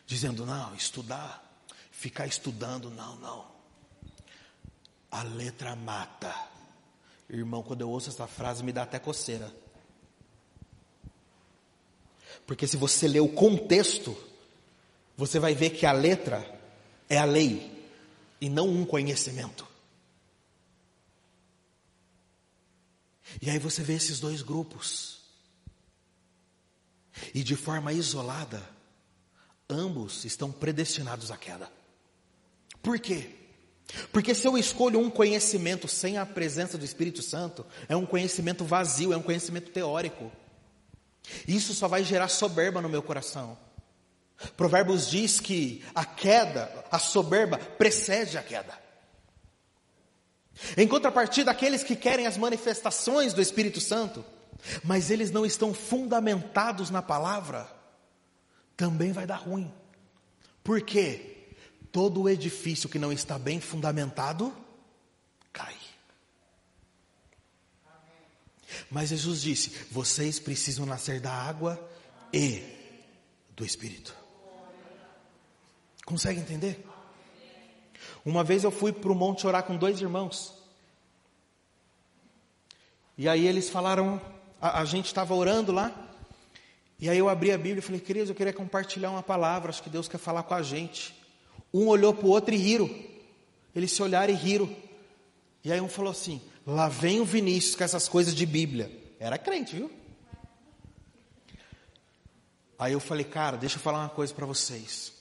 dizendo: 0.05 0.45
não, 0.45 0.73
estudar, 0.75 1.43
ficar 1.91 2.27
estudando, 2.27 2.89
não, 2.89 3.15
não, 3.17 3.47
a 5.11 5.23
letra 5.23 5.75
mata. 5.75 6.33
Irmão, 7.29 7.61
quando 7.61 7.81
eu 7.81 7.89
ouço 7.89 8.09
essa 8.09 8.25
frase, 8.25 8.63
me 8.63 8.71
dá 8.71 8.83
até 8.83 8.99
coceira. 8.99 9.53
Porque 12.47 12.65
se 12.65 12.77
você 12.77 13.09
ler 13.09 13.19
o 13.19 13.27
contexto, 13.27 14.17
você 15.17 15.37
vai 15.37 15.53
ver 15.53 15.71
que 15.71 15.85
a 15.85 15.91
letra 15.91 16.59
é 17.09 17.17
a 17.17 17.25
lei 17.25 17.85
e 18.39 18.49
não 18.49 18.69
um 18.69 18.85
conhecimento. 18.85 19.67
E 23.41 23.49
aí 23.49 23.59
você 23.59 23.83
vê 23.83 23.93
esses 23.93 24.21
dois 24.21 24.41
grupos. 24.41 25.19
E 27.33 27.43
de 27.43 27.55
forma 27.57 27.91
isolada, 27.91 28.63
ambos 29.69 30.23
estão 30.23 30.49
predestinados 30.49 31.29
à 31.31 31.37
queda. 31.37 31.69
Por 32.81 32.97
quê? 32.97 33.29
Porque 34.11 34.33
se 34.33 34.47
eu 34.47 34.57
escolho 34.57 34.99
um 34.99 35.09
conhecimento 35.09 35.87
sem 35.87 36.17
a 36.17 36.25
presença 36.25 36.77
do 36.77 36.85
Espírito 36.85 37.21
Santo, 37.21 37.65
é 37.89 37.95
um 37.95 38.05
conhecimento 38.05 38.63
vazio, 38.63 39.11
é 39.11 39.17
um 39.17 39.21
conhecimento 39.21 39.69
teórico. 39.71 40.31
Isso 41.47 41.73
só 41.73 41.87
vai 41.87 42.03
gerar 42.03 42.27
soberba 42.27 42.81
no 42.81 42.89
meu 42.89 43.01
coração. 43.01 43.57
Provérbios 44.55 45.09
diz 45.09 45.39
que 45.39 45.83
a 45.95 46.05
queda, 46.05 46.85
a 46.91 46.99
soberba, 46.99 47.57
precede 47.57 48.37
a 48.37 48.43
queda. 48.43 48.73
Em 50.75 50.87
contrapartida, 50.87 51.51
aqueles 51.51 51.83
que 51.83 51.95
querem 51.95 52.27
as 52.27 52.37
manifestações 52.37 53.33
do 53.33 53.41
Espírito 53.41 53.79
Santo, 53.79 54.23
mas 54.83 55.11
eles 55.11 55.31
não 55.31 55.45
estão 55.45 55.73
fundamentados 55.73 56.89
na 56.89 57.01
palavra, 57.01 57.69
também 58.75 59.11
vai 59.11 59.25
dar 59.25 59.37
ruim. 59.37 59.71
Por 60.63 60.81
quê? 60.81 61.55
Todo 61.91 62.29
edifício 62.29 62.89
que 62.89 62.99
não 62.99 63.11
está 63.11 63.39
bem 63.39 63.59
fundamentado 63.59 64.55
Mas 68.89 69.09
Jesus 69.09 69.41
disse: 69.41 69.71
vocês 69.91 70.39
precisam 70.39 70.85
nascer 70.85 71.19
da 71.19 71.31
água 71.31 71.79
e 72.33 72.61
do 73.55 73.65
Espírito. 73.65 74.15
Consegue 76.05 76.39
entender? 76.39 76.85
Uma 78.23 78.43
vez 78.43 78.63
eu 78.63 78.71
fui 78.71 78.91
para 78.91 79.11
o 79.11 79.15
monte 79.15 79.47
orar 79.47 79.63
com 79.63 79.75
dois 79.75 79.99
irmãos. 79.99 80.53
E 83.17 83.27
aí 83.27 83.47
eles 83.47 83.69
falaram, 83.69 84.21
a, 84.61 84.81
a 84.81 84.85
gente 84.85 85.07
estava 85.07 85.33
orando 85.33 85.71
lá. 85.71 85.91
E 86.99 87.09
aí 87.09 87.17
eu 87.17 87.29
abri 87.29 87.51
a 87.51 87.57
Bíblia 87.57 87.79
e 87.79 87.81
falei, 87.81 88.01
queridos, 88.01 88.29
eu 88.29 88.35
queria 88.35 88.53
compartilhar 88.53 89.11
uma 89.11 89.23
palavra, 89.23 89.69
acho 89.69 89.83
que 89.83 89.89
Deus 89.89 90.07
quer 90.07 90.17
falar 90.17 90.43
com 90.43 90.53
a 90.53 90.61
gente. 90.61 91.15
Um 91.73 91.87
olhou 91.87 92.13
para 92.13 92.25
o 92.25 92.29
outro 92.29 92.53
e 92.53 92.57
riram. 92.57 92.89
Eles 93.75 93.91
se 93.91 94.01
olharam 94.01 94.33
e 94.33 94.35
riram. 94.37 94.69
E 95.63 95.71
aí 95.71 95.81
um 95.81 95.89
falou 95.89 96.11
assim: 96.11 96.41
lá 96.67 96.89
vem 96.89 97.21
o 97.21 97.25
Vinícius 97.25 97.75
com 97.75 97.83
essas 97.85 98.09
coisas 98.09 98.35
de 98.35 98.45
Bíblia. 98.45 98.91
Era 99.19 99.37
crente, 99.37 99.77
viu? 99.77 99.91
Aí 102.77 102.91
eu 102.91 102.99
falei, 102.99 103.25
cara, 103.25 103.57
deixa 103.57 103.77
eu 103.77 103.81
falar 103.81 103.99
uma 103.99 104.09
coisa 104.09 104.33
para 104.33 104.45
vocês. 104.45 105.13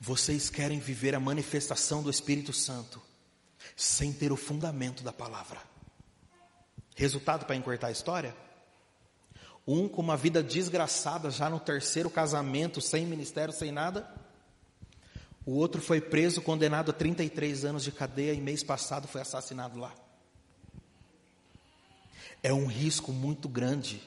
Vocês 0.00 0.50
querem 0.50 0.80
viver 0.80 1.14
a 1.14 1.20
manifestação 1.20 2.02
do 2.02 2.10
Espírito 2.10 2.52
Santo 2.52 3.00
sem 3.74 4.12
ter 4.12 4.32
o 4.32 4.36
fundamento 4.36 5.02
da 5.02 5.12
palavra. 5.12 5.60
Resultado 6.96 7.46
para 7.46 7.56
encurtar 7.56 7.86
a 7.86 7.92
história? 7.92 8.36
Um 9.66 9.88
com 9.88 10.02
uma 10.02 10.16
vida 10.16 10.42
desgraçada, 10.42 11.30
já 11.30 11.48
no 11.48 11.60
terceiro 11.60 12.10
casamento, 12.10 12.80
sem 12.80 13.06
ministério, 13.06 13.54
sem 13.54 13.70
nada. 13.70 14.27
O 15.48 15.52
outro 15.52 15.80
foi 15.80 15.98
preso, 15.98 16.42
condenado 16.42 16.90
a 16.90 16.92
33 16.92 17.64
anos 17.64 17.82
de 17.82 17.90
cadeia 17.90 18.34
e 18.34 18.38
mês 18.38 18.62
passado 18.62 19.08
foi 19.08 19.22
assassinado 19.22 19.78
lá. 19.80 19.94
É 22.42 22.52
um 22.52 22.66
risco 22.66 23.12
muito 23.12 23.48
grande 23.48 24.02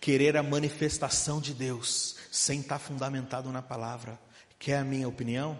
querer 0.00 0.36
a 0.36 0.42
manifestação 0.42 1.40
de 1.40 1.54
Deus 1.54 2.16
sem 2.28 2.58
estar 2.58 2.80
fundamentado 2.80 3.52
na 3.52 3.62
palavra. 3.62 4.18
Quer 4.58 4.78
a 4.78 4.84
minha 4.84 5.08
opinião? 5.08 5.56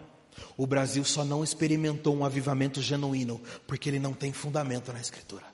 O 0.57 0.67
Brasil 0.67 1.05
só 1.05 1.25
não 1.25 1.45
experimentou 1.45 2.17
um 2.17 2.25
avivamento 2.25 2.83
genuíno 2.83 3.41
porque 3.69 3.89
ele 3.89 4.01
não 4.01 4.13
tem 4.13 4.33
fundamento 4.33 4.93
na 4.93 5.01
Escritura. 5.01 5.47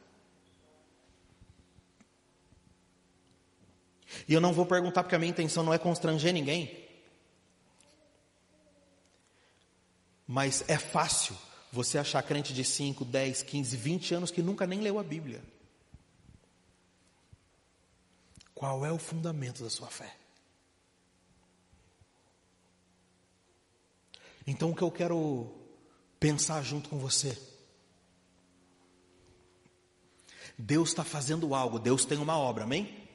E 4.27 4.33
eu 4.33 4.41
não 4.41 4.55
vou 4.55 4.65
perguntar 4.65 5.03
porque 5.03 5.17
a 5.17 5.19
minha 5.19 5.33
intenção 5.33 5.63
não 5.63 5.75
é 5.75 5.77
constranger 5.77 6.33
ninguém. 6.33 6.86
Mas 10.37 10.63
é 10.69 10.77
fácil 10.77 11.35
você 11.73 11.97
achar 11.97 12.23
crente 12.23 12.53
de 12.53 12.63
5, 12.63 13.07
10, 13.07 13.43
15, 13.43 13.75
20 13.75 14.15
anos 14.17 14.31
que 14.31 14.43
nunca 14.43 14.67
nem 14.67 14.83
leu 14.83 14.99
a 14.99 15.03
Bíblia. 15.03 15.43
Qual 18.55 18.85
é 18.85 18.93
o 18.93 18.99
fundamento 18.99 19.65
da 19.65 19.71
sua 19.71 19.87
fé? 19.87 20.15
Então, 24.47 24.73
o 24.73 24.77
que 24.77 24.83
eu 24.83 24.91
quero 24.91 25.51
pensar 26.21 26.63
junto 26.63 26.91
com 26.91 26.99
você. 26.99 27.35
Deus 30.59 30.91
está 30.91 31.03
fazendo 31.03 31.55
algo, 31.55 31.79
Deus 31.79 32.05
tem 32.05 32.19
uma 32.19 32.37
obra, 32.37 32.65
amém? 32.65 33.09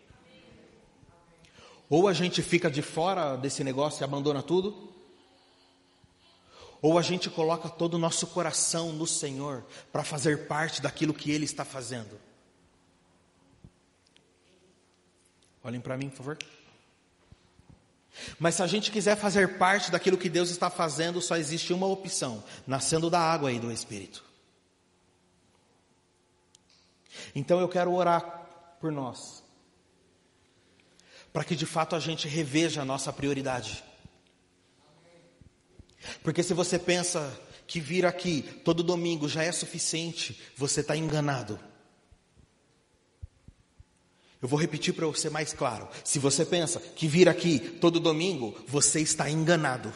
Ou 1.87 2.07
a 2.07 2.13
gente 2.13 2.41
fica 2.41 2.71
de 2.71 2.81
fora 2.81 3.35
desse 3.35 3.63
negócio 3.63 4.01
e 4.01 4.03
abandona 4.03 4.41
tudo, 4.41 4.90
ou 6.81 6.97
a 6.97 7.01
gente 7.01 7.29
coloca 7.29 7.69
todo 7.69 7.93
o 7.93 7.99
nosso 7.99 8.27
coração 8.27 8.91
no 8.91 9.05
Senhor 9.05 9.63
para 9.91 10.03
fazer 10.03 10.47
parte 10.47 10.81
daquilo 10.81 11.13
que 11.13 11.31
Ele 11.31 11.45
está 11.45 11.63
fazendo. 11.63 12.19
Olhem 15.63 15.79
para 15.79 15.95
mim, 15.95 16.09
por 16.09 16.17
favor. 16.17 16.37
Mas 18.39 18.55
se 18.55 18.63
a 18.63 18.67
gente 18.67 18.91
quiser 18.91 19.15
fazer 19.15 19.59
parte 19.59 19.91
daquilo 19.91 20.17
que 20.17 20.29
Deus 20.29 20.49
está 20.49 20.69
fazendo, 20.69 21.21
só 21.21 21.37
existe 21.37 21.71
uma 21.71 21.85
opção: 21.85 22.43
nascendo 22.65 23.09
da 23.09 23.19
água 23.19 23.51
e 23.51 23.59
do 23.59 23.71
Espírito. 23.71 24.23
Então 27.35 27.59
eu 27.59 27.69
quero 27.69 27.93
orar 27.93 28.21
por 28.79 28.91
nós, 28.91 29.43
para 31.31 31.43
que 31.43 31.55
de 31.55 31.65
fato 31.65 31.95
a 31.95 31.99
gente 31.99 32.27
reveja 32.27 32.81
a 32.81 32.85
nossa 32.85 33.13
prioridade. 33.13 33.83
Porque 36.23 36.43
se 36.43 36.53
você 36.53 36.77
pensa 36.79 37.39
que 37.67 37.79
vir 37.79 38.05
aqui 38.05 38.41
todo 38.63 38.83
domingo 38.83 39.29
já 39.29 39.43
é 39.43 39.51
suficiente, 39.51 40.39
você 40.57 40.81
está 40.81 40.95
enganado. 40.95 41.59
Eu 44.41 44.47
vou 44.47 44.59
repetir 44.59 44.93
para 44.93 45.05
você 45.05 45.29
mais 45.29 45.53
claro. 45.53 45.87
Se 46.03 46.17
você 46.17 46.43
pensa 46.43 46.79
que 46.79 47.07
vir 47.07 47.29
aqui 47.29 47.59
todo 47.59 47.99
domingo, 47.99 48.57
você 48.67 48.99
está 48.99 49.29
enganado. 49.29 49.93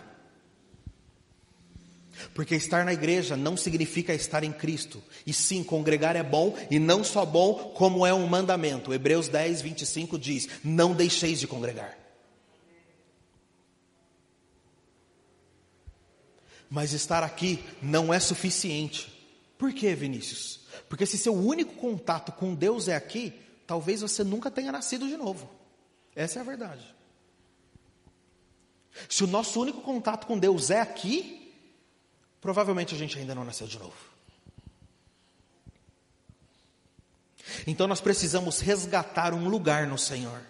Porque 2.33 2.55
estar 2.55 2.85
na 2.85 2.93
igreja 2.93 3.35
não 3.35 3.57
significa 3.57 4.13
estar 4.13 4.43
em 4.43 4.51
Cristo. 4.51 5.01
E 5.25 5.33
sim, 5.33 5.63
congregar 5.63 6.15
é 6.15 6.23
bom, 6.23 6.55
e 6.69 6.79
não 6.79 7.03
só 7.03 7.25
bom, 7.25 7.73
como 7.75 8.05
é 8.05 8.13
um 8.13 8.27
mandamento. 8.27 8.93
Hebreus 8.93 9.27
10, 9.27 9.61
25 9.61 10.17
diz: 10.17 10.47
Não 10.63 10.93
deixeis 10.93 11.39
de 11.39 11.47
congregar. 11.47 12.04
Mas 16.75 16.91
estar 16.91 17.23
aqui 17.23 17.63
não 17.81 18.13
é 18.13 18.19
suficiente. 18.19 19.09
Por 19.57 19.71
que, 19.71 19.95
Vinícius? 19.95 20.59
Porque 20.89 21.05
se 21.05 21.17
seu 21.17 21.33
único 21.33 21.73
contato 21.75 22.33
com 22.33 22.53
Deus 22.53 22.89
é 22.89 22.95
aqui, 22.97 23.33
talvez 23.65 24.01
você 24.01 24.25
nunca 24.25 24.51
tenha 24.51 24.73
nascido 24.73 25.07
de 25.07 25.15
novo. 25.15 25.49
Essa 26.13 26.39
é 26.39 26.41
a 26.41 26.43
verdade. 26.43 26.93
Se 29.07 29.23
o 29.23 29.27
nosso 29.27 29.61
único 29.61 29.79
contato 29.79 30.27
com 30.27 30.37
Deus 30.37 30.69
é 30.69 30.81
aqui, 30.81 31.55
provavelmente 32.41 32.93
a 32.93 32.97
gente 32.97 33.17
ainda 33.17 33.33
não 33.33 33.45
nasceu 33.45 33.67
de 33.67 33.79
novo. 33.79 33.95
Então 37.65 37.87
nós 37.87 38.01
precisamos 38.01 38.59
resgatar 38.59 39.33
um 39.33 39.47
lugar 39.47 39.87
no 39.87 39.97
Senhor, 39.97 40.41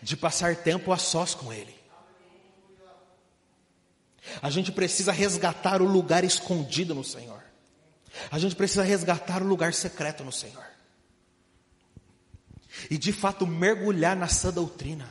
de 0.00 0.16
passar 0.16 0.56
tempo 0.56 0.90
a 0.90 0.96
sós 0.96 1.34
com 1.34 1.52
Ele. 1.52 1.79
A 4.40 4.50
gente 4.50 4.70
precisa 4.72 5.12
resgatar 5.12 5.82
o 5.82 5.86
lugar 5.86 6.24
escondido 6.24 6.94
no 6.94 7.04
Senhor. 7.04 7.42
A 8.30 8.38
gente 8.38 8.56
precisa 8.56 8.82
resgatar 8.82 9.42
o 9.42 9.46
lugar 9.46 9.72
secreto 9.72 10.24
no 10.24 10.32
Senhor 10.32 10.70
e 12.88 12.96
de 12.96 13.12
fato 13.12 13.46
mergulhar 13.46 14.16
na 14.16 14.28
sã 14.28 14.52
doutrina, 14.52 15.08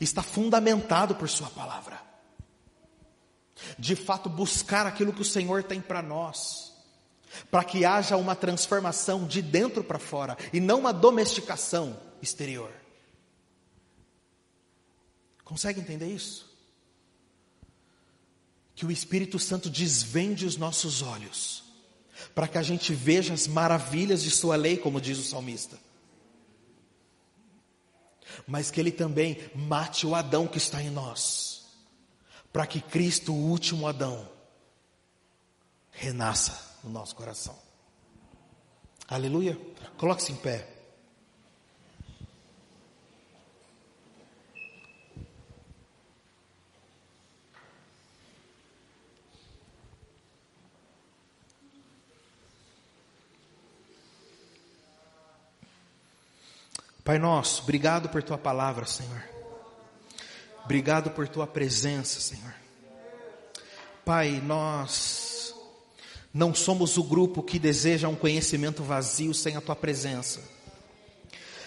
está 0.00 0.22
fundamentado 0.22 1.14
por 1.14 1.28
Sua 1.28 1.50
palavra. 1.50 2.00
De 3.78 3.94
fato, 3.94 4.30
buscar 4.30 4.86
aquilo 4.86 5.12
que 5.12 5.20
o 5.20 5.24
Senhor 5.24 5.62
tem 5.62 5.80
para 5.80 6.00
nós, 6.00 6.72
para 7.50 7.62
que 7.62 7.84
haja 7.84 8.16
uma 8.16 8.34
transformação 8.34 9.26
de 9.26 9.42
dentro 9.42 9.84
para 9.84 9.98
fora 9.98 10.36
e 10.52 10.60
não 10.60 10.80
uma 10.80 10.92
domesticação 10.92 11.98
exterior. 12.22 12.72
Consegue 15.44 15.80
entender 15.80 16.06
isso? 16.06 16.49
Que 18.80 18.86
o 18.86 18.90
Espírito 18.90 19.38
Santo 19.38 19.68
desvende 19.68 20.46
os 20.46 20.56
nossos 20.56 21.02
olhos, 21.02 21.62
para 22.34 22.48
que 22.48 22.56
a 22.56 22.62
gente 22.62 22.94
veja 22.94 23.34
as 23.34 23.46
maravilhas 23.46 24.22
de 24.22 24.30
Sua 24.30 24.56
lei, 24.56 24.78
como 24.78 25.00
diz 25.00 25.18
o 25.18 25.22
salmista 25.22 25.78
mas 28.46 28.70
que 28.70 28.80
Ele 28.80 28.92
também 28.92 29.38
mate 29.54 30.06
o 30.06 30.14
Adão 30.14 30.46
que 30.46 30.58
está 30.58 30.82
em 30.82 30.90
nós, 30.90 31.64
para 32.52 32.66
que 32.66 32.80
Cristo, 32.80 33.32
o 33.32 33.50
último 33.50 33.86
Adão, 33.86 34.28
renasça 35.90 36.78
no 36.82 36.90
nosso 36.90 37.14
coração. 37.14 37.56
Aleluia. 39.06 39.60
Coloque-se 39.98 40.32
em 40.32 40.36
pé. 40.36 40.79
Pai 57.04 57.18
nosso, 57.18 57.62
obrigado 57.62 58.08
por 58.08 58.22
tua 58.22 58.36
palavra, 58.36 58.84
Senhor. 58.86 59.22
Obrigado 60.64 61.10
por 61.10 61.26
tua 61.26 61.46
presença, 61.46 62.20
Senhor. 62.20 62.54
Pai, 64.04 64.40
nós 64.44 65.54
não 66.32 66.54
somos 66.54 66.96
o 66.96 67.02
grupo 67.02 67.42
que 67.42 67.58
deseja 67.58 68.08
um 68.08 68.14
conhecimento 68.14 68.82
vazio 68.82 69.32
sem 69.34 69.56
a 69.56 69.60
tua 69.60 69.76
presença. 69.76 70.40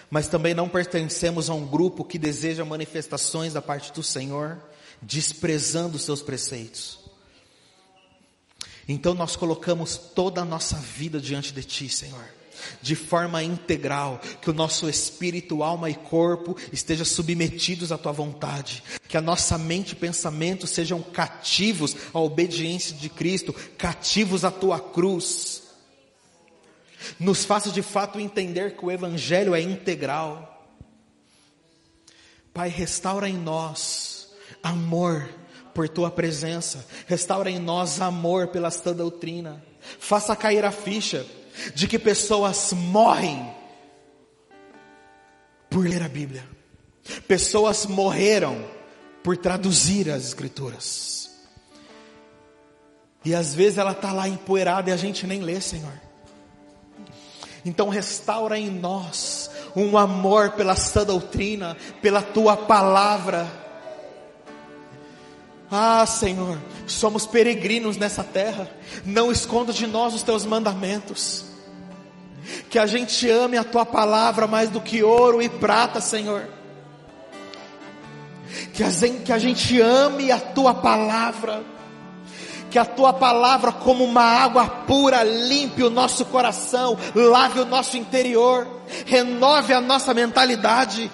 mas 0.10 0.28
também 0.28 0.54
não 0.54 0.70
pertencemos 0.70 1.50
a 1.50 1.56
um 1.56 1.66
grupo 1.66 2.06
que 2.06 2.20
deseja 2.20 2.64
manifestações 2.64 3.52
da 3.52 3.64
parte 3.64 3.92
do 3.92 4.04
Senhor, 4.04 4.60
desprezando 5.02 5.96
os 5.96 6.04
seus 6.04 6.22
preceitos. 6.22 7.00
Então 8.88 9.16
nós 9.16 9.36
colocamos 9.36 9.98
toda 9.98 10.42
a 10.42 10.46
nossa 10.46 10.76
vida 10.76 11.20
diante 11.20 11.52
de 11.52 11.64
Ti, 11.64 11.90
Senhor 11.90 12.43
de 12.82 12.96
forma 12.96 13.44
integral, 13.44 14.20
que 14.42 14.50
o 14.50 14.54
nosso 14.54 14.90
espírito, 14.90 15.64
alma 15.64 15.90
e 15.90 15.96
corpo 15.96 16.56
estejam 16.72 17.06
submetidos 17.06 17.92
à 17.92 17.98
tua 17.98 18.12
vontade, 18.12 18.84
que 19.08 19.18
a 19.18 19.22
nossa 19.22 19.58
mente 19.58 19.92
e 19.92 19.96
pensamento 19.96 20.68
sejam 20.68 21.02
cativos 21.02 21.96
à 22.14 22.20
obediência 22.20 22.96
de 22.96 23.10
Cristo, 23.10 23.54
cativos 23.78 24.44
à 24.44 24.52
tua 24.52 24.80
cruz. 24.80 25.64
Nos 27.20 27.44
faça 27.44 27.70
de 27.70 27.82
fato 27.82 28.20
entender 28.20 28.76
que 28.78 28.86
o 28.86 28.92
evangelho 28.92 29.54
é 29.54 29.62
integral. 29.62 30.50
Pai, 32.54 32.70
restaura 32.70 33.28
em 33.28 33.38
nós 33.38 34.30
amor 34.62 35.30
por 35.74 35.90
tua 35.90 36.12
presença, 36.12 36.86
restaura 37.08 37.50
em 37.50 37.60
nós 37.60 38.00
amor 38.00 38.48
pela 38.48 38.70
tua 38.70 38.94
doutrina. 38.94 39.64
Faça 40.00 40.36
cair 40.36 40.64
a 40.64 40.72
ficha 40.72 41.26
de 41.74 41.88
que 41.88 42.00
pessoas 42.00 42.74
morrem 42.74 43.54
por 45.70 45.88
ler 45.88 46.04
a 46.04 46.10
Bíblia. 46.10 46.48
Pessoas 47.28 47.86
morreram 47.86 48.64
por 49.24 49.38
traduzir 49.38 50.10
as 50.10 50.28
Escrituras. 50.28 51.32
E 53.26 53.34
às 53.34 53.56
vezes 53.56 53.78
ela 53.78 53.92
está 53.92 54.12
lá 54.12 54.28
empoeirada 54.28 54.90
e 54.90 54.94
a 54.94 54.98
gente 54.98 55.26
nem 55.26 55.42
lê, 55.42 55.60
Senhor. 55.62 56.02
Então 57.66 57.88
restaura 57.88 58.58
em 58.58 58.70
nós 58.70 59.50
um 59.76 59.98
amor 59.98 60.52
pela 60.52 60.76
sã 60.76 61.06
doutrina, 61.06 61.78
pela 62.02 62.22
tua 62.22 62.58
palavra. 62.58 63.63
Ah, 65.76 66.06
Senhor, 66.06 66.60
somos 66.86 67.26
peregrinos 67.26 67.98
nessa 67.98 68.24
terra. 68.24 68.70
Não 69.04 69.32
esconda 69.32 69.74
de 69.74 69.88
nós 69.88 70.14
os 70.14 70.22
teus 70.22 70.46
mandamentos. 70.46 71.46
Que 72.70 72.78
a 72.78 72.86
gente 72.86 73.28
ame 73.28 73.58
a 73.58 73.64
tua 73.64 73.84
palavra 73.84 74.46
mais 74.46 74.70
do 74.70 74.80
que 74.80 75.02
ouro 75.02 75.42
e 75.42 75.50
prata, 75.50 76.00
Senhor. 76.00 76.48
Que 78.72 78.84
a 78.84 78.92
gente, 78.92 79.24
que 79.24 79.34
a 79.34 79.40
gente 79.40 79.82
ame 79.82 80.32
a 80.32 80.40
tua 80.40 80.76
palavra. 80.76 81.64
Que 82.70 82.78
a 82.78 82.86
tua 82.86 83.12
palavra, 83.12 83.72
como 83.72 84.04
uma 84.04 84.22
água 84.22 84.68
pura, 84.68 85.24
limpe 85.24 85.82
o 85.82 85.90
nosso 85.90 86.24
coração, 86.26 86.96
lave 87.16 87.60
o 87.60 87.66
nosso 87.66 87.98
interior, 87.98 88.68
renove 89.08 89.74
a 89.74 89.82
nossa 89.82 90.14
mentalidade 90.14 91.10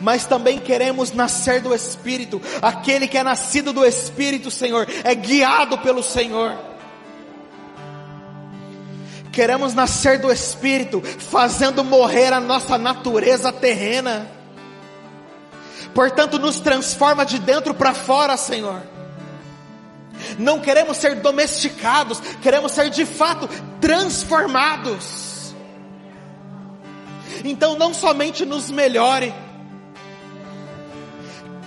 mas 0.00 0.24
também 0.24 0.58
queremos 0.58 1.12
nascer 1.12 1.60
do 1.60 1.74
Espírito. 1.74 2.40
Aquele 2.60 3.08
que 3.08 3.18
é 3.18 3.22
nascido 3.22 3.72
do 3.72 3.84
Espírito, 3.84 4.50
Senhor, 4.50 4.86
é 5.02 5.14
guiado 5.14 5.78
pelo 5.78 6.02
Senhor. 6.02 6.56
Queremos 9.32 9.74
nascer 9.74 10.18
do 10.20 10.30
Espírito, 10.30 11.02
fazendo 11.02 11.82
morrer 11.82 12.32
a 12.32 12.40
nossa 12.40 12.78
natureza 12.78 13.52
terrena. 13.52 14.30
Portanto, 15.92 16.38
nos 16.38 16.60
transforma 16.60 17.26
de 17.26 17.38
dentro 17.38 17.74
para 17.74 17.92
fora, 17.92 18.36
Senhor. 18.36 18.80
Não 20.38 20.60
queremos 20.60 20.96
ser 20.96 21.16
domesticados, 21.16 22.20
queremos 22.40 22.72
ser 22.72 22.90
de 22.90 23.04
fato 23.04 23.48
transformados. 23.80 25.54
Então, 27.44 27.76
não 27.76 27.92
somente 27.92 28.44
nos 28.44 28.70
melhore, 28.70 29.34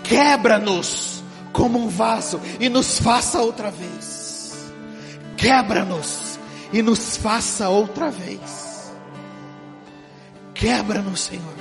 quebra-nos 0.07 1.23
como 1.51 1.79
um 1.79 1.87
vaso 1.87 2.39
e 2.59 2.69
nos 2.69 2.99
faça 2.99 3.41
outra 3.41 3.69
vez. 3.69 4.71
Quebra-nos 5.35 6.39
e 6.71 6.81
nos 6.81 7.17
faça 7.17 7.69
outra 7.69 8.09
vez. 8.09 8.91
Quebra-nos, 10.53 11.21
Senhor, 11.21 11.53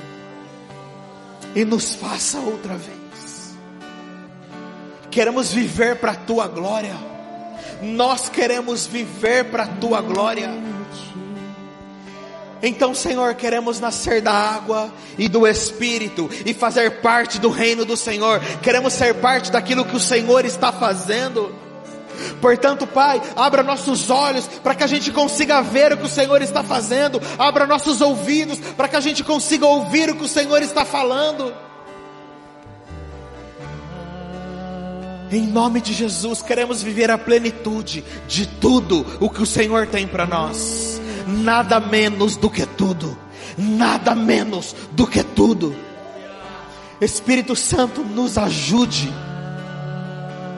e 1.55 1.63
nos 1.63 1.93
faça 1.93 2.39
outra 2.39 2.75
vez. 2.75 2.97
Queremos 5.11 5.51
viver 5.51 5.99
para 5.99 6.13
a 6.13 6.15
tua 6.15 6.47
glória. 6.47 6.95
Nós 7.81 8.27
queremos 8.27 8.87
viver 8.87 9.51
para 9.51 9.63
a 9.63 9.67
tua 9.67 10.01
glória. 10.01 10.49
Então, 12.61 12.95
Senhor, 12.95 13.35
queremos 13.35 13.79
nascer 13.79 14.21
da 14.21 14.31
água 14.31 14.91
e 15.17 15.27
do 15.27 15.47
Espírito 15.47 16.29
e 16.45 16.53
fazer 16.53 17.01
parte 17.01 17.39
do 17.39 17.49
reino 17.49 17.85
do 17.85 17.95
Senhor. 17.95 18.39
Queremos 18.61 18.93
ser 18.93 19.15
parte 19.15 19.51
daquilo 19.51 19.85
que 19.85 19.95
o 19.95 19.99
Senhor 19.99 20.43
está 20.45 20.71
fazendo. 20.71 21.53
Portanto, 22.41 22.87
Pai, 22.87 23.21
abra 23.35 23.61
nossos 23.61 24.09
olhos 24.09 24.47
para 24.63 24.73
que 24.73 24.83
a 24.83 24.87
gente 24.87 25.11
consiga 25.11 25.61
ver 25.61 25.93
o 25.93 25.97
que 25.97 26.05
o 26.05 26.09
Senhor 26.09 26.41
está 26.41 26.63
fazendo. 26.63 27.21
Abra 27.37 27.67
nossos 27.67 28.01
ouvidos 28.01 28.59
para 28.75 28.87
que 28.87 28.95
a 28.95 29.01
gente 29.01 29.23
consiga 29.23 29.65
ouvir 29.67 30.09
o 30.09 30.15
que 30.15 30.23
o 30.23 30.27
Senhor 30.27 30.61
está 30.61 30.83
falando. 30.83 31.53
Em 35.29 35.45
nome 35.45 35.81
de 35.81 35.93
Jesus, 35.93 36.41
queremos 36.41 36.81
viver 36.81 37.11
a 37.11 37.17
plenitude 37.17 38.03
de 38.27 38.47
tudo 38.47 39.05
o 39.19 39.29
que 39.29 39.41
o 39.41 39.45
Senhor 39.45 39.85
tem 39.87 40.07
para 40.07 40.25
nós. 40.25 40.96
Nada 41.27 41.79
menos 41.79 42.35
do 42.35 42.49
que 42.49 42.65
tudo. 42.65 43.17
Nada 43.57 44.15
menos 44.15 44.75
do 44.91 45.05
que 45.05 45.23
tudo. 45.23 45.75
Espírito 46.99 47.55
Santo, 47.55 48.01
nos 48.01 48.37
ajude 48.37 49.13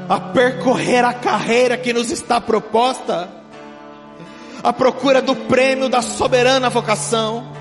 a 0.07 0.19
percorrer 0.19 1.03
a 1.05 1.13
carreira 1.13 1.77
que 1.77 1.93
nos 1.93 2.09
está 2.09 2.41
proposta, 2.41 3.29
a 4.63 4.73
procura 4.73 5.21
do 5.21 5.35
prêmio 5.35 5.89
da 5.89 6.01
soberana 6.01 6.69
vocação, 6.69 7.51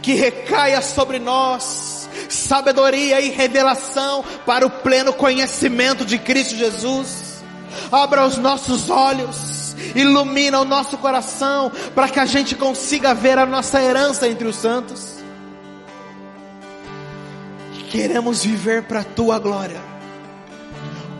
que 0.00 0.14
recaia 0.14 0.80
sobre 0.80 1.18
nós 1.18 1.94
sabedoria 2.28 3.20
e 3.20 3.30
revelação 3.30 4.24
para 4.46 4.66
o 4.66 4.70
pleno 4.70 5.12
conhecimento 5.12 6.04
de 6.04 6.18
Cristo 6.18 6.56
Jesus. 6.56 7.42
Abra 7.90 8.26
os 8.26 8.38
nossos 8.38 8.90
olhos, 8.90 9.63
ilumina 9.94 10.60
o 10.60 10.64
nosso 10.64 10.98
coração 10.98 11.70
para 11.94 12.08
que 12.08 12.20
a 12.20 12.26
gente 12.26 12.54
consiga 12.54 13.14
ver 13.14 13.38
a 13.38 13.46
nossa 13.46 13.80
herança 13.80 14.28
entre 14.28 14.46
os 14.46 14.56
santos. 14.56 15.14
Queremos 17.90 18.44
viver 18.44 18.84
para 18.84 19.00
a 19.00 19.04
tua 19.04 19.38
glória 19.38 19.94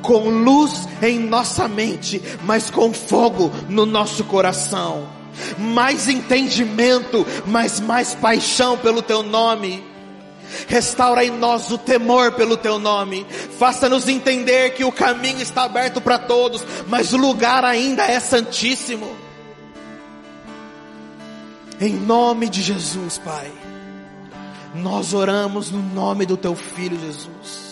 com 0.04 0.28
luz 0.28 0.86
em 1.02 1.18
nossa 1.18 1.66
mente, 1.66 2.22
mas 2.44 2.70
com 2.70 2.92
fogo 2.92 3.50
no 3.68 3.86
nosso 3.86 4.22
coração. 4.24 5.08
Mais 5.58 6.08
entendimento, 6.08 7.26
mas 7.46 7.80
mais 7.80 8.14
paixão 8.14 8.76
pelo 8.78 9.02
teu 9.02 9.22
nome. 9.22 9.93
Restaura 10.68 11.24
em 11.24 11.30
nós 11.30 11.70
o 11.70 11.78
temor 11.78 12.32
pelo 12.32 12.57
teu 12.57 12.78
nome. 12.78 13.26
Faça-nos 13.59 14.09
entender 14.09 14.70
que 14.74 14.84
o 14.84 14.92
caminho 14.92 15.40
está 15.40 15.64
aberto 15.64 16.00
para 16.00 16.18
todos, 16.18 16.64
mas 16.88 17.12
o 17.12 17.16
lugar 17.16 17.64
ainda 17.64 18.05
é 18.05 18.20
santíssimo. 18.20 19.16
Em 21.80 21.94
nome 21.94 22.48
de 22.48 22.62
Jesus, 22.62 23.18
Pai. 23.18 23.50
Nós 24.74 25.14
oramos 25.14 25.70
no 25.70 25.82
nome 25.82 26.26
do 26.26 26.36
teu 26.36 26.57
filho 26.57 26.98
Jesus. 26.98 27.63